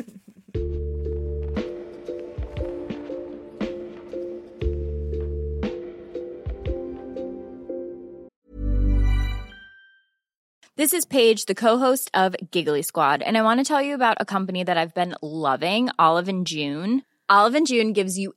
This 10.78 10.92
is 10.92 11.04
Paige, 11.04 11.46
the 11.46 11.56
co-host 11.56 12.08
of 12.14 12.36
Giggly 12.52 12.82
Squad, 12.82 13.20
and 13.20 13.36
I 13.36 13.42
want 13.42 13.58
to 13.58 13.64
tell 13.64 13.82
you 13.82 13.96
about 13.96 14.18
a 14.20 14.24
company 14.24 14.62
that 14.62 14.78
I've 14.78 14.94
been 14.94 15.16
loving, 15.20 15.90
Olive 15.98 16.28
and 16.28 16.46
June. 16.46 17.02
Olive 17.28 17.56
and 17.56 17.66
June 17.66 17.92
gives 17.92 18.16
you 18.16 18.36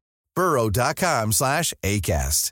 burrow.com 0.35 1.31
slash 1.31 1.73
ACAST. 1.83 2.51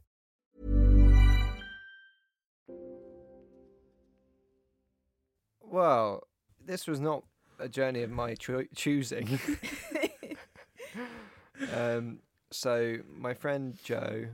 Well, 5.61 6.23
this 6.65 6.87
was 6.87 6.99
not 6.99 7.23
a 7.59 7.69
journey 7.69 8.01
of 8.01 8.09
my 8.09 8.33
cho- 8.33 8.65
choosing. 8.75 9.39
um, 11.75 12.19
so 12.51 12.97
my 13.15 13.33
friend 13.33 13.77
Joe, 13.83 14.27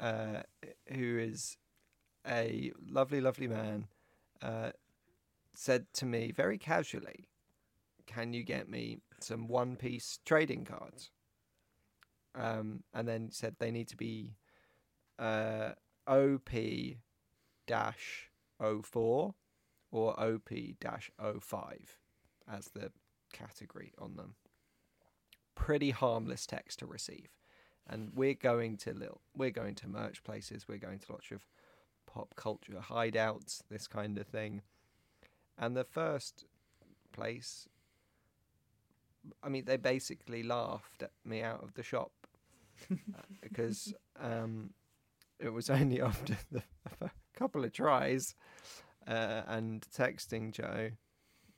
uh, 0.00 0.42
who 0.90 1.18
is 1.18 1.58
a 2.26 2.72
lovely, 2.88 3.20
lovely 3.20 3.48
man, 3.48 3.88
uh, 4.40 4.70
said 5.54 5.86
to 5.94 6.06
me 6.06 6.32
very 6.32 6.56
casually, 6.56 7.28
"Can 8.06 8.32
you 8.32 8.42
get 8.42 8.68
me 8.68 9.00
some 9.20 9.48
One 9.48 9.76
Piece 9.76 10.18
trading 10.24 10.64
cards?" 10.64 11.10
Um, 12.34 12.82
and 12.92 13.06
then 13.06 13.30
said 13.30 13.56
they 13.58 13.70
need 13.70 13.88
to 13.88 13.96
be 13.96 14.36
uh, 15.18 15.70
OP 16.06 16.50
dash 17.66 18.30
04 18.60 19.34
or 19.92 20.20
OP 20.20 20.50
05 21.40 21.98
as 22.50 22.66
the 22.68 22.90
category 23.32 23.92
on 23.98 24.16
them. 24.16 24.34
Pretty 25.54 25.90
harmless 25.90 26.46
text 26.46 26.80
to 26.80 26.86
receive. 26.86 27.28
And 27.86 28.10
we're 28.14 28.34
going 28.34 28.76
to 28.78 28.92
little 28.92 29.20
we're 29.36 29.50
going 29.50 29.74
to 29.76 29.88
merch 29.88 30.24
places, 30.24 30.66
we're 30.66 30.78
going 30.78 30.98
to 31.00 31.12
lots 31.12 31.30
of 31.30 31.46
pop 32.06 32.34
culture 32.34 32.82
hideouts, 32.90 33.62
this 33.70 33.86
kind 33.86 34.18
of 34.18 34.26
thing. 34.26 34.62
And 35.58 35.76
the 35.76 35.84
first 35.84 36.46
place 37.12 37.68
I 39.42 39.48
mean 39.48 39.64
they 39.66 39.76
basically 39.76 40.42
laughed 40.42 41.02
at 41.02 41.12
me 41.24 41.42
out 41.42 41.62
of 41.62 41.74
the 41.74 41.82
shop 41.82 42.23
because 43.42 43.94
um, 44.20 44.70
it 45.38 45.52
was 45.52 45.70
only 45.70 46.00
after 46.00 46.36
the 46.50 46.62
a 47.00 47.10
couple 47.34 47.64
of 47.64 47.72
tries 47.72 48.34
uh, 49.06 49.42
and 49.46 49.86
texting 49.96 50.52
Joe 50.52 50.90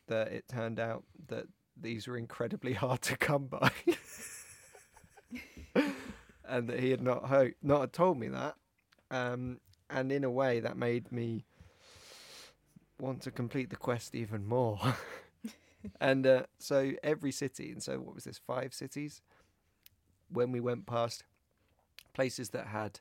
that 0.08 0.28
it 0.28 0.48
turned 0.48 0.78
out 0.78 1.04
that 1.28 1.46
these 1.80 2.06
were 2.06 2.16
incredibly 2.16 2.72
hard 2.84 3.02
to 3.02 3.16
come 3.16 3.46
by, 3.46 3.70
and 6.44 6.68
that 6.68 6.80
he 6.80 6.90
had 6.90 7.02
not 7.02 7.24
ho- 7.26 7.52
not 7.62 7.92
told 7.92 8.18
me 8.18 8.28
that, 8.28 8.54
um, 9.10 9.60
and 9.90 10.10
in 10.10 10.24
a 10.24 10.30
way 10.30 10.60
that 10.60 10.76
made 10.76 11.12
me 11.12 11.44
want 12.98 13.20
to 13.22 13.30
complete 13.30 13.70
the 13.70 13.76
quest 13.76 14.14
even 14.14 14.46
more. 14.46 14.78
and 16.00 16.26
uh, 16.26 16.42
so 16.58 16.92
every 17.02 17.32
city, 17.32 17.70
and 17.70 17.82
so 17.82 17.98
what 17.98 18.14
was 18.14 18.24
this? 18.24 18.38
Five 18.38 18.72
cities. 18.74 19.20
When 20.28 20.52
we 20.52 20.60
went 20.60 20.86
past 20.86 21.24
places 22.14 22.50
that 22.50 22.68
had 22.68 23.00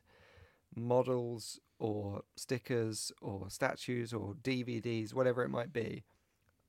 models 0.75 1.59
or 1.79 2.21
stickers 2.35 3.11
or 3.21 3.49
statues 3.49 4.13
or 4.13 4.35
DVDs, 4.43 5.13
whatever 5.13 5.43
it 5.43 5.49
might 5.49 5.73
be, 5.73 6.03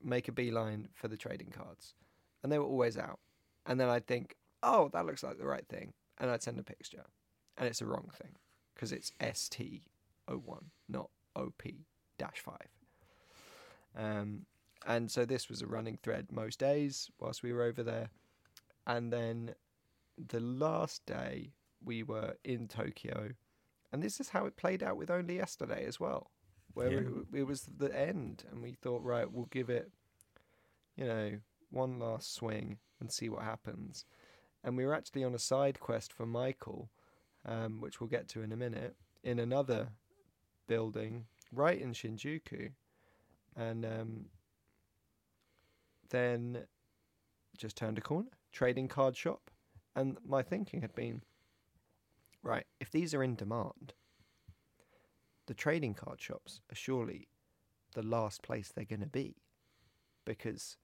make 0.02 0.28
a 0.28 0.32
beeline 0.32 0.88
for 0.94 1.08
the 1.08 1.16
trading 1.16 1.50
cards, 1.50 1.94
and 2.42 2.52
they 2.52 2.58
were 2.58 2.64
always 2.64 2.96
out. 2.96 3.18
And 3.66 3.80
then 3.80 3.88
I'd 3.88 4.06
think, 4.06 4.36
oh, 4.62 4.90
that 4.92 5.06
looks 5.06 5.22
like 5.22 5.38
the 5.38 5.46
right 5.46 5.66
thing, 5.68 5.92
and 6.18 6.30
I'd 6.30 6.42
send 6.42 6.58
a 6.58 6.62
picture, 6.62 7.04
and 7.56 7.66
it's 7.66 7.80
the 7.80 7.86
wrong 7.86 8.10
thing 8.14 8.36
because 8.74 8.92
it's 8.92 9.12
ST01, 9.20 9.80
not 10.88 11.10
OP-5. 11.34 12.56
Um, 13.96 14.42
and 14.86 15.10
so 15.10 15.24
this 15.24 15.48
was 15.48 15.62
a 15.62 15.66
running 15.66 15.98
thread 16.02 16.26
most 16.30 16.58
days 16.58 17.10
whilst 17.18 17.42
we 17.42 17.52
were 17.52 17.62
over 17.62 17.82
there. 17.82 18.10
And 18.86 19.12
then 19.12 19.54
the 20.16 20.40
last 20.40 21.04
day 21.06 21.52
we 21.84 22.02
were 22.02 22.34
in 22.44 22.68
Tokyo, 22.68 23.30
and 23.92 24.02
this 24.02 24.20
is 24.20 24.30
how 24.30 24.46
it 24.46 24.56
played 24.56 24.82
out 24.82 24.96
with 24.96 25.10
only 25.10 25.36
yesterday 25.36 25.84
as 25.86 26.00
well, 26.00 26.30
where 26.74 26.92
Yeah. 26.92 26.98
it, 27.32 27.38
it 27.40 27.42
was 27.44 27.62
the 27.62 27.94
end, 27.96 28.44
and 28.50 28.62
we 28.62 28.72
thought, 28.72 29.02
right, 29.02 29.30
we'll 29.30 29.46
give 29.46 29.70
it, 29.70 29.92
you 30.96 31.04
know, 31.04 31.40
one 31.70 31.98
last 31.98 32.34
swing 32.34 32.78
and 33.00 33.12
see 33.12 33.28
what 33.28 33.42
happens. 33.42 34.04
And 34.64 34.76
we 34.76 34.84
were 34.84 34.94
actually 34.94 35.22
on 35.24 35.34
a 35.34 35.38
side 35.38 35.78
quest 35.80 36.12
for 36.12 36.26
Michael, 36.26 36.90
um, 37.44 37.80
which 37.80 38.00
we'll 38.00 38.08
get 38.08 38.28
to 38.30 38.42
in 38.42 38.52
a 38.52 38.56
minute, 38.56 38.96
in 39.22 39.38
another 39.38 39.90
building 40.66 41.26
right 41.52 41.80
in 41.80 41.92
Shinjuku. 41.92 42.72
And 43.54 43.84
um, 43.86 44.26
then 46.10 46.64
just 47.56 47.76
turned 47.76 47.98
a 47.98 48.00
corner, 48.00 48.30
trading 48.52 48.88
card 48.88 49.16
shop. 49.16 49.50
And 49.96 50.18
my 50.24 50.42
thinking 50.42 50.82
had 50.82 50.94
been 50.94 51.22
right, 52.42 52.66
if 52.78 52.90
these 52.90 53.14
are 53.14 53.22
in 53.22 53.34
demand, 53.34 53.94
the 55.46 55.54
trading 55.54 55.94
card 55.94 56.20
shops 56.20 56.60
are 56.70 56.76
surely 56.76 57.28
the 57.94 58.02
last 58.02 58.42
place 58.42 58.70
they're 58.70 58.84
going 58.84 59.00
to 59.00 59.06
be 59.06 59.36
because 60.26 60.76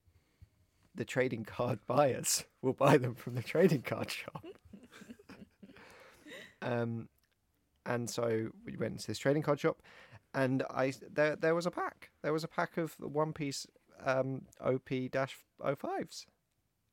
the 0.94 1.04
trading 1.04 1.44
card 1.44 1.78
buyers 1.86 2.44
will 2.62 2.72
buy 2.72 2.96
them 2.96 3.14
from 3.14 3.34
the 3.34 3.42
trading 3.42 3.82
card 3.82 4.10
shop. 4.10 4.44
um, 6.62 7.08
and 7.84 8.08
so 8.08 8.48
we 8.64 8.76
went 8.76 9.00
to 9.00 9.06
this 9.06 9.18
trading 9.18 9.42
card 9.42 9.60
shop, 9.60 9.82
and 10.34 10.62
I 10.70 10.94
there 11.12 11.36
there 11.36 11.54
was 11.54 11.66
a 11.66 11.70
pack. 11.70 12.10
There 12.22 12.32
was 12.32 12.44
a 12.44 12.48
pack 12.48 12.78
of 12.78 12.94
One 13.00 13.32
Piece 13.32 13.66
um, 14.04 14.42
OP 14.60 14.88
05s, 14.88 16.26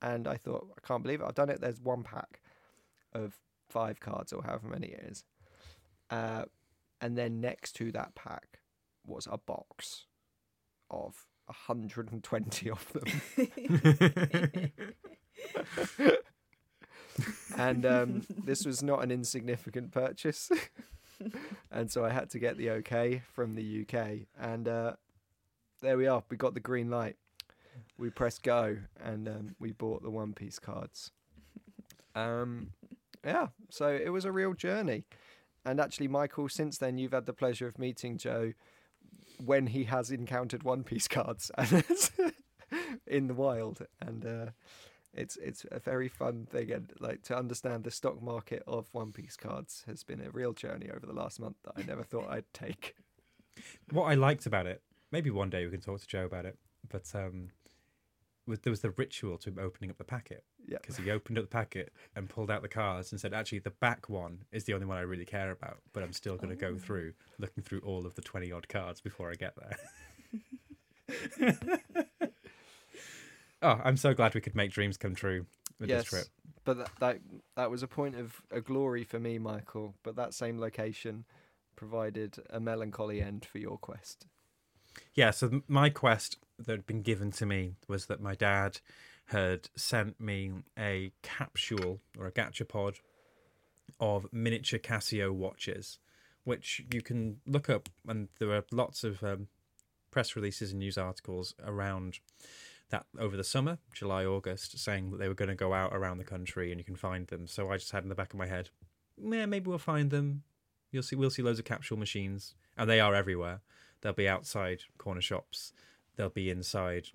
and 0.02 0.28
I 0.28 0.36
thought 0.36 0.68
I 0.78 0.88
can't 0.88 1.04
believe 1.04 1.22
it. 1.22 1.26
I've 1.28 1.36
done 1.36 1.50
it. 1.50 1.62
There's 1.62 1.82
one 1.82 2.04
pack 2.04 2.41
of 3.14 3.36
five 3.70 4.00
cards 4.00 4.34
or 4.34 4.43
however 4.43 4.68
many 4.68 4.88
it 4.88 5.06
is, 5.10 5.24
uh, 6.10 6.45
and 7.02 7.18
then 7.18 7.41
next 7.41 7.74
to 7.78 7.91
that 7.91 8.16
pack 8.16 8.60
was 9.06 9.28
a 9.32 9.38
box 9.38 10.06
of 10.89 11.26
120 11.45 12.70
of 12.70 12.86
them. 12.93 14.72
and 17.58 17.86
um, 17.86 18.22
this 18.43 18.66
was 18.66 18.84
not 18.84 19.04
an 19.04 19.12
insignificant 19.12 19.91
purchase. 19.91 20.52
and 21.72 21.91
so 21.91 22.06
I 22.06 22.10
had 22.10 22.30
to 22.32 22.39
get 22.39 22.58
the 22.58 22.70
okay 22.72 23.22
from 23.34 23.56
the 23.56 23.82
UK. 23.86 24.28
And 24.39 24.68
uh, 24.68 24.93
there 25.82 25.97
we 25.97 26.08
are. 26.08 26.24
We 26.30 26.38
got 26.38 26.54
the 26.54 26.60
green 26.60 26.89
light. 26.89 27.16
We 28.00 28.10
pressed 28.10 28.43
go 28.43 28.78
and 29.04 29.28
um, 29.28 29.56
we 29.60 29.74
bought 29.74 30.02
the 30.02 30.10
One 30.10 30.34
Piece 30.34 30.58
cards. 30.58 31.12
Um, 32.16 32.72
yeah, 33.26 33.47
so 33.70 33.88
it 33.89 34.10
was 34.10 34.26
a 34.26 34.32
real 34.32 34.54
journey. 34.54 35.06
And 35.66 35.80
actually, 35.80 36.08
Michael, 36.08 36.47
since 36.47 36.78
then, 36.78 36.97
you've 36.97 37.12
had 37.12 37.26
the 37.26 37.34
pleasure 37.34 37.68
of 37.68 37.78
meeting 37.78 38.18
Joe 38.18 38.54
when 39.43 39.68
he 39.68 39.84
has 39.86 40.12
encountered 40.12 40.64
One 40.64 40.84
Piece 40.84 41.08
cards 41.08 41.52
in 43.08 43.28
the 43.28 43.34
wild. 43.34 43.86
And 44.00 44.26
uh, 44.26 44.45
it's 45.14 45.38
it's 45.38 45.66
a 45.72 45.80
very 45.80 46.08
fun 46.08 46.47
thing 46.50 46.72
and 46.72 46.93
like 47.00 47.24
to 47.24 47.38
understand 47.38 47.84
the 47.84 47.91
stock 47.91 48.22
market 48.22 48.64
of 48.68 48.88
One 48.93 49.12
Piece 49.12 49.36
cards 49.36 49.84
has 49.88 50.04
been 50.04 50.22
a 50.22 50.30
real 50.32 50.54
journey 50.54 50.89
over 50.89 51.06
the 51.06 51.14
last 51.14 51.39
month 51.39 51.58
that 51.64 51.74
I 51.76 51.84
never 51.84 52.04
thought 52.04 52.30
I'd 52.30 52.52
take. 52.54 52.95
what 53.91 54.06
I 54.06 54.14
liked 54.14 54.45
about 54.45 54.68
it, 54.68 54.82
maybe 55.12 55.30
one 55.30 55.50
day 55.50 55.66
we 55.66 55.72
can 55.72 55.82
talk 55.82 56.00
to 56.02 56.08
Joe 56.08 56.26
about 56.26 56.45
it, 56.45 56.58
but 56.89 57.04
um, 57.14 57.50
was, 58.50 58.60
there 58.60 58.72
was 58.72 58.82
the 58.82 58.91
ritual 58.91 59.38
to 59.38 59.50
him 59.50 59.60
opening 59.60 59.89
up 59.89 59.97
the 59.97 60.04
packet. 60.04 60.43
Yeah. 60.68 60.78
Because 60.82 60.97
he 60.97 61.10
opened 61.10 61.38
up 61.38 61.45
the 61.45 61.50
packet 61.50 61.93
and 62.16 62.28
pulled 62.30 62.52
out 62.52 62.62
the 62.62 62.68
cards 62.68 63.12
and 63.12 63.20
said, 63.20 63.34
actually, 63.34 63.60
the 63.60 63.72
back 63.72 64.10
one 64.10 64.39
is 64.52 64.66
the 64.66 64.74
only 64.74 64.86
one 64.86 64.97
I 64.97 65.02
really 65.02 65.26
care 65.26 65.52
about, 65.52 65.78
but 65.93 66.04
I'm 66.04 66.14
still 66.14 66.36
going 66.36 66.50
to 66.50 66.56
go 66.56 66.74
oh. 66.76 66.78
through 66.78 67.14
looking 67.38 67.64
through 67.64 67.80
all 67.80 68.06
of 68.06 68.16
the 68.16 68.22
20 68.22 68.52
odd 68.52 68.68
cards 68.68 69.02
before 69.02 69.32
I 69.32 69.36
get 69.36 69.54
there. 69.56 69.78
oh, 73.62 73.82
I'm 73.84 73.97
so 73.97 74.14
glad 74.14 74.36
we 74.36 74.41
could 74.41 74.56
make 74.56 74.72
dreams 74.72 74.97
come 74.97 75.16
true 75.16 75.45
with 75.80 75.89
yes, 75.89 76.02
this 76.02 76.10
trip. 76.10 76.28
but 76.66 76.78
that, 76.78 76.91
that 77.00 77.18
that 77.56 77.72
was 77.72 77.84
a 77.84 77.88
point 77.88 78.16
of 78.16 78.41
a 78.52 78.62
glory 78.62 79.04
for 79.04 79.20
me, 79.20 79.39
Michael. 79.39 79.95
But 80.04 80.16
that 80.18 80.34
same 80.34 80.60
location 80.60 81.26
provided 81.76 82.38
a 82.50 82.60
melancholy 82.60 83.22
end 83.22 83.45
for 83.45 83.58
your 83.58 83.78
quest. 83.78 84.28
Yeah, 85.14 85.32
so 85.32 85.62
my 85.68 85.89
quest 85.89 86.38
that 86.66 86.72
had 86.72 86.88
been 86.88 87.01
given 87.01 87.32
to 87.32 87.45
me 87.45 87.76
was 87.88 88.05
that 88.07 88.22
my 88.22 88.36
dad 88.36 88.80
had 89.26 89.70
sent 89.76 90.20
me 90.20 90.51
a 90.78 91.12
capsule 91.22 91.99
or 92.18 92.28
a 92.28 92.32
gachapon 92.32 92.95
of 93.99 94.28
miniature 94.32 94.80
Casio 94.80 95.32
watches, 95.32 95.99
which 96.43 96.82
you 96.91 97.01
can 97.01 97.38
look 97.45 97.70
up, 97.70 97.89
and 98.07 98.30
there 98.39 98.51
are 98.51 98.64
lots 98.72 99.03
of 99.03 99.24
um, 99.24 99.47
press 100.12 100.36
releases 100.36 100.72
and 100.72 100.80
news 100.80 100.97
articles 100.97 101.53
around 101.64 102.20
that 102.89 103.05
over 103.20 103.38
the 103.38 103.43
summer, 103.43 103.78
July, 103.93 104.26
August, 104.26 104.80
saying 104.80 105.12
that 105.12 105.18
they 105.18 105.28
were 105.28 105.36
going 105.36 105.49
to 105.49 105.55
go 105.55 105.74
out 105.74 105.93
around 105.93 106.18
the 106.18 106.24
country 106.24 106.72
and 106.72 106.80
you 106.80 106.84
can 106.84 106.95
find 106.95 107.28
them. 107.28 107.45
So 107.45 107.72
I 107.72 107.78
just 107.78 107.91
had 107.91 108.03
in 108.03 108.10
the 108.10 108.16
back 108.16 108.34
of 108.34 108.39
my 108.39 108.47
head, 108.47 108.70
yeah, 109.18 109.45
maybe 109.45 109.70
we'll 109.70 109.78
find 109.78 110.10
them. 110.10 110.43
You'll 110.91 111.03
see, 111.03 111.16
we'll 111.16 111.30
see 111.30 111.43
loads 111.43 111.60
of 111.60 111.66
capsule 111.66 111.97
machines, 111.97 112.55
and 112.76 112.89
they 112.89 112.99
are 112.99 113.14
everywhere. 113.14 113.62
They'll 114.01 114.14
be 114.14 114.28
outside 114.28 114.80
corner 114.97 115.22
shops. 115.22 115.72
They'll 116.20 116.28
be 116.28 116.49
inside 116.49 117.07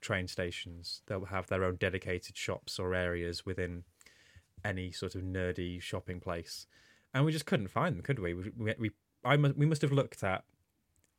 train 0.00 0.28
stations. 0.28 1.02
They'll 1.06 1.24
have 1.24 1.48
their 1.48 1.64
own 1.64 1.74
dedicated 1.74 2.36
shops 2.36 2.78
or 2.78 2.94
areas 2.94 3.44
within 3.44 3.82
any 4.64 4.92
sort 4.92 5.16
of 5.16 5.22
nerdy 5.22 5.82
shopping 5.82 6.20
place. 6.20 6.68
And 7.12 7.24
we 7.24 7.32
just 7.32 7.44
couldn't 7.44 7.72
find 7.72 7.96
them, 7.96 8.04
could 8.04 8.20
we? 8.20 8.34
We, 8.34 8.52
we, 8.56 8.74
we 8.78 8.90
I 9.24 9.36
must, 9.36 9.56
we 9.56 9.66
must 9.66 9.82
have 9.82 9.90
looked 9.90 10.22
at, 10.22 10.44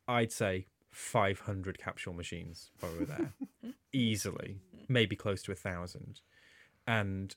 I'd 0.08 0.32
say, 0.32 0.68
500 0.90 1.76
capsule 1.76 2.14
machines 2.14 2.70
while 2.80 2.92
we 2.92 3.00
were 3.00 3.04
there, 3.04 3.34
easily, 3.92 4.60
maybe 4.88 5.14
close 5.14 5.42
to 5.42 5.52
a 5.52 5.54
thousand. 5.54 6.22
And 6.86 7.36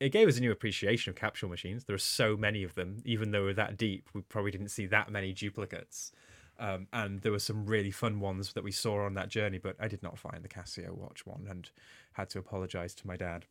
it 0.00 0.08
gave 0.08 0.26
us 0.26 0.38
a 0.38 0.40
new 0.40 0.50
appreciation 0.50 1.10
of 1.10 1.16
capsule 1.16 1.48
machines. 1.48 1.84
There 1.84 1.94
are 1.94 1.98
so 1.98 2.36
many 2.36 2.64
of 2.64 2.74
them, 2.74 3.02
even 3.04 3.30
though 3.30 3.44
we're 3.44 3.54
that 3.54 3.76
deep, 3.76 4.08
we 4.14 4.22
probably 4.22 4.50
didn't 4.50 4.70
see 4.70 4.86
that 4.86 5.12
many 5.12 5.32
duplicates. 5.32 6.10
Um, 6.58 6.88
and 6.92 7.20
there 7.20 7.32
were 7.32 7.38
some 7.38 7.66
really 7.66 7.92
fun 7.92 8.18
ones 8.18 8.52
that 8.54 8.64
we 8.64 8.72
saw 8.72 9.04
on 9.04 9.14
that 9.14 9.28
journey, 9.28 9.58
but 9.58 9.76
I 9.78 9.86
did 9.86 10.02
not 10.02 10.18
find 10.18 10.42
the 10.42 10.48
Casio 10.48 10.90
watch 10.90 11.24
one 11.24 11.46
and 11.48 11.70
had 12.14 12.30
to 12.30 12.38
apologize 12.38 12.94
to 12.96 13.06
my 13.06 13.16
dad. 13.16 13.46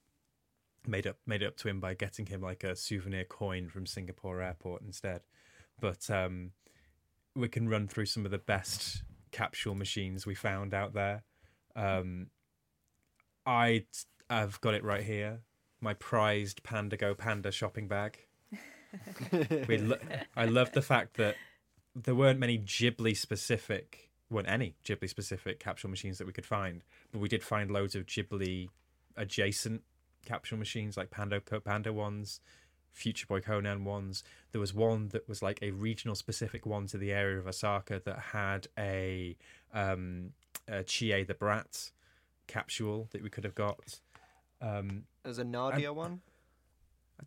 Made 0.86 1.08
up 1.08 1.18
made 1.26 1.42
it 1.42 1.48
up 1.48 1.58
to 1.58 1.68
him 1.68 1.80
by 1.80 1.94
getting 1.94 2.26
him 2.26 2.42
like 2.42 2.64
a 2.64 2.76
souvenir 2.76 3.26
coin 3.26 3.70
from 3.70 3.86
Singapore 3.86 4.42
airport 4.42 4.82
instead. 4.82 5.22
But 5.80 6.10
um, 6.10 6.52
we 7.36 7.48
can 7.48 7.70
run 7.70 7.88
through 7.88 8.06
some 8.08 8.26
of 8.26 8.32
the 8.32 8.38
best 8.38 9.04
capsule 9.32 9.76
machines 9.76 10.26
we 10.26 10.36
found 10.36 10.74
out 10.74 10.94
there. 10.94 11.24
Um, 11.76 12.28
I 13.46 13.86
have 14.30 14.60
got 14.62 14.74
it 14.74 14.84
right 14.84 15.04
here. 15.04 15.42
My 15.80 15.94
prized 15.94 16.64
Panda 16.64 16.98
Go 16.98 17.14
Panda 17.14 17.52
shopping 17.52 17.88
bag. 17.88 18.18
we 19.68 19.78
lo- 19.78 19.98
I 20.36 20.46
love 20.46 20.72
the 20.72 20.82
fact 20.82 21.18
that 21.18 21.36
there 22.04 22.16
weren't 22.16 22.40
many 22.40 22.58
Ghibli 22.60 23.16
specific, 23.16 24.10
weren't 24.30 24.50
any 24.50 24.76
Ghibli 24.86 25.10
specific 25.10 25.60
capsule 25.60 25.90
machines 25.90 26.18
that 26.18 26.28
we 26.28 26.34
could 26.34 26.46
find, 26.46 26.84
but 27.12 27.20
we 27.20 27.28
did 27.30 27.44
find 27.44 27.72
loads 27.72 27.96
of 27.96 28.06
Ghibli 28.06 28.70
adjacent 29.16 29.82
capsule 30.26 30.58
machines 30.58 30.98
like 30.98 31.10
Panda 31.10 31.42
Panda 31.42 31.92
ones, 31.94 32.40
Future 32.92 33.26
Boy 33.28 33.40
Conan 33.42 33.84
ones. 33.86 34.24
There 34.52 34.62
was 34.62 34.74
one 34.74 35.10
that 35.10 35.28
was 35.28 35.42
like 35.42 35.60
a 35.62 35.72
regional 35.72 36.16
specific 36.16 36.66
one 36.66 36.88
to 36.88 36.98
the 36.98 37.12
area 37.12 37.40
of 37.40 37.48
Osaka 37.48 38.02
that 38.06 38.20
had 38.20 38.68
a, 38.78 39.38
um, 39.74 40.32
a 40.68 40.84
Chie 40.84 41.24
the 41.24 41.34
Brat 41.34 41.92
capsule 42.48 43.08
that 43.12 43.22
we 43.24 43.30
could 43.30 43.44
have 43.44 43.56
got. 43.56 44.00
Um, 44.62 45.04
There's 45.24 45.38
a 45.38 45.44
Nadia 45.44 45.94
one. 45.94 46.22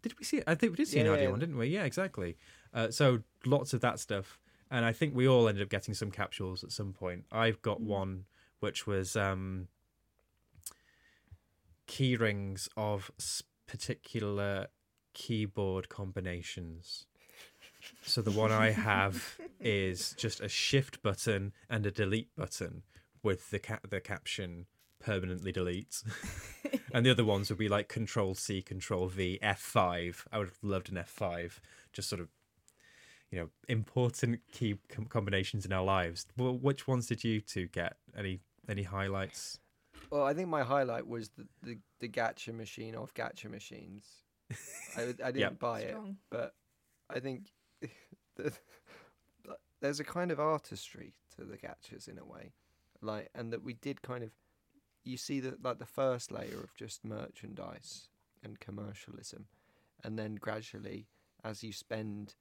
did 0.02 0.18
we 0.18 0.24
see 0.24 0.38
it? 0.38 0.44
I 0.46 0.54
think 0.54 0.72
we 0.72 0.76
did 0.76 0.88
see 0.88 0.96
Yeah, 0.98 1.04
an 1.04 1.10
audio 1.12 1.24
yeah. 1.24 1.30
one, 1.30 1.40
didn't 1.40 1.56
we? 1.56 1.68
Yeah, 1.68 1.84
exactly. 1.84 2.36
Uh, 2.74 2.90
so 2.90 3.20
lots 3.46 3.72
of 3.72 3.80
that 3.82 4.00
stuff, 4.00 4.39
and 4.70 4.84
I 4.84 4.92
think 4.92 5.14
we 5.14 5.26
all 5.26 5.48
ended 5.48 5.62
up 5.62 5.68
getting 5.68 5.94
some 5.94 6.10
capsules 6.10 6.62
at 6.62 6.72
some 6.72 6.92
point. 6.92 7.24
I've 7.32 7.60
got 7.62 7.80
one 7.80 8.24
which 8.60 8.86
was 8.86 9.16
um, 9.16 9.68
key 11.86 12.14
rings 12.16 12.68
of 12.76 13.10
particular 13.66 14.68
keyboard 15.14 15.88
combinations. 15.88 17.06
So 18.02 18.22
the 18.22 18.30
one 18.30 18.52
I 18.52 18.70
have 18.70 19.38
is 19.60 20.14
just 20.18 20.40
a 20.40 20.48
shift 20.48 21.02
button 21.02 21.52
and 21.68 21.84
a 21.86 21.90
delete 21.90 22.34
button 22.36 22.82
with 23.22 23.50
the 23.50 23.58
ca- 23.58 23.80
the 23.88 24.00
caption 24.00 24.66
permanently 25.00 25.50
delete. 25.50 26.02
and 26.92 27.04
the 27.04 27.10
other 27.10 27.24
ones 27.24 27.48
would 27.48 27.58
be 27.58 27.68
like 27.68 27.88
control 27.88 28.34
C, 28.34 28.60
control 28.60 29.08
V, 29.08 29.38
F5. 29.42 30.26
I 30.30 30.38
would 30.38 30.48
have 30.48 30.58
loved 30.62 30.90
an 30.90 30.96
F5 30.96 31.58
just 31.92 32.08
sort 32.08 32.20
of 32.20 32.28
you 33.30 33.38
know, 33.38 33.48
important 33.68 34.40
key 34.52 34.76
com- 34.88 35.06
combinations 35.06 35.64
in 35.64 35.72
our 35.72 35.84
lives. 35.84 36.26
Well, 36.36 36.56
which 36.56 36.88
ones 36.88 37.06
did 37.06 37.22
you 37.24 37.40
two 37.40 37.66
get? 37.68 37.96
Any 38.16 38.40
any 38.68 38.82
highlights? 38.82 39.58
Well, 40.10 40.24
I 40.24 40.34
think 40.34 40.48
my 40.48 40.62
highlight 40.62 41.06
was 41.06 41.30
the 41.30 41.46
the, 41.62 41.78
the 42.00 42.08
gacha 42.08 42.52
machine 42.54 42.94
of 42.94 43.14
gacha 43.14 43.48
machines. 43.50 44.04
I, 44.96 45.02
I 45.02 45.06
didn't 45.30 45.38
Yep. 45.38 45.58
buy 45.60 45.80
it, 45.80 45.96
but 46.30 46.54
I 47.08 47.20
think 47.20 47.52
the, 48.36 48.52
there's 49.80 50.00
a 50.00 50.04
kind 50.04 50.30
of 50.30 50.40
artistry 50.40 51.14
to 51.36 51.44
the 51.44 51.56
gachas 51.56 52.08
in 52.08 52.18
a 52.18 52.24
way, 52.24 52.52
like, 53.00 53.28
and 53.34 53.52
that 53.52 53.62
we 53.62 53.74
did 53.74 54.02
kind 54.02 54.24
of. 54.24 54.30
You 55.02 55.16
see 55.16 55.40
that 55.40 55.64
like 55.64 55.78
the 55.78 55.86
first 55.86 56.30
layer 56.30 56.58
of 56.62 56.74
just 56.76 57.04
merchandise 57.06 58.08
and 58.44 58.60
commercialism, 58.60 59.46
and 60.04 60.18
then 60.18 60.34
gradually, 60.34 61.06
as 61.42 61.62
you 61.64 61.72
spend 61.72 62.34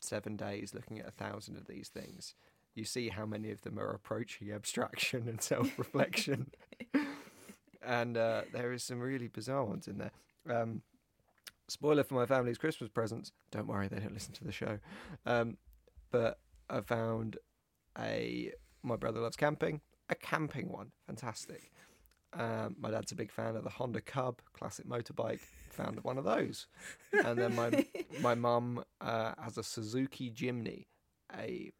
seven 0.00 0.36
days 0.36 0.74
looking 0.74 0.98
at 0.98 1.08
a 1.08 1.12
thousand 1.12 1.56
of 1.56 1.66
these 1.66 1.88
things, 1.88 2.34
you 2.74 2.84
see 2.84 3.08
how 3.08 3.26
many 3.26 3.50
of 3.50 3.62
them 3.62 3.78
are 3.78 3.90
approaching 3.90 4.52
abstraction 4.52 5.28
and 5.28 5.42
self-reflection. 5.42 6.50
and 7.82 8.16
uh, 8.16 8.42
there 8.52 8.72
is 8.72 8.84
some 8.84 9.00
really 9.00 9.28
bizarre 9.28 9.64
ones 9.64 9.88
in 9.88 9.98
there. 9.98 10.12
Um, 10.48 10.82
spoiler 11.68 12.04
for 12.04 12.14
my 12.14 12.26
family's 12.26 12.58
Christmas 12.58 12.88
presents. 12.88 13.32
Don't 13.50 13.66
worry, 13.66 13.88
they 13.88 13.98
don't 13.98 14.14
listen 14.14 14.32
to 14.34 14.44
the 14.44 14.52
show. 14.52 14.78
Um, 15.26 15.56
but 16.10 16.38
I 16.70 16.80
found 16.80 17.38
a 17.98 18.52
my 18.82 18.96
brother 18.96 19.20
loves 19.20 19.36
camping, 19.36 19.80
a 20.08 20.14
camping 20.14 20.70
one, 20.70 20.92
fantastic. 21.06 21.72
Um, 22.32 22.76
my 22.78 22.90
dad's 22.90 23.12
a 23.12 23.16
big 23.16 23.32
fan 23.32 23.56
of 23.56 23.64
the 23.64 23.70
Honda 23.70 24.00
Cub, 24.00 24.40
classic 24.52 24.86
motorbike. 24.86 25.40
Found 25.78 26.02
one 26.02 26.18
of 26.18 26.24
those, 26.24 26.66
and 27.24 27.38
then 27.38 27.54
my 27.54 27.86
my 28.20 28.34
mum 28.34 28.84
uh, 29.00 29.32
has 29.40 29.56
a 29.58 29.62
Suzuki 29.62 30.28
Jimny, 30.28 30.86
a 31.38 31.70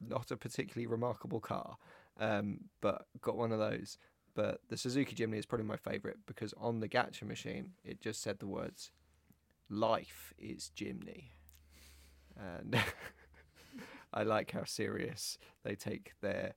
not 0.00 0.32
a 0.32 0.36
particularly 0.36 0.88
remarkable 0.88 1.38
car, 1.38 1.76
um, 2.18 2.58
but 2.80 3.06
got 3.20 3.36
one 3.36 3.52
of 3.52 3.60
those. 3.60 3.98
But 4.34 4.62
the 4.68 4.76
Suzuki 4.76 5.14
Jimny 5.14 5.38
is 5.38 5.46
probably 5.46 5.66
my 5.66 5.76
favourite 5.76 6.16
because 6.26 6.52
on 6.58 6.80
the 6.80 6.88
gacha 6.88 7.22
machine 7.22 7.74
it 7.84 8.00
just 8.00 8.20
said 8.20 8.40
the 8.40 8.48
words 8.48 8.90
"Life 9.70 10.34
is 10.38 10.72
Jimny," 10.76 11.30
and 12.36 12.76
I 14.12 14.24
like 14.24 14.50
how 14.50 14.64
serious 14.64 15.38
they 15.62 15.76
take 15.76 16.14
their 16.20 16.54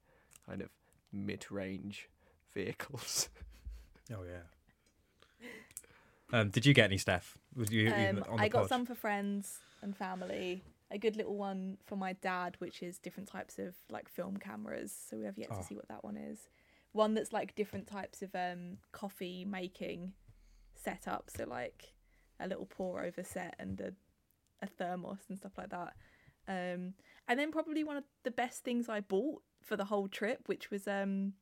kind 0.48 0.64
of 0.64 0.70
mid-range 1.14 2.10
vehicles. 2.52 3.30
Oh 4.12 4.24
yeah. 4.24 4.59
Um, 6.32 6.50
did 6.50 6.66
you 6.66 6.74
get 6.74 6.86
any, 6.86 6.98
Steph? 6.98 7.38
You, 7.70 7.90
Um, 7.92 8.24
I 8.38 8.48
got 8.50 8.62
pod? 8.62 8.70
some 8.70 8.86
for 8.86 8.96
friends 8.96 9.60
and 9.82 9.96
family. 9.96 10.64
A 10.92 10.98
good 10.98 11.16
little 11.16 11.36
one 11.38 11.78
for 11.86 11.96
my 11.96 12.14
dad, 12.14 12.56
which 12.60 12.82
is 12.82 12.98
different 12.98 13.30
types 13.30 13.60
of 13.60 13.76
like 13.90 14.10
film 14.10 14.38
cameras. 14.38 14.92
So 14.92 15.18
we 15.18 15.26
have 15.26 15.38
yet 15.38 15.50
Oh. 15.52 15.58
to 15.58 15.64
see 15.64 15.76
what 15.76 15.88
that 15.88 16.04
one 16.04 16.18
is. 16.18 16.50
One 16.92 17.14
that's 17.14 17.32
like 17.34 17.56
different 17.56 17.88
types 17.88 18.22
of 18.22 18.34
um, 18.36 18.78
coffee 18.92 19.46
making 19.46 20.14
setup. 20.76 21.30
So 21.36 21.46
like 21.46 21.94
a 22.40 22.48
little 22.48 22.66
pour 22.66 23.04
over 23.04 23.24
set 23.24 23.56
and 23.60 23.80
a, 23.82 23.94
a 24.62 24.68
thermos 24.68 25.20
and 25.30 25.38
stuff 25.38 25.58
like 25.58 25.70
that. 25.70 25.94
Um, 26.48 26.94
and 27.28 27.38
then 27.40 27.52
probably 27.52 27.84
one 27.84 27.98
of 27.98 28.04
the 28.24 28.32
best 28.32 28.64
things 28.64 28.90
I 28.90 29.02
bought 29.02 29.44
for 29.62 29.76
the 29.78 29.86
whole 29.86 30.08
trip, 30.08 30.44
which 30.48 30.72
was 30.72 30.88
um, 30.88 31.34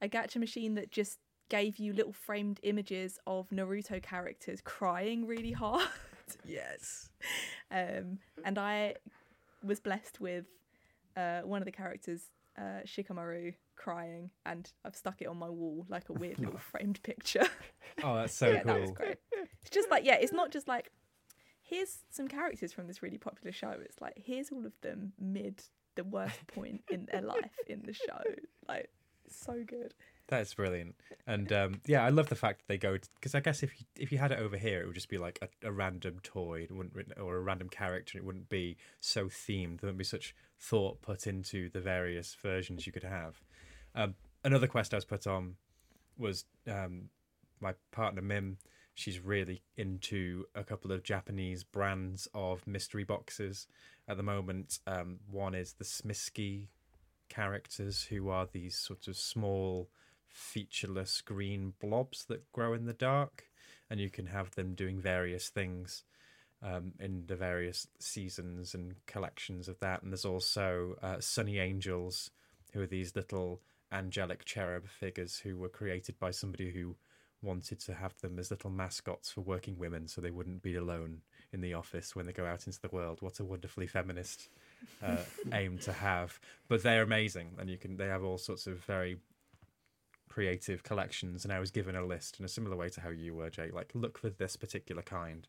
a 0.00 0.08
gacha 0.08 0.36
machine 0.38 0.74
that 0.74 0.90
just 0.90 1.18
gave 1.48 1.78
you 1.78 1.92
little 1.92 2.12
framed 2.12 2.60
images 2.62 3.18
of 3.26 3.48
Naruto 3.50 4.02
characters 4.02 4.60
crying 4.62 5.26
really 5.26 5.52
hard. 5.52 5.86
yes. 6.44 7.10
Um, 7.70 8.18
and 8.44 8.58
I 8.58 8.94
was 9.62 9.80
blessed 9.80 10.20
with 10.20 10.46
uh, 11.16 11.40
one 11.40 11.60
of 11.60 11.66
the 11.66 11.72
characters, 11.72 12.30
uh, 12.58 12.82
Shikamaru, 12.86 13.54
crying, 13.76 14.30
and 14.46 14.70
I've 14.84 14.96
stuck 14.96 15.20
it 15.20 15.26
on 15.26 15.36
my 15.36 15.50
wall 15.50 15.86
like 15.88 16.08
a 16.08 16.12
weird 16.12 16.38
little 16.38 16.58
framed 16.72 17.02
picture. 17.02 17.46
Oh, 18.02 18.16
that's 18.16 18.34
so 18.34 18.48
yeah, 18.52 18.62
cool. 18.62 18.72
that 18.74 18.80
was 18.80 18.90
great. 18.90 19.18
It's 19.32 19.70
just 19.70 19.90
like, 19.90 20.04
yeah, 20.04 20.16
it's 20.16 20.32
not 20.32 20.50
just 20.50 20.68
like, 20.68 20.90
here's 21.62 21.98
some 22.10 22.28
characters 22.28 22.72
from 22.72 22.86
this 22.86 23.02
really 23.02 23.18
popular 23.18 23.52
show. 23.52 23.74
It's 23.82 24.00
like, 24.00 24.14
here's 24.16 24.50
all 24.50 24.64
of 24.64 24.72
them 24.82 25.12
mid 25.18 25.62
the 25.94 26.04
worst 26.04 26.46
point 26.48 26.82
in 26.90 27.06
their 27.10 27.22
life 27.22 27.52
in 27.68 27.82
the 27.84 27.92
show. 27.92 28.20
Like, 28.68 28.90
so 29.28 29.62
good. 29.66 29.94
That's 30.28 30.54
brilliant, 30.54 30.94
and 31.26 31.52
um, 31.52 31.80
yeah, 31.86 32.02
I 32.02 32.08
love 32.08 32.30
the 32.30 32.34
fact 32.34 32.60
that 32.60 32.68
they 32.68 32.78
go 32.78 32.96
because 33.16 33.34
I 33.34 33.40
guess 33.40 33.62
if 33.62 33.78
you 33.78 33.86
if 33.96 34.10
you 34.10 34.16
had 34.16 34.32
it 34.32 34.38
over 34.38 34.56
here, 34.56 34.80
it 34.80 34.86
would 34.86 34.94
just 34.94 35.10
be 35.10 35.18
like 35.18 35.38
a, 35.42 35.68
a 35.68 35.70
random 35.70 36.18
toy, 36.22 36.62
it 36.62 36.72
wouldn't 36.72 37.12
or 37.20 37.36
a 37.36 37.40
random 37.40 37.68
character. 37.68 38.16
It 38.16 38.24
wouldn't 38.24 38.48
be 38.48 38.78
so 39.00 39.26
themed. 39.26 39.80
There 39.80 39.88
wouldn't 39.88 39.98
be 39.98 40.04
such 40.04 40.34
thought 40.58 41.02
put 41.02 41.26
into 41.26 41.68
the 41.68 41.80
various 41.80 42.34
versions 42.42 42.86
you 42.86 42.92
could 42.92 43.04
have. 43.04 43.42
Um, 43.94 44.14
another 44.42 44.66
quest 44.66 44.94
I 44.94 44.96
was 44.96 45.04
put 45.04 45.26
on 45.26 45.56
was 46.16 46.46
um, 46.70 47.10
my 47.60 47.74
partner 47.92 48.22
Mim. 48.22 48.58
She's 48.94 49.18
really 49.18 49.62
into 49.76 50.44
a 50.54 50.62
couple 50.62 50.92
of 50.92 51.02
Japanese 51.02 51.64
brands 51.64 52.28
of 52.32 52.66
mystery 52.66 53.04
boxes 53.04 53.66
at 54.06 54.16
the 54.16 54.22
moment. 54.22 54.78
Um, 54.86 55.18
one 55.28 55.54
is 55.54 55.72
the 55.74 55.84
Smiski 55.84 56.68
characters, 57.28 58.04
who 58.04 58.28
are 58.28 58.46
these 58.50 58.76
sort 58.76 59.08
of 59.08 59.16
small, 59.16 59.88
featureless 60.34 61.20
green 61.20 61.72
blobs 61.80 62.24
that 62.26 62.50
grow 62.52 62.74
in 62.74 62.86
the 62.86 62.92
dark, 62.92 63.44
and 63.88 64.00
you 64.00 64.10
can 64.10 64.26
have 64.26 64.50
them 64.54 64.74
doing 64.74 65.00
various 65.00 65.48
things 65.48 66.02
um, 66.60 66.92
in 66.98 67.24
the 67.26 67.36
various 67.36 67.86
seasons 68.00 68.74
and 68.74 68.94
collections 69.06 69.68
of 69.68 69.78
that. 69.78 70.02
And 70.02 70.10
there's 70.10 70.24
also 70.24 70.96
uh, 71.02 71.20
Sunny 71.20 71.58
Angels, 71.58 72.30
who 72.72 72.82
are 72.82 72.86
these 72.86 73.14
little 73.14 73.60
angelic 73.92 74.44
cherub 74.44 74.88
figures 74.88 75.38
who 75.38 75.56
were 75.56 75.68
created 75.68 76.18
by 76.18 76.32
somebody 76.32 76.72
who 76.72 76.96
wanted 77.42 77.78
to 77.78 77.94
have 77.94 78.18
them 78.20 78.38
as 78.38 78.50
little 78.50 78.70
mascots 78.70 79.30
for 79.30 79.42
working 79.42 79.78
women 79.78 80.08
so 80.08 80.20
they 80.20 80.30
wouldn't 80.30 80.62
be 80.62 80.74
alone 80.74 81.20
in 81.52 81.60
the 81.60 81.74
office 81.74 82.16
when 82.16 82.26
they 82.26 82.32
go 82.32 82.46
out 82.46 82.66
into 82.66 82.80
the 82.80 82.88
world. 82.88 83.18
What 83.20 83.38
a 83.38 83.44
wonderfully 83.44 83.86
feminist 83.86 84.48
uh, 85.02 85.18
aim 85.52 85.78
to 85.78 85.92
have. 85.92 86.40
But 86.68 86.82
they're 86.82 87.02
amazing 87.02 87.50
and 87.58 87.70
you 87.70 87.76
can 87.76 87.96
they 87.96 88.08
have 88.08 88.24
all 88.24 88.38
sorts 88.38 88.66
of 88.66 88.82
very 88.84 89.18
creative 90.34 90.82
collections 90.82 91.44
and 91.44 91.52
I 91.52 91.60
was 91.60 91.70
given 91.70 91.94
a 91.94 92.04
list 92.04 92.40
in 92.40 92.44
a 92.44 92.48
similar 92.48 92.74
way 92.74 92.88
to 92.88 93.00
how 93.00 93.10
you 93.10 93.36
were, 93.36 93.50
Jake, 93.50 93.72
like 93.72 93.92
look 93.94 94.18
for 94.18 94.30
this 94.30 94.56
particular 94.56 95.00
kind. 95.00 95.46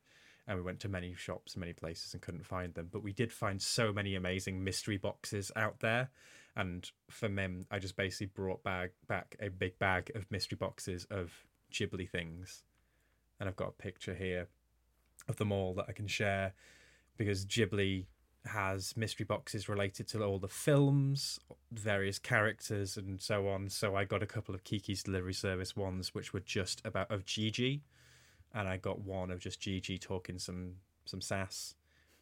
And 0.48 0.60
we 0.60 0.64
went 0.64 0.80
to 0.82 0.90
many 0.90 1.16
shops, 1.16 1.58
many 1.58 1.74
places, 1.74 2.14
and 2.14 2.22
couldn't 2.22 2.46
find 2.46 2.76
them. 2.76 2.90
But 2.92 3.02
we 3.02 3.12
did 3.12 3.34
find 3.34 3.60
so 3.60 3.92
many 3.92 4.14
amazing 4.14 4.64
mystery 4.64 4.98
boxes 4.98 5.52
out 5.56 5.80
there. 5.80 6.12
And 6.56 6.88
for 7.10 7.28
Mim, 7.28 7.66
I 7.72 7.80
just 7.80 7.96
basically 7.96 8.28
brought 8.28 8.62
bag 8.62 8.92
back 9.08 9.36
a 9.40 9.50
big 9.50 9.80
bag 9.80 10.12
of 10.14 10.30
mystery 10.30 10.58
boxes 10.60 11.08
of 11.10 11.34
Ghibli 11.74 12.08
things. 12.08 12.62
And 13.40 13.50
I've 13.50 13.56
got 13.56 13.70
a 13.70 13.82
picture 13.82 14.14
here 14.14 14.50
of 15.28 15.38
them 15.38 15.52
all 15.52 15.74
that 15.74 15.88
I 15.90 15.94
can 15.94 16.06
share 16.06 16.54
because 17.18 17.44
Ghibli 17.48 18.06
has 18.48 18.96
mystery 18.96 19.26
boxes 19.26 19.68
related 19.68 20.08
to 20.10 20.24
all 20.24 20.40
the 20.40 20.48
films, 20.48 21.40
various 21.72 22.20
characters, 22.20 22.98
and 22.98 23.22
so 23.22 23.48
on. 23.48 23.70
So 23.70 23.96
I 23.96 24.06
got 24.06 24.24
a 24.24 24.28
couple 24.28 24.56
of 24.56 24.64
Kiki's 24.64 25.04
Delivery 25.04 25.34
Service 25.34 25.76
ones, 25.76 26.14
which 26.14 26.34
were 26.34 26.42
just 26.42 26.82
about 26.86 27.12
of 27.12 27.26
Jiji, 27.26 27.82
and 28.54 28.68
I 28.68 28.78
got 28.78 29.00
one 29.00 29.32
of 29.32 29.40
just 29.40 29.62
Jiji 29.62 30.00
talking 30.00 30.40
some 30.40 30.76
some 31.06 31.22
sass, 31.22 31.76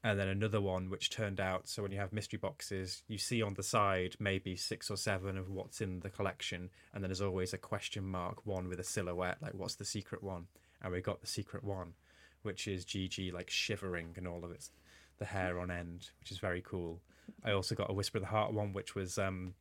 and 0.03 0.19
then 0.19 0.27
another 0.27 0.59
one 0.59 0.89
which 0.89 1.09
turned 1.09 1.39
out. 1.39 1.67
So 1.67 1.81
when 1.81 1.91
you 1.91 1.99
have 1.99 2.11
mystery 2.11 2.37
boxes, 2.37 3.03
you 3.07 3.17
see 3.17 3.41
on 3.41 3.53
the 3.53 3.63
side 3.63 4.15
maybe 4.19 4.55
six 4.55 4.89
or 4.89 4.97
seven 4.97 5.37
of 5.37 5.49
what's 5.49 5.81
in 5.81 6.01
the 6.01 6.09
collection, 6.09 6.69
and 6.93 7.03
then 7.03 7.09
there's 7.09 7.21
always 7.21 7.53
a 7.53 7.57
question 7.57 8.05
mark 8.05 8.45
one 8.45 8.67
with 8.67 8.79
a 8.79 8.83
silhouette, 8.83 9.37
like 9.41 9.53
what's 9.53 9.75
the 9.75 9.85
secret 9.85 10.23
one, 10.23 10.47
and 10.81 10.91
we 10.91 11.01
got 11.01 11.21
the 11.21 11.27
secret 11.27 11.63
one, 11.63 11.93
which 12.41 12.67
is 12.67 12.85
Jiji 12.85 13.31
like 13.31 13.49
shivering 13.49 14.13
and 14.17 14.27
all 14.27 14.43
of 14.43 14.51
its 14.51 14.71
the 15.19 15.25
hair 15.25 15.59
on 15.59 15.71
end, 15.71 16.09
which 16.19 16.31
is 16.31 16.37
very 16.37 16.61
cool. 16.61 17.01
I 17.43 17.51
also 17.51 17.75
got 17.75 17.89
a 17.89 17.93
Whisper 17.93 18.17
of 18.17 18.23
the 18.23 18.29
Heart 18.29 18.53
one, 18.53 18.73
which 18.73 18.95
was 18.95 19.17
um, 19.17 19.53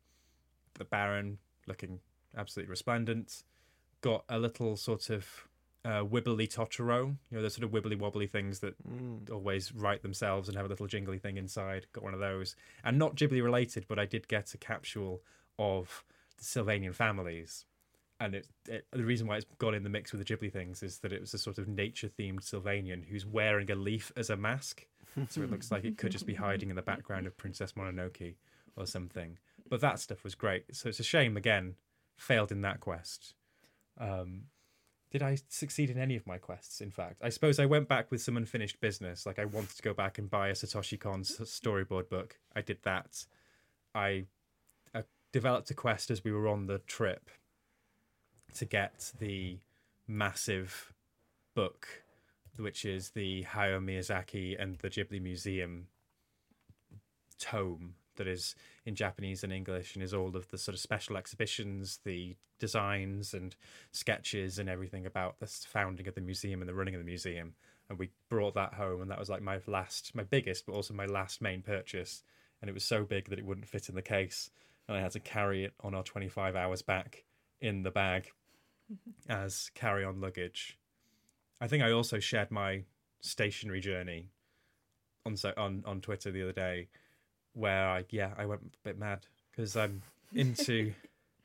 the 0.75 0.85
Baron 0.85 1.37
looking 1.67 1.99
absolutely 2.37 2.69
resplendent. 2.69 3.43
Got 4.01 4.25
a 4.29 4.37
little 4.37 4.75
sort 4.75 5.09
of 5.09 5.47
uh, 5.85 6.03
wibbly 6.03 6.47
Totoro, 6.47 7.15
you 7.29 7.37
know, 7.37 7.41
the 7.41 7.49
sort 7.49 7.63
of 7.63 7.71
wibbly 7.71 7.97
wobbly 7.97 8.27
things 8.27 8.59
that 8.59 8.75
always 9.31 9.73
write 9.73 10.01
themselves 10.01 10.47
and 10.47 10.57
have 10.57 10.65
a 10.65 10.69
little 10.69 10.87
jingly 10.87 11.19
thing 11.19 11.37
inside. 11.37 11.87
Got 11.93 12.03
one 12.03 12.13
of 12.13 12.19
those, 12.19 12.55
and 12.83 12.97
not 12.97 13.15
Ghibli 13.15 13.43
related, 13.43 13.85
but 13.87 13.99
I 13.99 14.05
did 14.05 14.27
get 14.27 14.53
a 14.53 14.57
capsule 14.57 15.21
of 15.59 16.03
the 16.37 16.43
Sylvanian 16.43 16.93
families, 16.93 17.65
and 18.19 18.35
it, 18.35 18.47
it 18.67 18.87
the 18.91 19.03
reason 19.03 19.27
why 19.27 19.37
it's 19.37 19.45
got 19.57 19.73
in 19.73 19.83
the 19.83 19.89
mix 19.89 20.13
with 20.13 20.25
the 20.25 20.35
Ghibli 20.35 20.51
things 20.51 20.83
is 20.83 20.99
that 20.99 21.11
it 21.11 21.21
was 21.21 21.33
a 21.33 21.37
sort 21.37 21.57
of 21.57 21.67
nature 21.67 22.09
themed 22.09 22.41
Sylvanian 22.41 23.05
who's 23.05 23.25
wearing 23.25 23.69
a 23.69 23.75
leaf 23.75 24.11
as 24.15 24.29
a 24.29 24.37
mask, 24.37 24.85
so 25.29 25.41
it 25.41 25.51
looks 25.51 25.71
like 25.71 25.85
it 25.85 25.97
could 25.97 26.11
just 26.11 26.25
be 26.25 26.35
hiding 26.35 26.69
in 26.69 26.75
the 26.75 26.81
background 26.81 27.27
of 27.27 27.37
Princess 27.37 27.73
Mononoke 27.73 28.35
or 28.75 28.85
something. 28.85 29.37
But 29.69 29.81
that 29.81 29.99
stuff 29.99 30.23
was 30.23 30.35
great. 30.35 30.75
So 30.75 30.89
it's 30.89 30.99
a 30.99 31.03
shame 31.03 31.37
again, 31.37 31.75
failed 32.17 32.51
in 32.51 32.61
that 32.61 32.79
quest. 32.79 33.33
Um, 33.99 34.43
did 35.11 35.21
I 35.21 35.37
succeed 35.47 35.91
in 35.91 35.99
any 35.99 36.15
of 36.15 36.25
my 36.25 36.39
quests? 36.39 36.81
In 36.81 36.89
fact, 36.89 37.21
I 37.21 37.29
suppose 37.29 37.59
I 37.59 37.67
went 37.67 37.87
back 37.87 38.09
with 38.09 38.21
some 38.21 38.35
unfinished 38.35 38.81
business. 38.81 39.27
Like 39.27 39.37
I 39.37 39.45
wanted 39.45 39.77
to 39.77 39.83
go 39.83 39.93
back 39.93 40.17
and 40.17 40.29
buy 40.29 40.47
a 40.47 40.53
Satoshi 40.53 40.99
Kon 40.99 41.21
storyboard 41.21 42.09
book. 42.09 42.39
I 42.55 42.61
did 42.61 42.79
that. 42.81 43.25
I 43.93 44.25
uh, 44.95 45.03
developed 45.31 45.69
a 45.69 45.75
quest 45.75 46.09
as 46.09 46.23
we 46.23 46.31
were 46.31 46.47
on 46.47 46.65
the 46.65 46.79
trip 46.79 47.29
to 48.55 48.65
get 48.65 49.11
the 49.19 49.59
massive 50.07 50.93
book, 51.55 51.87
which 52.57 52.85
is 52.85 53.11
the 53.11 53.43
Hayao 53.43 53.83
Miyazaki 53.83 54.61
and 54.61 54.77
the 54.79 54.89
Ghibli 54.89 55.21
Museum 55.21 55.87
tome 57.39 57.95
that 58.15 58.27
is 58.27 58.55
in 58.85 58.95
Japanese 58.95 59.43
and 59.43 59.51
English 59.51 59.95
and 59.95 60.03
is 60.03 60.13
all 60.13 60.35
of 60.35 60.47
the 60.49 60.57
sort 60.57 60.73
of 60.75 60.79
special 60.79 61.17
exhibitions, 61.17 61.99
the 62.03 62.35
designs 62.59 63.33
and 63.33 63.55
sketches 63.91 64.59
and 64.59 64.69
everything 64.69 65.05
about 65.05 65.39
the 65.39 65.47
founding 65.47 66.07
of 66.07 66.15
the 66.15 66.21
museum 66.21 66.61
and 66.61 66.69
the 66.69 66.73
running 66.73 66.95
of 66.95 67.01
the 67.01 67.05
museum. 67.05 67.53
And 67.89 67.99
we 67.99 68.09
brought 68.29 68.53
that 68.55 68.75
home, 68.75 69.01
and 69.01 69.11
that 69.11 69.19
was 69.19 69.29
like 69.29 69.41
my 69.41 69.59
last, 69.67 70.15
my 70.15 70.23
biggest, 70.23 70.65
but 70.65 70.73
also 70.73 70.93
my 70.93 71.05
last 71.05 71.41
main 71.41 71.61
purchase. 71.61 72.23
And 72.61 72.69
it 72.69 72.73
was 72.73 72.85
so 72.85 73.03
big 73.03 73.29
that 73.29 73.39
it 73.39 73.45
wouldn't 73.45 73.67
fit 73.67 73.89
in 73.89 73.95
the 73.95 74.01
case, 74.01 74.49
and 74.87 74.95
I 74.95 75.01
had 75.01 75.11
to 75.11 75.19
carry 75.19 75.65
it 75.65 75.73
on 75.81 75.93
our 75.93 76.03
25 76.03 76.55
hours 76.55 76.81
back 76.81 77.25
in 77.59 77.83
the 77.83 77.91
bag 77.91 78.31
as 79.27 79.69
carry 79.75 80.05
on 80.05 80.21
luggage. 80.21 80.77
I 81.63 81.67
think 81.67 81.81
I 81.81 81.93
also 81.93 82.19
shared 82.19 82.51
my 82.51 82.83
stationery 83.21 83.79
journey 83.79 84.27
on 85.25 85.37
so 85.37 85.53
on 85.55 85.81
on 85.85 86.01
Twitter 86.01 86.29
the 86.29 86.43
other 86.43 86.51
day, 86.51 86.89
where 87.53 87.87
I 87.87 88.03
yeah 88.09 88.33
I 88.37 88.45
went 88.45 88.63
a 88.63 88.77
bit 88.83 88.99
mad 88.99 89.27
because 89.49 89.77
I'm 89.77 90.01
into 90.33 90.93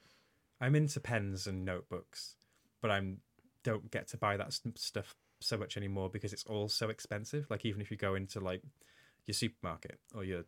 I'm 0.61 0.75
into 0.75 0.99
pens 0.99 1.47
and 1.47 1.65
notebooks, 1.65 2.35
but 2.83 2.91
I'm 2.91 3.19
don't 3.63 3.93
get 3.93 4.09
to 4.09 4.17
buy 4.17 4.37
that 4.37 4.59
stuff 4.75 5.15
so 5.41 5.57
much 5.57 5.77
anymore 5.77 6.11
because 6.11 6.33
it's 6.33 6.45
all 6.47 6.69
so 6.69 6.89
expensive. 6.89 7.47
Like 7.49 7.65
even 7.65 7.81
if 7.81 7.89
you 7.89 7.97
go 7.97 8.17
into 8.17 8.41
like 8.41 8.63
your 9.27 9.35
supermarket 9.35 10.01
or 10.17 10.25
your 10.25 10.47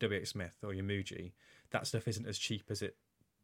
W.H. 0.00 0.30
Smith 0.30 0.56
or 0.64 0.74
your 0.74 0.84
Muji, 0.84 1.30
that 1.70 1.86
stuff 1.86 2.08
isn't 2.08 2.26
as 2.26 2.38
cheap 2.38 2.64
as 2.70 2.82
it. 2.82 2.96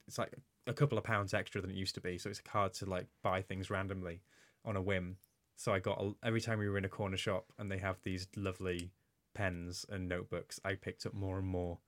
It's 0.08 0.18
like 0.18 0.32
a 0.66 0.72
couple 0.72 0.98
of 0.98 1.04
pounds 1.04 1.32
extra 1.32 1.60
than 1.60 1.70
it 1.70 1.76
used 1.76 1.94
to 1.94 2.00
be, 2.00 2.18
so 2.18 2.30
it's 2.30 2.42
hard 2.48 2.72
to 2.74 2.86
like 2.86 3.06
buy 3.22 3.42
things 3.42 3.70
randomly 3.70 4.22
on 4.64 4.74
a 4.74 4.82
whim. 4.82 5.18
So 5.56 5.72
I 5.72 5.78
got 5.78 6.00
a, 6.00 6.12
every 6.26 6.40
time 6.40 6.58
we 6.58 6.68
were 6.68 6.78
in 6.78 6.84
a 6.84 6.88
corner 6.88 7.16
shop 7.16 7.52
and 7.58 7.70
they 7.70 7.78
have 7.78 7.96
these 8.02 8.26
lovely 8.36 8.90
pens 9.34 9.86
and 9.88 10.08
notebooks, 10.08 10.58
I 10.64 10.74
picked 10.74 11.06
up 11.06 11.14
more 11.14 11.38
and 11.38 11.46
more. 11.46 11.78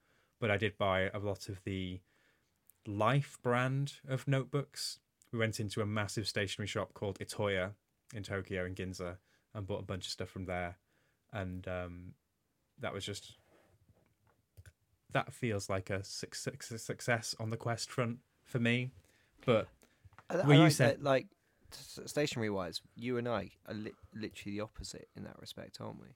But 0.40 0.50
I 0.50 0.56
did 0.56 0.76
buy 0.78 1.10
a 1.12 1.18
lot 1.18 1.48
of 1.48 1.62
the 1.64 2.00
Life 2.86 3.38
brand 3.42 3.94
of 4.06 4.28
notebooks. 4.28 4.98
We 5.32 5.38
went 5.38 5.58
into 5.58 5.80
a 5.80 5.86
massive 5.86 6.28
stationery 6.28 6.66
shop 6.66 6.92
called 6.92 7.18
Itoya 7.18 7.70
in 8.14 8.22
Tokyo 8.22 8.66
in 8.66 8.74
Ginza 8.74 9.16
and 9.54 9.66
bought 9.66 9.80
a 9.80 9.84
bunch 9.84 10.04
of 10.04 10.10
stuff 10.12 10.28
from 10.28 10.44
there. 10.44 10.76
And 11.32 11.66
um, 11.66 12.12
that 12.80 12.92
was 12.92 13.04
just 13.06 13.38
that 15.12 15.32
feels 15.32 15.70
like 15.70 15.90
a 15.90 16.02
suc- 16.04 16.34
suc- 16.34 16.62
success 16.62 17.34
on 17.40 17.50
the 17.50 17.56
quest 17.56 17.90
front 17.90 18.18
for 18.44 18.58
me. 18.58 18.90
But 19.46 19.68
I, 20.28 20.34
I 20.34 20.46
Well, 20.46 20.56
you 20.58 20.62
like 20.64 20.72
said- 20.72 20.96
that, 20.98 21.02
like 21.02 21.26
stationery 21.74 22.50
wise, 22.50 22.80
you 22.94 23.18
and 23.18 23.28
I 23.28 23.50
are 23.68 23.74
li- 23.74 23.92
literally 24.14 24.56
the 24.56 24.60
opposite 24.60 25.08
in 25.16 25.24
that 25.24 25.38
respect, 25.38 25.78
aren't 25.80 26.00
we? 26.00 26.08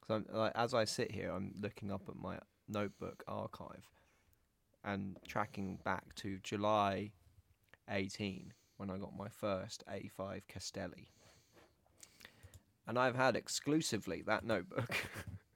Because 0.00 0.24
I'm 0.30 0.36
like 0.36 0.52
as 0.54 0.74
I 0.74 0.84
sit 0.84 1.10
here, 1.12 1.30
I'm 1.30 1.54
looking 1.60 1.90
up 1.90 2.02
at 2.08 2.16
my 2.16 2.38
notebook 2.68 3.24
archive 3.26 3.88
and 4.84 5.16
tracking 5.26 5.78
back 5.84 6.14
to 6.16 6.38
July 6.42 7.12
18 7.90 8.52
when 8.76 8.90
I 8.90 8.96
got 8.96 9.16
my 9.16 9.28
first 9.28 9.84
A5 9.90 10.42
Castelli. 10.48 11.08
And 12.86 12.98
I've 12.98 13.16
had 13.16 13.36
exclusively 13.36 14.22
that 14.26 14.44
notebook 14.44 14.94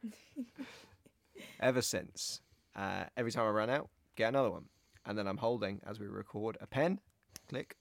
ever 1.60 1.80
since. 1.80 2.40
Uh, 2.76 3.04
every 3.16 3.32
time 3.32 3.46
I 3.46 3.50
run 3.50 3.70
out, 3.70 3.88
get 4.16 4.28
another 4.28 4.50
one. 4.50 4.66
And 5.06 5.16
then 5.16 5.26
I'm 5.26 5.38
holding, 5.38 5.80
as 5.86 5.98
we 5.98 6.06
record, 6.06 6.58
a 6.60 6.66
pen. 6.66 7.00
Click. 7.48 7.76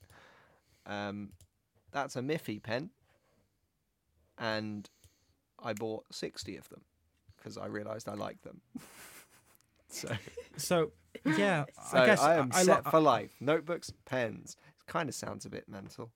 Um, 0.86 1.30
that's 1.92 2.16
a 2.16 2.20
Miffy 2.20 2.62
pen. 2.62 2.90
And 4.38 4.88
I 5.62 5.72
bought 5.72 6.04
60 6.10 6.56
of 6.56 6.68
them 6.68 6.82
because 7.36 7.56
I 7.56 7.66
realised 7.66 8.08
I 8.08 8.14
liked 8.14 8.42
them. 8.42 8.60
so, 9.88 10.08
so 10.56 10.92
yeah, 11.36 11.64
so 11.90 11.98
I 11.98 12.06
guess 12.06 12.20
I 12.20 12.36
am 12.36 12.50
I, 12.52 12.62
set 12.62 12.84
lo- 12.84 12.90
for 12.90 13.00
life. 13.00 13.34
Notebooks, 13.40 13.92
pens. 14.04 14.56
It 14.80 14.90
kind 14.90 15.08
of 15.08 15.14
sounds 15.14 15.44
a 15.44 15.50
bit 15.50 15.68
mental. 15.68 16.10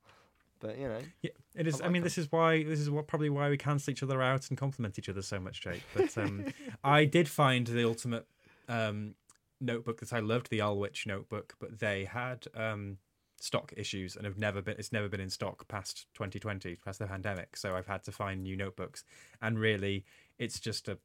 But, 0.58 0.78
you 0.78 0.88
know. 0.88 1.00
Yeah, 1.22 1.30
it 1.54 1.66
is. 1.66 1.80
I 1.80 1.84
I, 1.84 1.86
like 1.86 1.92
mean, 1.92 2.00
them. 2.00 2.04
this 2.04 2.18
is 2.18 2.32
why 2.32 2.64
this 2.64 2.80
is 2.80 2.88
what 2.90 3.06
probably 3.06 3.28
why 3.28 3.50
we 3.50 3.58
cancel 3.58 3.90
each 3.90 4.02
other 4.02 4.22
out 4.22 4.48
and 4.48 4.58
complement 4.58 4.98
each 4.98 5.08
other 5.08 5.22
so 5.22 5.38
much, 5.38 5.60
Jake. 5.60 5.82
But 5.94 6.16
um, 6.16 6.46
I 6.84 7.04
did 7.04 7.28
find 7.28 7.66
the 7.66 7.84
ultimate 7.84 8.26
um, 8.68 9.14
notebook 9.60 10.00
that 10.00 10.12
I 10.12 10.20
loved, 10.20 10.50
the 10.50 10.60
Alwych 10.60 11.06
notebook, 11.06 11.54
but 11.60 11.78
they 11.78 12.04
had 12.04 12.46
um, 12.54 12.98
stock 13.40 13.72
issues 13.76 14.16
and 14.16 14.24
have 14.24 14.38
never 14.38 14.62
been. 14.62 14.76
It's 14.78 14.92
never 14.92 15.08
been 15.08 15.20
in 15.20 15.30
stock 15.30 15.68
past 15.68 16.06
2020, 16.14 16.76
past 16.76 16.98
the 16.98 17.06
pandemic. 17.06 17.56
So 17.56 17.76
I've 17.76 17.86
had 17.86 18.02
to 18.04 18.12
find 18.12 18.42
new 18.42 18.56
notebooks, 18.56 19.04
and 19.42 19.58
really, 19.58 20.04
it's 20.38 20.58
just 20.60 20.88
a 20.88 20.98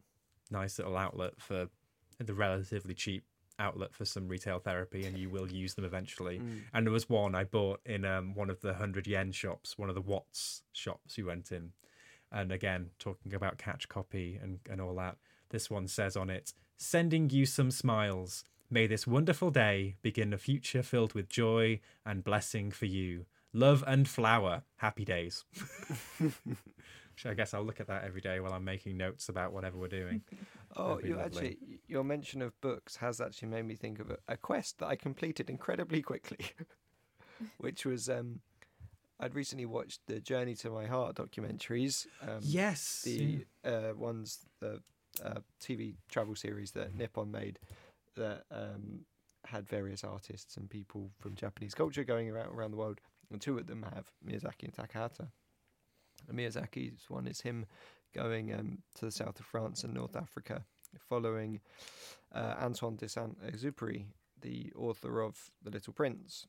nice 0.49 0.77
little 0.79 0.97
outlet 0.97 1.33
for 1.39 1.67
the 2.19 2.33
relatively 2.33 2.93
cheap 2.93 3.23
outlet 3.59 3.93
for 3.93 4.05
some 4.05 4.27
retail 4.27 4.59
therapy 4.59 5.05
and 5.05 5.17
you 5.17 5.29
will 5.29 5.47
use 5.51 5.75
them 5.75 5.85
eventually 5.85 6.39
Mm. 6.39 6.61
and 6.73 6.87
there 6.87 6.91
was 6.91 7.07
one 7.07 7.35
i 7.35 7.43
bought 7.43 7.79
in 7.85 8.05
um, 8.05 8.33
one 8.33 8.49
of 8.49 8.61
the 8.61 8.69
100 8.69 9.05
yen 9.05 9.31
shops 9.31 9.77
one 9.77 9.87
of 9.87 9.93
the 9.93 10.01
Watts 10.01 10.63
shops 10.73 11.17
you 11.17 11.27
went 11.27 11.51
in 11.51 11.71
and 12.31 12.51
again 12.51 12.89
talking 12.97 13.33
about 13.35 13.57
catch 13.59 13.87
copy 13.87 14.39
and, 14.41 14.59
and 14.69 14.81
all 14.81 14.95
that 14.95 15.17
this 15.49 15.69
one 15.69 15.87
says 15.87 16.17
on 16.17 16.29
it 16.29 16.53
sending 16.77 17.29
you 17.29 17.45
some 17.45 17.69
smiles 17.69 18.43
may 18.71 18.87
this 18.87 19.05
wonderful 19.05 19.51
day 19.51 19.95
begin 20.01 20.33
a 20.33 20.37
future 20.37 20.81
filled 20.81 21.13
with 21.13 21.29
joy 21.29 21.79
and 22.05 22.23
blessing 22.23 22.71
for 22.71 22.85
you 22.85 23.25
love 23.53 23.83
and 23.85 24.07
flower 24.07 24.63
happy 24.77 25.03
days 25.03 25.43
Which 26.19 27.25
I 27.25 27.33
guess 27.33 27.53
I'll 27.53 27.63
look 27.63 27.79
at 27.81 27.87
that 27.87 28.03
every 28.05 28.21
day 28.21 28.39
while 28.39 28.53
I'm 28.53 28.63
making 28.63 28.97
notes 28.97 29.29
about 29.29 29.53
whatever 29.53 29.77
we're 29.77 29.87
doing. 29.87 30.21
Oh, 30.77 31.01
you 31.03 31.19
actually, 31.19 31.57
your 31.85 32.05
mention 32.05 32.41
of 32.41 32.53
books 32.61 32.95
has 32.95 33.19
actually 33.19 33.49
made 33.49 33.65
me 33.65 33.75
think 33.75 33.99
of 33.99 34.09
a, 34.09 34.17
a 34.29 34.37
quest 34.37 34.79
that 34.79 34.85
I 34.87 34.95
completed 34.95 35.49
incredibly 35.49 36.01
quickly, 36.01 36.45
which 37.57 37.85
was 37.85 38.07
um, 38.07 38.39
I'd 39.19 39.35
recently 39.35 39.65
watched 39.65 39.99
the 40.07 40.21
Journey 40.21 40.55
to 40.55 40.69
My 40.69 40.85
Heart 40.85 41.17
documentaries. 41.17 42.07
Um, 42.21 42.39
Yes, 42.39 43.01
the 43.03 43.45
uh, 43.65 43.91
ones 43.97 44.45
the 44.61 44.81
uh, 45.21 45.39
TV 45.61 45.95
travel 46.09 46.35
series 46.35 46.71
that 46.71 46.95
Nippon 46.95 47.31
made 47.31 47.59
that 48.15 48.43
um, 48.51 49.05
had 49.45 49.67
various 49.67 50.03
artists 50.03 50.57
and 50.57 50.69
people 50.69 51.11
from 51.19 51.35
Japanese 51.35 51.73
culture 51.73 52.03
going 52.03 52.29
around 52.29 52.47
around 52.53 52.71
the 52.71 52.77
world, 52.77 52.99
and 53.31 53.41
two 53.41 53.57
of 53.57 53.67
them 53.67 53.85
have 53.93 54.11
Miyazaki 54.25 54.63
and 54.63 54.73
Takahata. 54.73 55.27
And 56.27 56.37
Miyazaki's 56.37 57.09
one 57.09 57.27
is 57.27 57.41
him 57.41 57.65
going 58.13 58.53
um, 58.53 58.79
to 58.95 59.05
the 59.05 59.11
south 59.11 59.39
of 59.39 59.45
France 59.45 59.83
and 59.83 59.93
North 59.93 60.15
Africa, 60.15 60.65
following 60.99 61.61
uh, 62.33 62.55
Antoine 62.61 62.97
de 62.97 63.07
Saint-Exupéry, 63.07 64.05
the 64.41 64.71
author 64.75 65.21
of 65.21 65.49
The 65.63 65.71
Little 65.71 65.93
Prince, 65.93 66.47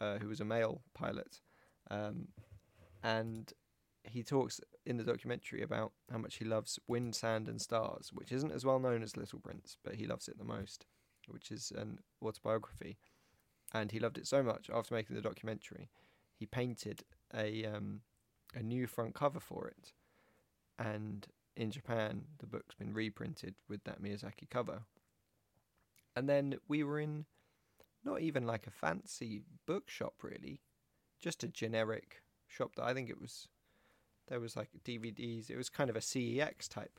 uh, 0.00 0.18
who 0.18 0.28
was 0.28 0.40
a 0.40 0.44
mail 0.44 0.82
pilot, 0.94 1.40
um, 1.90 2.28
and 3.02 3.52
he 4.04 4.22
talks 4.22 4.60
in 4.86 4.96
the 4.96 5.04
documentary 5.04 5.62
about 5.62 5.92
how 6.10 6.18
much 6.18 6.36
he 6.36 6.44
loves 6.44 6.78
Wind, 6.86 7.14
Sand, 7.14 7.48
and 7.48 7.60
Stars, 7.60 8.10
which 8.12 8.32
isn't 8.32 8.52
as 8.52 8.64
well 8.64 8.78
known 8.78 9.02
as 9.02 9.16
Little 9.16 9.40
Prince, 9.40 9.76
but 9.84 9.96
he 9.96 10.06
loves 10.06 10.28
it 10.28 10.38
the 10.38 10.44
most, 10.44 10.86
which 11.28 11.50
is 11.50 11.72
an 11.76 11.98
autobiography. 12.22 12.98
And 13.72 13.92
he 13.92 14.00
loved 14.00 14.18
it 14.18 14.26
so 14.26 14.42
much 14.42 14.68
after 14.72 14.94
making 14.94 15.16
the 15.16 15.22
documentary, 15.22 15.90
he 16.34 16.46
painted 16.46 17.04
a 17.34 17.64
um, 17.66 18.00
a 18.54 18.62
new 18.62 18.86
front 18.86 19.14
cover 19.14 19.40
for 19.40 19.68
it. 19.68 19.92
And 20.78 21.26
in 21.56 21.70
Japan, 21.70 22.22
the 22.38 22.46
book's 22.46 22.74
been 22.74 22.94
reprinted 22.94 23.54
with 23.68 23.84
that 23.84 24.02
Miyazaki 24.02 24.48
cover. 24.48 24.82
And 26.16 26.28
then 26.28 26.56
we 26.68 26.82
were 26.82 26.98
in 26.98 27.26
not 28.04 28.20
even 28.20 28.46
like 28.46 28.66
a 28.66 28.70
fancy 28.70 29.42
bookshop, 29.66 30.14
really, 30.22 30.60
just 31.20 31.44
a 31.44 31.48
generic 31.48 32.22
shop 32.48 32.74
that 32.76 32.84
I 32.84 32.94
think 32.94 33.10
it 33.10 33.20
was. 33.20 33.46
There 34.28 34.40
was 34.40 34.56
like 34.56 34.68
DVDs. 34.84 35.50
It 35.50 35.56
was 35.56 35.68
kind 35.68 35.90
of 35.90 35.96
a 35.96 36.00
CEX 36.00 36.68
type. 36.68 36.98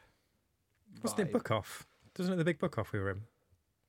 Wasn't 1.02 1.22
it 1.22 1.32
Book 1.32 1.50
Off? 1.52 1.88
Doesn't 2.14 2.34
it 2.34 2.38
the 2.38 2.46
big 2.46 2.60
Book 2.60 2.78
Off 2.78 2.92
we 2.92 3.00
were 3.00 3.12
in? 3.12 3.22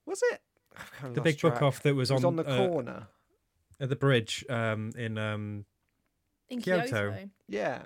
Was 0.07 0.20
it? 0.32 0.40
Kind 0.74 1.09
of 1.11 1.14
The 1.14 1.20
lost 1.20 1.24
big 1.24 1.40
Book 1.40 1.62
Off 1.62 1.82
that 1.82 1.94
was 1.94 2.11
It 2.11 2.14
was 2.14 2.24
on, 2.24 2.38
on 2.38 2.44
the 2.44 2.48
uh, 2.50 2.68
corner. 2.68 3.09
At 3.80 3.88
the 3.88 3.96
bridge 3.96 4.44
um, 4.48 4.90
in 4.96 5.18
um, 5.18 5.64
In 6.48 6.61
Kyoto. 6.62 6.86
Kyoto. 7.11 7.28
Yeah. 7.48 7.82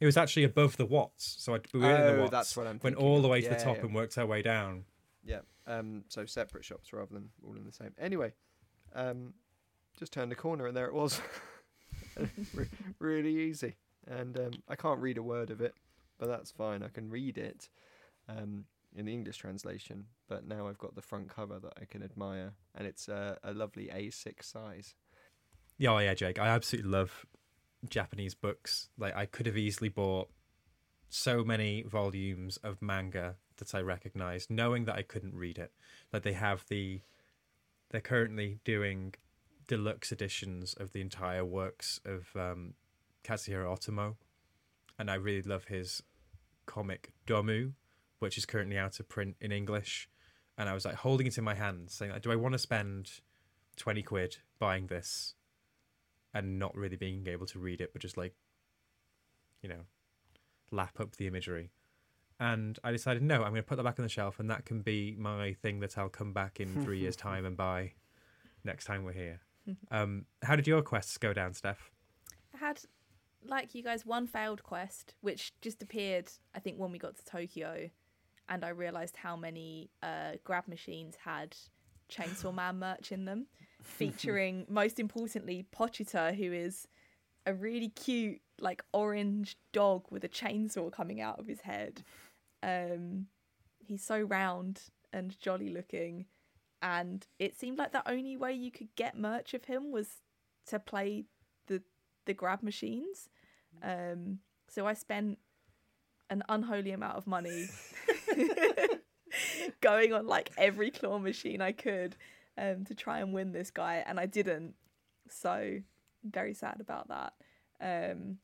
it 0.00 0.06
was 0.06 0.16
actually 0.16 0.44
above 0.44 0.76
the 0.76 0.86
Watts, 0.86 1.36
so 1.38 1.54
I, 1.54 1.60
we 1.72 1.80
were 1.80 1.86
the 1.88 2.16
Oh, 2.16 2.18
Watts. 2.20 2.30
that's 2.30 2.56
what 2.56 2.66
I'm 2.66 2.72
Went 2.82 2.96
thinking 2.96 3.04
all 3.04 3.20
the 3.22 3.28
way 3.28 3.40
to 3.42 3.48
the 3.48 3.56
top 3.56 3.76
yeah. 3.76 3.82
and 3.84 3.94
worked 3.94 4.16
our 4.18 4.26
way 4.26 4.42
down. 4.42 4.84
Yeah. 5.24 5.40
Um. 5.66 6.04
So 6.08 6.24
separate 6.26 6.64
shops 6.64 6.92
rather 6.92 7.12
than 7.12 7.28
all 7.46 7.54
in 7.56 7.64
the 7.64 7.72
same. 7.72 7.92
Anyway, 7.98 8.32
um, 8.94 9.34
just 9.98 10.12
turned 10.12 10.30
the 10.32 10.36
corner 10.36 10.66
and 10.66 10.76
there 10.76 10.86
it 10.86 10.94
was. 10.94 11.20
Really 12.98 13.36
easy, 13.42 13.76
and 14.08 14.36
um, 14.38 14.50
I 14.68 14.74
can't 14.74 14.98
read 15.00 15.18
a 15.18 15.22
word 15.22 15.50
of 15.50 15.60
it, 15.60 15.74
but 16.18 16.26
that's 16.26 16.50
fine. 16.50 16.82
I 16.82 16.88
can 16.88 17.10
read 17.10 17.38
it, 17.38 17.68
um, 18.28 18.64
in 18.94 19.06
the 19.06 19.12
English 19.12 19.38
translation. 19.38 20.06
But 20.28 20.46
now 20.46 20.68
I've 20.68 20.78
got 20.78 20.94
the 20.94 21.02
front 21.02 21.28
cover 21.28 21.58
that 21.58 21.74
I 21.80 21.84
can 21.84 22.02
admire, 22.02 22.52
and 22.74 22.86
it's 22.86 23.08
uh, 23.08 23.36
a 23.42 23.52
lovely 23.52 23.90
A6 23.94 24.44
size. 24.44 24.94
Yeah, 25.76 25.90
oh 25.90 25.98
yeah, 25.98 26.14
Jake. 26.14 26.38
I 26.38 26.48
absolutely 26.48 26.90
love 26.90 27.26
Japanese 27.88 28.34
books. 28.34 28.88
Like 28.98 29.14
I 29.16 29.26
could 29.26 29.46
have 29.46 29.56
easily 29.56 29.88
bought 29.88 30.28
so 31.08 31.44
many 31.44 31.82
volumes 31.82 32.58
of 32.58 32.82
manga 32.82 33.36
that 33.58 33.74
I 33.74 33.80
recognized, 33.80 34.50
knowing 34.50 34.84
that 34.84 34.96
I 34.96 35.02
couldn't 35.02 35.34
read 35.34 35.58
it. 35.58 35.72
Like 36.12 36.22
they 36.22 36.32
have 36.32 36.64
the, 36.68 37.00
they're 37.90 38.00
currently 38.00 38.58
doing 38.64 39.14
deluxe 39.66 40.12
editions 40.12 40.74
of 40.74 40.92
the 40.92 41.00
entire 41.00 41.44
works 41.44 42.00
of 42.04 42.28
um, 42.34 42.74
Katsuhiro 43.24 43.76
Otomo, 43.76 44.16
and 44.98 45.10
I 45.10 45.14
really 45.14 45.42
love 45.42 45.64
his 45.64 46.02
comic 46.66 47.12
Domu, 47.26 47.72
which 48.18 48.38
is 48.38 48.46
currently 48.46 48.78
out 48.78 49.00
of 49.00 49.08
print 49.08 49.36
in 49.40 49.52
English. 49.52 50.08
And 50.56 50.68
I 50.68 50.74
was 50.74 50.84
like 50.84 50.96
holding 50.96 51.26
it 51.26 51.38
in 51.38 51.44
my 51.44 51.54
hand, 51.54 51.90
saying, 51.90 52.12
like, 52.12 52.22
"Do 52.22 52.32
I 52.32 52.36
want 52.36 52.52
to 52.52 52.58
spend 52.58 53.20
twenty 53.76 54.02
quid 54.02 54.38
buying 54.58 54.86
this?" 54.88 55.34
and 56.34 56.58
not 56.58 56.76
really 56.76 56.96
being 56.96 57.26
able 57.26 57.46
to 57.46 57.58
read 57.58 57.80
it, 57.80 57.92
but 57.92 58.02
just 58.02 58.16
like, 58.16 58.34
you 59.62 59.68
know, 59.68 59.80
lap 60.70 61.00
up 61.00 61.16
the 61.16 61.26
imagery. 61.26 61.70
And 62.40 62.78
I 62.84 62.92
decided, 62.92 63.22
no, 63.22 63.36
I'm 63.36 63.50
going 63.50 63.56
to 63.56 63.62
put 63.62 63.76
that 63.76 63.82
back 63.82 63.98
on 63.98 64.04
the 64.04 64.08
shelf, 64.08 64.38
and 64.38 64.48
that 64.50 64.64
can 64.64 64.80
be 64.80 65.16
my 65.18 65.54
thing 65.54 65.80
that 65.80 65.98
I'll 65.98 66.08
come 66.08 66.32
back 66.32 66.60
in 66.60 66.84
three 66.84 67.00
years' 67.00 67.16
time 67.16 67.44
and 67.44 67.56
buy 67.56 67.92
next 68.64 68.84
time 68.84 69.04
we're 69.04 69.12
here. 69.12 69.40
Um, 69.90 70.24
how 70.42 70.56
did 70.56 70.66
your 70.66 70.80
quests 70.80 71.18
go 71.18 71.34
down, 71.34 71.52
Steph? 71.52 71.90
I 72.54 72.56
had, 72.56 72.80
like 73.44 73.74
you 73.74 73.82
guys, 73.82 74.06
one 74.06 74.26
failed 74.26 74.62
quest, 74.62 75.12
which 75.20 75.52
just 75.60 75.82
appeared, 75.82 76.30
I 76.54 76.58
think, 76.58 76.78
when 76.78 76.90
we 76.90 76.96
got 76.98 77.16
to 77.18 77.24
Tokyo, 77.26 77.90
and 78.48 78.64
I 78.64 78.70
realised 78.70 79.16
how 79.16 79.36
many 79.36 79.90
uh, 80.02 80.32
grab 80.44 80.68
machines 80.68 81.16
had 81.24 81.56
Chainsaw 82.10 82.54
Man 82.54 82.78
merch 82.80 83.12
in 83.12 83.24
them, 83.24 83.46
featuring, 83.82 84.66
most 84.68 84.98
importantly, 84.98 85.66
Pochita, 85.74 86.34
who 86.34 86.52
is 86.52 86.88
a 87.46 87.54
really 87.54 87.88
cute, 87.88 88.40
like, 88.60 88.82
orange 88.92 89.56
dog 89.72 90.04
with 90.10 90.24
a 90.24 90.28
chainsaw 90.28 90.92
coming 90.92 91.20
out 91.20 91.38
of 91.38 91.46
his 91.46 91.62
head. 91.62 92.02
Um, 92.62 93.26
he's 93.78 94.02
so 94.04 94.20
round 94.20 94.82
and 95.12 95.38
jolly 95.38 95.70
looking, 95.70 96.26
and 96.82 97.26
it 97.38 97.58
seemed 97.58 97.78
like 97.78 97.92
the 97.92 98.08
only 98.08 98.36
way 98.36 98.52
you 98.52 98.70
could 98.70 98.94
get 98.96 99.18
merch 99.18 99.54
of 99.54 99.64
him 99.64 99.90
was 99.90 100.08
to 100.66 100.78
play 100.78 101.24
the 101.66 101.82
the 102.26 102.34
grab 102.34 102.62
machines. 102.62 103.28
Um, 103.82 104.40
so 104.68 104.86
I 104.86 104.94
spent 104.94 105.38
an 106.30 106.42
unholy 106.48 106.92
amount 106.92 107.16
of 107.16 107.26
money 107.26 107.68
going 109.80 110.12
on 110.12 110.26
like 110.26 110.50
every 110.56 110.90
claw 110.90 111.18
machine 111.18 111.60
I 111.60 111.72
could 111.72 112.16
um, 112.56 112.84
to 112.84 112.94
try 112.94 113.20
and 113.20 113.32
win 113.32 113.52
this 113.52 113.70
guy, 113.70 114.02
and 114.06 114.18
I 114.18 114.26
didn't. 114.26 114.74
So 115.30 115.80
very 116.24 116.54
sad 116.54 116.80
about 116.80 117.08
that. 117.08 117.32
Um, 117.80 118.38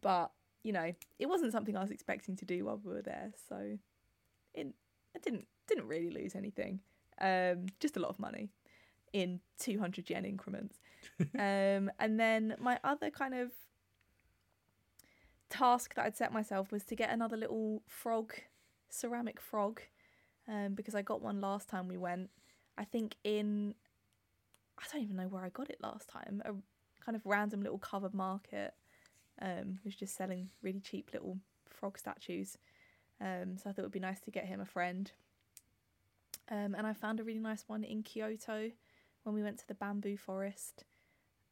but 0.00 0.32
you 0.62 0.72
know, 0.72 0.92
it 1.18 1.28
wasn't 1.28 1.52
something 1.52 1.76
I 1.76 1.80
was 1.80 1.90
expecting 1.90 2.36
to 2.36 2.44
do 2.44 2.64
while 2.64 2.80
we 2.82 2.92
were 2.92 3.02
there, 3.02 3.32
so 3.48 3.78
it 4.54 4.66
I 5.14 5.18
didn't 5.18 5.46
didn't 5.66 5.88
really 5.88 6.10
lose 6.10 6.34
anything. 6.34 6.80
Um, 7.20 7.66
just 7.80 7.96
a 7.96 8.00
lot 8.00 8.10
of 8.10 8.18
money 8.18 8.50
in 9.12 9.40
200 9.58 10.08
yen 10.08 10.24
increments. 10.24 10.78
um, 11.20 11.90
and 11.98 12.18
then 12.18 12.56
my 12.58 12.78
other 12.84 13.10
kind 13.10 13.34
of 13.34 13.50
task 15.52 15.94
that 15.94 16.06
I'd 16.06 16.16
set 16.16 16.32
myself 16.32 16.72
was 16.72 16.82
to 16.84 16.96
get 16.96 17.10
another 17.10 17.36
little 17.36 17.82
frog, 17.86 18.32
ceramic 18.88 19.40
frog, 19.40 19.82
um, 20.48 20.74
because 20.74 20.94
I 20.94 21.02
got 21.02 21.22
one 21.22 21.40
last 21.40 21.68
time 21.68 21.88
we 21.88 21.98
went. 21.98 22.30
I 22.78 22.84
think 22.84 23.16
in, 23.22 23.74
I 24.78 24.84
don't 24.90 25.02
even 25.02 25.16
know 25.16 25.28
where 25.28 25.44
I 25.44 25.50
got 25.50 25.68
it 25.68 25.78
last 25.82 26.08
time. 26.08 26.42
A 26.44 26.54
kind 27.04 27.14
of 27.14 27.26
random 27.26 27.62
little 27.62 27.78
covered 27.78 28.14
market, 28.14 28.72
um, 29.40 29.78
was 29.84 29.94
just 29.94 30.16
selling 30.16 30.48
really 30.62 30.80
cheap 30.80 31.10
little 31.12 31.36
frog 31.68 31.98
statues. 31.98 32.56
Um, 33.20 33.56
so 33.56 33.68
I 33.68 33.72
thought 33.72 33.82
it 33.82 33.82
would 33.82 33.92
be 33.92 34.00
nice 34.00 34.20
to 34.20 34.30
get 34.30 34.46
him 34.46 34.60
a 34.60 34.66
friend. 34.66 35.12
Um, 36.50 36.74
and 36.74 36.86
I 36.86 36.92
found 36.92 37.20
a 37.20 37.24
really 37.24 37.38
nice 37.38 37.64
one 37.66 37.84
in 37.84 38.02
Kyoto 38.02 38.70
when 39.22 39.34
we 39.34 39.42
went 39.42 39.58
to 39.58 39.68
the 39.68 39.74
bamboo 39.74 40.16
forest. 40.16 40.84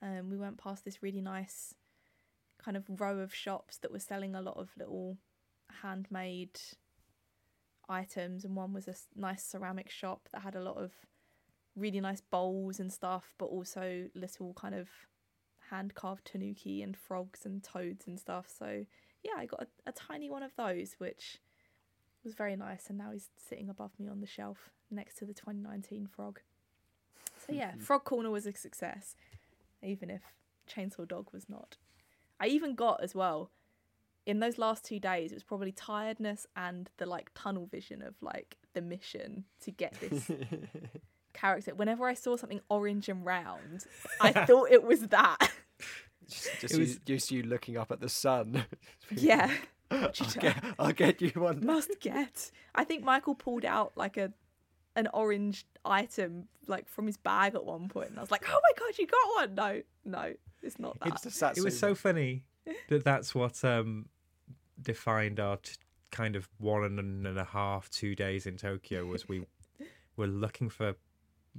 Um, 0.03 0.31
we 0.31 0.39
went 0.39 0.59
past 0.59 0.85
this 0.85 1.03
really 1.03 1.21
nice 1.21 1.75
kind 2.63 2.77
of 2.77 2.85
row 3.01 3.19
of 3.19 3.35
shops 3.35 3.79
that 3.79 3.93
were 3.93 3.99
selling 3.99 4.35
a 4.35 4.43
lot 4.43 4.57
of 4.57 4.71
little 4.79 5.19
handmade 5.83 6.61
items, 7.89 8.45
and 8.45 8.57
one 8.57 8.73
was 8.73 8.89
a 8.89 8.95
nice 9.17 9.45
ceramic 9.45 9.91
shop 9.91 10.29
that 10.33 10.43
had 10.43 10.55
a 10.55 10.63
lot 10.63 10.77
of 10.77 10.93
really 11.77 12.01
nice 12.01 12.21
bowls 12.21 12.81
and 12.81 12.93
stuff, 12.93 13.35
but 13.39 13.47
also 13.47 14.09
little 14.15 14.53
kind 14.55 14.75
of 14.75 14.89
hand 15.71 15.95
carved 15.95 16.25
tanuki 16.25 16.83
and 16.83 16.97
frogs 16.97 17.45
and 17.45 17.63
toads 17.63 18.07
and 18.07 18.19
stuff. 18.19 18.47
So 18.57 18.85
yeah, 19.23 19.33
I 19.39 19.47
got 19.47 19.63
a, 19.63 19.91
a 19.91 19.93
tiny 19.93 20.31
one 20.31 20.43
of 20.43 20.55
those, 20.57 20.95
which 20.99 21.39
was 22.25 22.35
very 22.35 22.57
nice, 22.57 22.89
and 22.89 22.99
now 22.99 23.11
he's 23.13 23.31
sitting 23.37 23.69
above 23.69 23.93
me 23.99 24.09
on 24.09 24.21
the 24.21 24.27
shelf 24.27 24.71
next 24.91 25.17
to 25.17 25.25
the 25.25 25.35
2019 25.35 26.07
frog. 26.07 26.41
So 27.47 27.53
yeah, 27.53 27.73
Frog 27.79 28.05
Corner 28.05 28.31
was 28.31 28.47
a 28.47 28.53
success, 28.53 29.15
even 29.83 30.11
if 30.11 30.23
Chainsaw 30.69 31.09
Dog 31.09 31.29
was 31.33 31.49
not. 31.49 31.77
I 32.41 32.47
even 32.47 32.75
got 32.75 33.03
as 33.03 33.15
well 33.15 33.51
in 34.27 34.41
those 34.41 34.59
last 34.59 34.85
two 34.85 34.99
days. 34.99 35.33
It 35.33 35.35
was 35.35 35.45
probably 35.45 35.73
tiredness 35.73 36.47
and 36.57 36.91
the 36.97 37.07
like 37.07 37.31
tunnel 37.35 37.67
vision 37.67 38.03
of 38.03 38.15
like 38.21 38.57
the 38.75 38.81
mission 38.81 39.45
to 39.63 39.71
get 39.71 39.95
this 40.01 40.31
character. 41.35 41.75
Whenever 41.75 42.07
I 42.07 42.15
saw 42.15 42.37
something 42.37 42.61
orange 42.69 43.09
and 43.09 43.25
round, 43.25 43.85
I 44.21 44.33
thought 44.47 44.71
it 44.71 44.85
was 44.85 45.09
that. 45.09 45.53
Just, 46.29 46.61
just, 46.61 46.75
It 46.75 46.79
you, 46.79 46.97
just 47.05 47.31
you 47.31 47.43
looking 47.43 47.77
up 47.77 47.91
at 47.91 48.01
the 48.01 48.09
sun. 48.09 48.65
yeah, 49.11 49.51
I'll 49.91 50.11
get, 50.39 50.65
I'll 50.79 50.93
get 50.93 51.21
you 51.21 51.33
one. 51.35 51.65
must 51.65 52.01
get. 52.01 52.51
I 52.75 52.85
think 52.85 53.03
Michael 53.03 53.35
pulled 53.35 53.65
out 53.65 53.93
like 53.97 54.17
a 54.17 54.33
an 55.01 55.09
orange 55.13 55.67
item 55.85 56.47
like 56.67 56.89
from 56.89 57.07
his 57.07 57.17
bag 57.17 57.55
at 57.55 57.65
one 57.65 57.89
point, 57.89 58.11
and 58.11 58.19
I 58.19 58.21
was 58.23 58.31
like, 58.31 58.45
"Oh 58.49 58.61
my 58.63 58.79
god, 58.79 58.99
you 58.99 59.07
got 59.07 59.29
one!" 59.37 59.55
No, 59.55 59.83
no, 60.05 60.35
it's 60.63 60.79
not 60.79 60.99
that. 61.01 61.09
It's 61.09 61.23
the 61.23 61.31
Satsuma. 61.31 61.63
It 61.63 61.65
was 61.65 61.79
so 61.79 61.95
funny 61.95 62.45
that 62.89 63.05
that's 63.05 63.35
what 63.35 63.65
um, 63.65 64.07
defined 64.81 65.41
our 65.41 65.57
t- 65.57 65.73
kind 66.11 66.37
of 66.37 66.49
one 66.59 66.99
and 66.99 67.39
a 67.39 67.45
half, 67.45 67.89
two 67.91 68.15
days 68.15 68.47
in 68.47 68.57
Tokyo 68.57 69.05
was 69.07 69.29
we 69.29 69.45
were 70.17 70.27
looking 70.27 70.69
for 70.69 70.95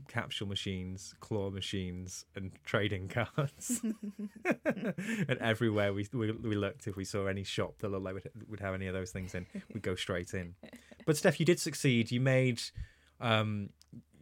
capsule 0.07 0.47
machines, 0.47 1.13
claw 1.19 1.49
machines, 1.49 2.25
and 2.35 2.51
trading 2.63 3.07
cards. 3.07 3.81
and 4.45 5.37
everywhere 5.39 5.93
we, 5.93 6.07
we 6.13 6.31
we 6.31 6.55
looked, 6.55 6.87
if 6.87 6.95
we 6.95 7.05
saw 7.05 7.25
any 7.25 7.43
shop 7.43 7.75
that 7.79 7.89
looked 7.89 8.03
like 8.03 8.13
would, 8.13 8.29
would 8.47 8.59
have 8.59 8.73
any 8.73 8.87
of 8.87 8.93
those 8.93 9.11
things 9.11 9.35
in, 9.35 9.45
we'd 9.73 9.83
go 9.83 9.95
straight 9.95 10.33
in. 10.33 10.55
But 11.03 11.17
Steph, 11.17 11.39
you 11.39 11.47
did 11.47 11.59
succeed. 11.59 12.11
You 12.11 12.21
made 12.21 12.61
um, 13.21 13.69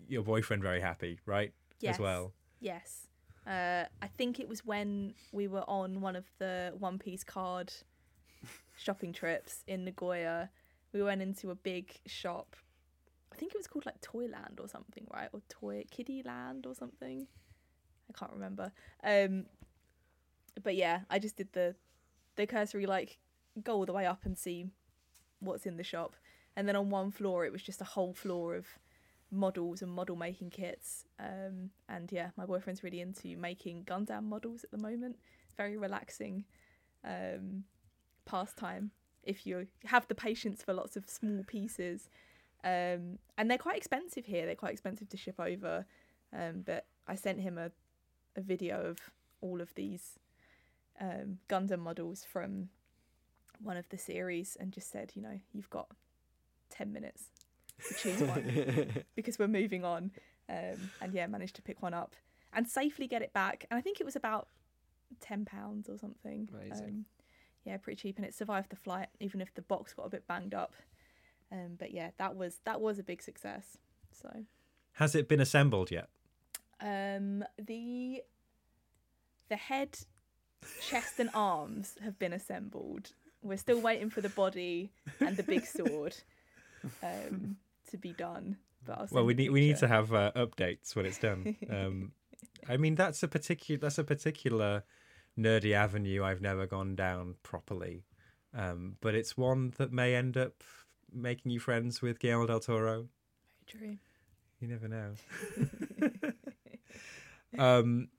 your 0.07 0.23
boyfriend 0.23 0.61
very 0.61 0.81
happy, 0.81 1.19
right? 1.25 1.53
Yes. 1.79 1.95
As 1.95 1.99
well. 1.99 2.33
Yes. 2.59 3.07
Uh, 3.47 3.85
I 4.01 4.07
think 4.17 4.39
it 4.39 4.47
was 4.47 4.65
when 4.65 5.13
we 5.31 5.47
were 5.47 5.63
on 5.67 6.01
one 6.01 6.15
of 6.15 6.25
the 6.37 6.73
One 6.77 6.99
Piece 6.99 7.23
card 7.23 7.73
shopping 8.77 9.13
trips 9.13 9.63
in 9.67 9.85
Nagoya. 9.85 10.49
We 10.93 11.01
went 11.01 11.21
into 11.21 11.51
a 11.51 11.55
big 11.55 11.91
shop. 12.05 12.55
I 13.31 13.35
think 13.35 13.53
it 13.53 13.57
was 13.57 13.67
called 13.67 13.85
like 13.85 14.01
Toyland 14.01 14.59
or 14.59 14.67
something, 14.67 15.07
right? 15.13 15.29
Or 15.31 15.41
Toy 15.49 15.85
Kiddie 15.89 16.23
Land 16.23 16.65
or 16.65 16.75
something. 16.75 17.27
I 18.09 18.17
can't 18.17 18.33
remember. 18.33 18.71
Um, 19.03 19.45
but 20.61 20.75
yeah, 20.75 21.01
I 21.09 21.19
just 21.19 21.37
did 21.37 21.53
the 21.53 21.75
the 22.35 22.47
cursory 22.47 22.85
like 22.85 23.17
go 23.63 23.73
all 23.73 23.85
the 23.85 23.93
way 23.93 24.05
up 24.05 24.25
and 24.25 24.37
see 24.37 24.67
what's 25.39 25.65
in 25.65 25.77
the 25.77 25.83
shop. 25.83 26.15
And 26.55 26.67
then 26.67 26.75
on 26.75 26.89
one 26.89 27.11
floor, 27.11 27.45
it 27.45 27.51
was 27.51 27.61
just 27.61 27.81
a 27.81 27.85
whole 27.85 28.13
floor 28.13 28.55
of 28.55 28.67
models 29.31 29.81
and 29.81 29.91
model 29.91 30.15
making 30.15 30.49
kits. 30.49 31.05
Um, 31.19 31.69
and 31.87 32.11
yeah, 32.11 32.29
my 32.37 32.45
boyfriend's 32.45 32.83
really 32.83 33.01
into 33.01 33.37
making 33.37 33.85
Gundam 33.85 34.23
models 34.23 34.63
at 34.63 34.71
the 34.71 34.77
moment. 34.77 35.17
Very 35.57 35.77
relaxing 35.77 36.45
um, 37.03 37.63
pastime 38.25 38.91
if 39.23 39.45
you 39.45 39.67
have 39.85 40.07
the 40.07 40.15
patience 40.15 40.63
for 40.63 40.73
lots 40.73 40.95
of 40.95 41.09
small 41.09 41.43
pieces. 41.45 42.09
Um, 42.63 43.19
and 43.37 43.49
they're 43.49 43.57
quite 43.57 43.77
expensive 43.77 44.25
here. 44.25 44.45
They're 44.45 44.55
quite 44.55 44.73
expensive 44.73 45.09
to 45.09 45.17
ship 45.17 45.39
over. 45.39 45.85
Um, 46.33 46.63
but 46.65 46.85
I 47.07 47.15
sent 47.15 47.39
him 47.39 47.57
a 47.57 47.71
a 48.35 48.41
video 48.41 48.81
of 48.81 48.97
all 49.41 49.61
of 49.61 49.73
these 49.75 50.17
um, 50.99 51.39
Gundam 51.47 51.79
models 51.79 52.25
from 52.29 52.69
one 53.61 53.77
of 53.77 53.87
the 53.89 53.97
series 53.97 54.57
and 54.59 54.71
just 54.71 54.91
said, 54.91 55.11
you 55.15 55.21
know, 55.21 55.39
you've 55.53 55.69
got 55.69 55.87
10 56.69 56.91
minutes 56.91 57.25
choose 57.97 58.21
one 58.21 59.03
because 59.15 59.39
we're 59.39 59.47
moving 59.47 59.83
on. 59.83 60.11
Um, 60.49 60.89
and 61.01 61.13
yeah, 61.13 61.27
managed 61.27 61.55
to 61.57 61.61
pick 61.61 61.81
one 61.81 61.93
up 61.93 62.15
and 62.53 62.67
safely 62.67 63.07
get 63.07 63.21
it 63.21 63.33
back. 63.33 63.65
And 63.69 63.77
I 63.77 63.81
think 63.81 63.99
it 63.99 64.03
was 64.03 64.15
about 64.15 64.47
£10 65.23 65.89
or 65.89 65.97
something. 65.97 66.49
Amazing. 66.53 66.85
Um, 66.87 67.05
yeah, 67.65 67.77
pretty 67.77 68.01
cheap. 68.01 68.17
And 68.17 68.25
it 68.25 68.33
survived 68.33 68.69
the 68.71 68.75
flight, 68.75 69.09
even 69.19 69.41
if 69.41 69.53
the 69.53 69.61
box 69.61 69.93
got 69.93 70.07
a 70.07 70.09
bit 70.09 70.25
banged 70.27 70.55
up. 70.55 70.73
Um, 71.51 71.75
but 71.77 71.91
yeah, 71.91 72.09
that 72.17 72.35
was 72.35 72.59
that 72.65 72.79
was 72.81 72.99
a 72.99 73.03
big 73.03 73.21
success. 73.21 73.77
So 74.11 74.29
Has 74.93 75.13
it 75.15 75.27
been 75.27 75.39
assembled 75.39 75.91
yet? 75.91 76.09
um, 76.81 77.43
the 77.57 78.21
the 79.49 79.55
head, 79.55 79.97
chest, 80.81 81.19
and 81.19 81.29
arms 81.33 81.95
have 82.03 82.17
been 82.19 82.33
assembled. 82.33 83.11
We're 83.41 83.57
still 83.57 83.81
waiting 83.81 84.09
for 84.09 84.21
the 84.21 84.29
body 84.29 84.91
and 85.19 85.35
the 85.37 85.43
big 85.43 85.65
sword 85.77 86.15
um, 87.01 87.57
to 87.89 87.97
be 87.97 88.13
done. 88.13 88.57
But 88.85 88.99
I'll 88.99 89.07
Well, 89.11 89.25
we 89.25 89.33
need 89.33 89.49
we 89.49 89.61
need 89.61 89.77
to 89.77 89.87
have 89.87 90.13
uh, 90.13 90.31
updates 90.35 90.95
when 90.95 91.05
it's 91.05 91.19
done. 91.19 91.55
Um, 91.69 92.11
I 92.67 92.77
mean, 92.77 92.95
that's 92.95 93.23
a 93.23 93.27
particular 93.27 93.79
that's 93.79 93.97
a 93.97 94.03
particular 94.03 94.83
nerdy 95.37 95.73
avenue 95.73 96.23
I've 96.23 96.41
never 96.41 96.65
gone 96.65 96.95
down 96.95 97.35
properly, 97.43 98.03
um, 98.53 98.95
but 99.01 99.15
it's 99.15 99.37
one 99.37 99.73
that 99.77 99.91
may 99.91 100.15
end 100.15 100.37
up 100.37 100.63
making 101.11 101.51
you 101.51 101.59
friends 101.59 102.01
with 102.01 102.19
Guillermo 102.19 102.47
del 102.47 102.59
Toro. 102.59 103.07
True. 103.65 103.97
You 104.59 104.67
never 104.67 104.87
know. 104.87 105.15
um, 107.57 108.09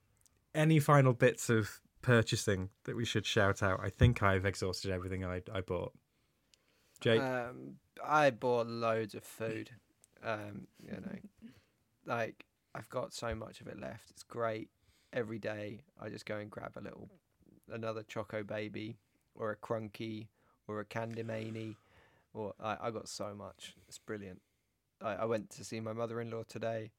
any 0.55 0.79
final 0.79 1.13
bits 1.13 1.49
of 1.49 1.79
purchasing 2.01 2.69
that 2.85 2.95
we 2.95 3.05
should 3.05 3.25
shout 3.25 3.61
out? 3.61 3.79
I 3.81 3.89
think 3.89 4.23
I've 4.23 4.45
exhausted 4.45 4.91
everything 4.91 5.23
I 5.23 5.41
I 5.53 5.61
bought. 5.61 5.93
Jake, 7.01 7.19
Um, 7.21 7.77
I 8.03 8.29
bought 8.29 8.67
loads 8.67 9.15
of 9.15 9.23
food. 9.23 9.71
Um, 10.23 10.67
you 10.81 10.91
know, 10.91 11.51
like 12.05 12.45
I've 12.73 12.89
got 12.89 13.13
so 13.13 13.35
much 13.35 13.59
of 13.59 13.67
it 13.67 13.79
left. 13.79 14.11
It's 14.11 14.23
great. 14.23 14.69
Every 15.11 15.39
day 15.39 15.81
I 15.99 16.09
just 16.09 16.25
go 16.25 16.37
and 16.37 16.49
grab 16.49 16.73
a 16.77 16.81
little, 16.81 17.09
another 17.69 18.03
Choco 18.03 18.43
Baby, 18.43 18.97
or 19.35 19.51
a 19.51 19.55
Crunky, 19.57 20.27
or 20.67 20.79
a 20.79 20.85
Candy 20.85 21.23
Manie, 21.23 21.75
or 22.33 22.53
I, 22.59 22.77
I 22.81 22.91
got 22.91 23.09
so 23.09 23.33
much. 23.33 23.75
It's 23.87 23.97
brilliant. 23.97 24.41
I, 25.01 25.15
I 25.15 25.25
went 25.25 25.49
to 25.51 25.63
see 25.63 25.79
my 25.79 25.93
mother-in-law 25.93 26.43
today. 26.47 26.91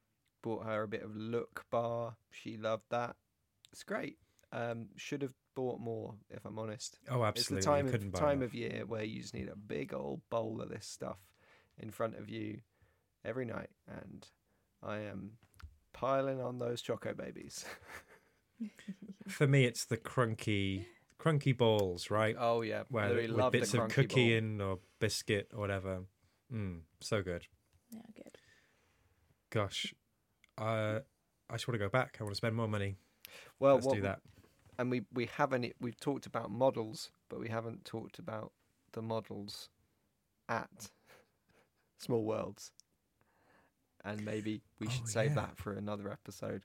Bought 0.42 0.66
her 0.66 0.82
a 0.82 0.88
bit 0.88 1.02
of 1.04 1.16
Look 1.16 1.64
Bar. 1.70 2.16
She 2.30 2.56
loved 2.56 2.84
that. 2.90 3.14
It's 3.72 3.84
great. 3.84 4.18
Um, 4.52 4.88
should 4.96 5.22
have 5.22 5.32
bought 5.54 5.80
more, 5.80 6.14
if 6.30 6.44
I'm 6.44 6.58
honest. 6.58 6.98
oh, 7.10 7.24
absolutely. 7.24 7.58
It's 7.58 7.66
the 7.66 7.70
time 7.72 7.86
of 7.88 8.12
time 8.20 8.42
of 8.42 8.54
year 8.54 8.84
where 8.86 9.02
you 9.02 9.20
just 9.20 9.34
need 9.34 9.48
a 9.48 9.56
big 9.56 9.94
old 9.94 10.20
bowl 10.30 10.60
of 10.60 10.68
this 10.68 10.86
stuff 10.86 11.18
in 11.78 11.90
front 11.90 12.16
of 12.16 12.28
you 12.28 12.60
every 13.24 13.46
night, 13.46 13.70
and 13.88 14.26
I 14.82 14.98
am 14.98 15.32
piling 15.92 16.40
on 16.40 16.58
those 16.58 16.82
choco 16.82 17.14
babies. 17.14 17.64
For 19.28 19.46
me, 19.46 19.64
it's 19.64 19.84
the 19.84 19.96
crunky, 19.96 20.84
crunky 21.18 21.56
balls, 21.56 22.10
right? 22.10 22.36
oh 22.38 22.62
yeah, 22.62 22.82
Where 22.90 23.08
Louis 23.08 23.28
with 23.28 23.36
loved 23.36 23.54
the 23.54 23.60
bits 23.60 23.74
of 23.74 23.88
cookie 23.88 24.28
ball. 24.28 24.38
in 24.38 24.60
or 24.60 24.78
biscuit 24.98 25.48
or 25.54 25.60
whatever. 25.60 26.00
Mm, 26.52 26.80
so 27.00 27.22
good. 27.22 27.46
Yeah, 27.90 28.00
good. 28.14 28.36
Gosh, 29.50 29.94
uh, 30.58 31.00
I 31.48 31.52
just 31.52 31.68
want 31.68 31.74
to 31.80 31.84
go 31.84 31.88
back. 31.88 32.16
I 32.20 32.24
want 32.24 32.32
to 32.34 32.36
spend 32.36 32.54
more 32.56 32.68
money. 32.68 32.96
Well, 33.58 33.76
Let's 33.76 33.86
what 33.86 33.96
do 33.96 34.02
that. 34.02 34.20
And 34.82 34.90
we 34.90 35.02
we 35.14 35.26
haven't 35.26 35.72
we've 35.80 35.98
talked 36.00 36.26
about 36.26 36.50
models, 36.50 37.12
but 37.28 37.38
we 37.38 37.48
haven't 37.48 37.84
talked 37.84 38.18
about 38.18 38.50
the 38.94 39.00
models 39.00 39.68
at 40.48 40.90
Small 41.98 42.24
Worlds. 42.24 42.72
And 44.04 44.24
maybe 44.24 44.60
we 44.80 44.88
oh, 44.88 44.90
should 44.90 45.02
Oh, 45.04 45.06
save 45.06 45.30
yeah. 45.30 45.34
that 45.42 45.56
for 45.56 45.72
another 45.74 46.10
episode 46.10 46.62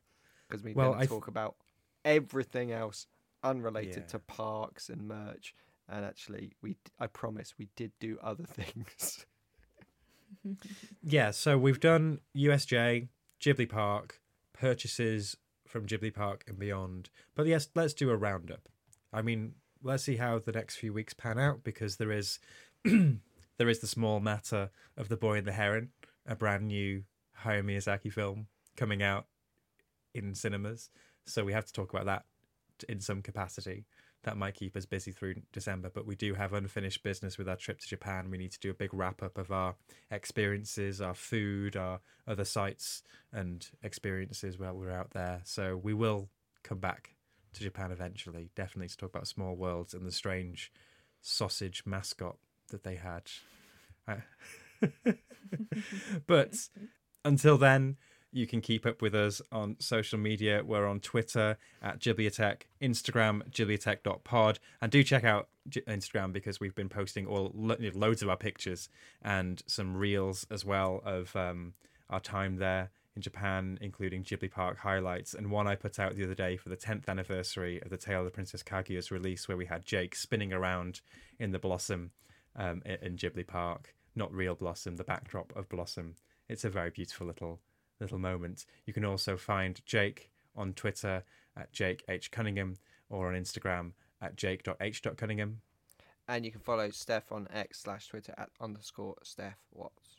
because 0.47 0.63
we 0.63 0.73
Well, 0.73 0.95
I 0.95 0.99
th- 1.01 1.09
talk 1.09 1.27
about 1.27 1.57
everything 2.03 2.71
else 2.71 3.05
unrelated 3.43 3.95
Yeah. 4.05 4.07
to 4.13 4.19
parks 4.19 4.89
and 4.89 5.07
merch. 5.07 5.53
And 5.87 6.03
actually, 6.03 6.53
we 6.63 6.77
I 6.99 7.05
promise 7.05 7.53
we 7.59 7.69
did 7.75 7.91
do 7.99 8.17
other 8.21 8.45
things. 8.59 9.25
Yeah, 11.01 11.31
so 11.31 11.57
we've 11.57 11.79
done 11.79 12.19
USJ, 12.35 13.07
Ghibli 13.39 13.69
Park, 13.69 14.19
purchases 14.53 15.37
from 15.67 15.85
Ghibli 15.85 16.13
Park 16.13 16.43
and 16.47 16.57
beyond. 16.57 17.09
But 17.35 17.47
yes, 17.47 17.67
let's 17.75 17.93
do 17.93 18.09
a 18.09 18.15
roundup. 18.15 18.69
I 19.13 19.21
mean, 19.21 19.53
let's 19.83 20.03
see 20.03 20.17
how 20.17 20.39
the 20.39 20.51
next 20.51 20.77
few 20.77 20.93
weeks 20.93 21.13
pan 21.13 21.39
out 21.39 21.63
because 21.63 21.97
there 21.97 22.11
is 22.11 22.39
there 22.83 23.69
is 23.69 23.79
the 23.79 23.87
small 23.87 24.19
matter 24.19 24.69
of 24.95 25.09
The 25.09 25.17
Boy 25.17 25.37
and 25.37 25.47
the 25.47 25.53
Heron, 25.53 25.89
a 26.25 26.35
brand 26.35 26.67
new 26.67 27.03
Hayao 27.43 27.63
Miyazaki 27.63 28.11
film 28.11 28.47
coming 28.75 29.01
out 29.01 29.25
in 30.13 30.33
cinemas. 30.33 30.89
So 31.25 31.43
we 31.43 31.53
have 31.53 31.65
to 31.65 31.73
talk 31.73 31.93
about 31.93 32.05
that 32.05 32.25
in 32.87 32.99
some 32.99 33.21
capacity. 33.21 33.85
That 34.27 34.35
might 34.35 34.55
keep 34.55 34.75
us 34.75 34.85
busy 34.85 35.13
through 35.13 35.35
December, 35.53 35.89
but 35.89 36.05
we 36.05 36.17
do 36.17 36.33
have 36.33 36.51
unfinished 36.51 37.01
business 37.01 37.37
with 37.37 37.47
our 37.47 37.55
trip 37.55 37.79
to 37.79 37.87
Japan. 37.87 38.29
We 38.29 38.37
need 38.37 38.51
to 38.51 38.59
do 38.59 38.69
a 38.69 38.73
big 38.73 38.93
wrap 38.93 39.23
up 39.23 39.37
of 39.37 39.53
our 39.53 39.75
experiences, 40.11 40.99
our 40.99 41.13
food, 41.13 41.77
our 41.77 42.01
other 42.27 42.43
sites 42.43 43.03
and 43.31 43.65
experiences 43.83 44.59
while 44.59 44.73
we're 44.73 44.91
out 44.91 45.11
there. 45.11 45.39
So 45.45 45.77
we 45.77 45.93
will 45.93 46.29
come 46.61 46.79
back 46.79 47.15
to 47.53 47.63
Japan 47.63 47.89
eventually, 47.89 48.49
definitely 48.53 48.89
to 48.89 48.97
talk 48.97 49.11
about 49.11 49.29
Small 49.29 49.55
Worlds 49.55 49.93
and 49.93 50.05
the 50.05 50.11
strange 50.11 50.73
sausage 51.21 51.83
mascot 51.85 52.35
that 52.67 52.83
they 52.83 52.95
had. 52.95 53.31
But 56.27 56.67
until 57.23 57.57
then, 57.57 57.95
you 58.31 58.47
can 58.47 58.61
keep 58.61 58.85
up 58.85 59.01
with 59.01 59.15
us 59.15 59.41
on 59.51 59.77
social 59.79 60.19
media. 60.19 60.61
We're 60.65 60.87
on 60.87 60.99
Twitter 60.99 61.57
at 61.81 61.99
Ghibliotheque, 61.99 62.63
Instagram, 62.81 63.49
ghibliotheque.pod. 63.51 64.59
And 64.81 64.91
do 64.91 65.03
check 65.03 65.23
out 65.23 65.49
Instagram 65.69 66.33
because 66.33 66.59
we've 66.59 66.75
been 66.75 66.89
posting 66.89 67.25
all 67.25 67.51
lo- 67.53 67.77
loads 67.93 68.21
of 68.21 68.29
our 68.29 68.37
pictures 68.37 68.89
and 69.21 69.61
some 69.67 69.95
reels 69.95 70.45
as 70.51 70.65
well 70.65 71.01
of 71.05 71.35
um, 71.35 71.73
our 72.09 72.19
time 72.19 72.57
there 72.57 72.91
in 73.15 73.21
Japan, 73.21 73.79
including 73.81 74.23
Ghibli 74.23 74.51
Park 74.51 74.77
highlights. 74.77 75.33
And 75.33 75.49
one 75.49 75.67
I 75.67 75.75
put 75.75 75.97
out 75.97 76.15
the 76.15 76.23
other 76.23 76.35
day 76.35 76.57
for 76.57 76.69
the 76.69 76.77
10th 76.77 77.07
anniversary 77.07 77.81
of 77.81 77.89
the 77.89 77.97
Tale 77.97 78.19
of 78.19 78.25
the 78.25 78.31
Princess 78.31 78.61
Kaguya's 78.61 79.09
release, 79.09 79.47
where 79.47 79.57
we 79.57 79.65
had 79.65 79.85
Jake 79.85 80.15
spinning 80.15 80.53
around 80.53 81.01
in 81.39 81.51
the 81.51 81.59
blossom 81.59 82.11
um, 82.55 82.81
in 82.85 83.15
Ghibli 83.15 83.47
Park. 83.47 83.95
Not 84.15 84.33
real 84.33 84.55
blossom, 84.55 84.97
the 84.97 85.03
backdrop 85.03 85.55
of 85.55 85.67
blossom. 85.69 86.15
It's 86.49 86.63
a 86.63 86.69
very 86.69 86.91
beautiful 86.91 87.27
little 87.27 87.59
little 87.99 88.19
moment. 88.19 88.65
You 88.85 88.93
can 88.93 89.05
also 89.05 89.37
find 89.37 89.81
Jake 89.85 90.29
on 90.55 90.73
Twitter 90.73 91.23
at 91.55 91.71
Jake 91.71 92.03
H 92.09 92.31
Cunningham 92.31 92.75
or 93.09 93.27
on 93.27 93.41
Instagram 93.41 93.91
at 94.21 94.35
jake.h.cunningham. 94.35 95.61
And 96.27 96.43
you 96.43 96.51
can 96.51 96.61
follow 96.61 96.89
Steph 96.89 97.31
on 97.31 97.47
X 97.53 97.81
slash 97.81 98.07
Twitter 98.07 98.33
at 98.37 98.49
underscore 98.59 99.15
Steph 99.23 99.59
Watts. 99.71 100.17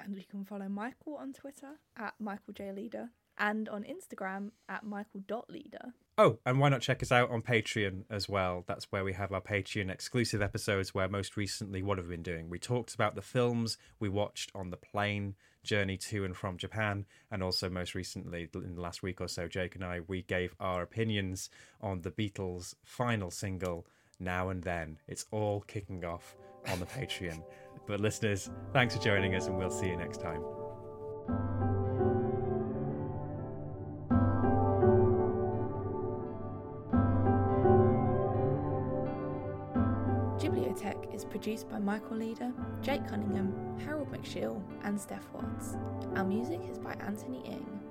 And 0.00 0.16
you 0.16 0.24
can 0.30 0.44
follow 0.44 0.68
Michael 0.68 1.16
on 1.16 1.32
Twitter 1.32 1.72
at 1.96 2.14
Michael 2.20 2.52
J 2.52 2.70
Leader 2.70 3.10
and 3.36 3.68
on 3.68 3.84
Instagram 3.84 4.50
at 4.68 4.84
Michael.leader. 4.84 5.94
Oh, 6.20 6.40
and 6.44 6.58
why 6.58 6.68
not 6.68 6.80
check 6.80 7.00
us 7.00 7.12
out 7.12 7.30
on 7.30 7.42
Patreon 7.42 8.02
as 8.10 8.28
well? 8.28 8.64
That's 8.66 8.90
where 8.90 9.04
we 9.04 9.12
have 9.12 9.30
our 9.30 9.40
Patreon 9.40 9.88
exclusive 9.88 10.42
episodes. 10.42 10.92
Where 10.92 11.08
most 11.08 11.36
recently, 11.36 11.80
what 11.80 11.96
have 11.96 12.08
we 12.08 12.16
been 12.16 12.24
doing? 12.24 12.50
We 12.50 12.58
talked 12.58 12.92
about 12.92 13.14
the 13.14 13.22
films 13.22 13.78
we 14.00 14.08
watched 14.08 14.50
on 14.52 14.70
the 14.70 14.76
plane 14.76 15.36
journey 15.62 15.96
to 15.96 16.24
and 16.24 16.36
from 16.36 16.56
Japan, 16.56 17.06
and 17.30 17.40
also 17.40 17.70
most 17.70 17.94
recently, 17.94 18.48
in 18.52 18.74
the 18.74 18.80
last 18.80 19.00
week 19.00 19.20
or 19.20 19.28
so, 19.28 19.46
Jake 19.46 19.76
and 19.76 19.84
I 19.84 20.00
we 20.08 20.22
gave 20.22 20.56
our 20.58 20.82
opinions 20.82 21.50
on 21.80 22.00
the 22.00 22.10
Beatles' 22.10 22.74
final 22.84 23.30
single, 23.30 23.86
"Now 24.18 24.48
and 24.48 24.64
Then." 24.64 24.98
It's 25.06 25.26
all 25.30 25.60
kicking 25.60 26.04
off 26.04 26.34
on 26.66 26.80
the 26.80 26.86
Patreon. 26.86 27.44
But 27.86 28.00
listeners, 28.00 28.50
thanks 28.72 28.96
for 28.96 29.02
joining 29.02 29.36
us, 29.36 29.46
and 29.46 29.56
we'll 29.56 29.70
see 29.70 29.86
you 29.86 29.96
next 29.96 30.20
time. 30.20 30.42
Produced 41.48 41.70
by 41.70 41.78
Michael 41.78 42.18
Leader, 42.18 42.52
Jake 42.82 43.08
Cunningham, 43.08 43.54
Harold 43.82 44.12
McShill, 44.12 44.60
and 44.84 45.00
Steph 45.00 45.26
Watts. 45.32 45.78
Our 46.14 46.24
music 46.24 46.60
is 46.70 46.78
by 46.78 46.92
Anthony 47.00 47.40
Ing. 47.46 47.87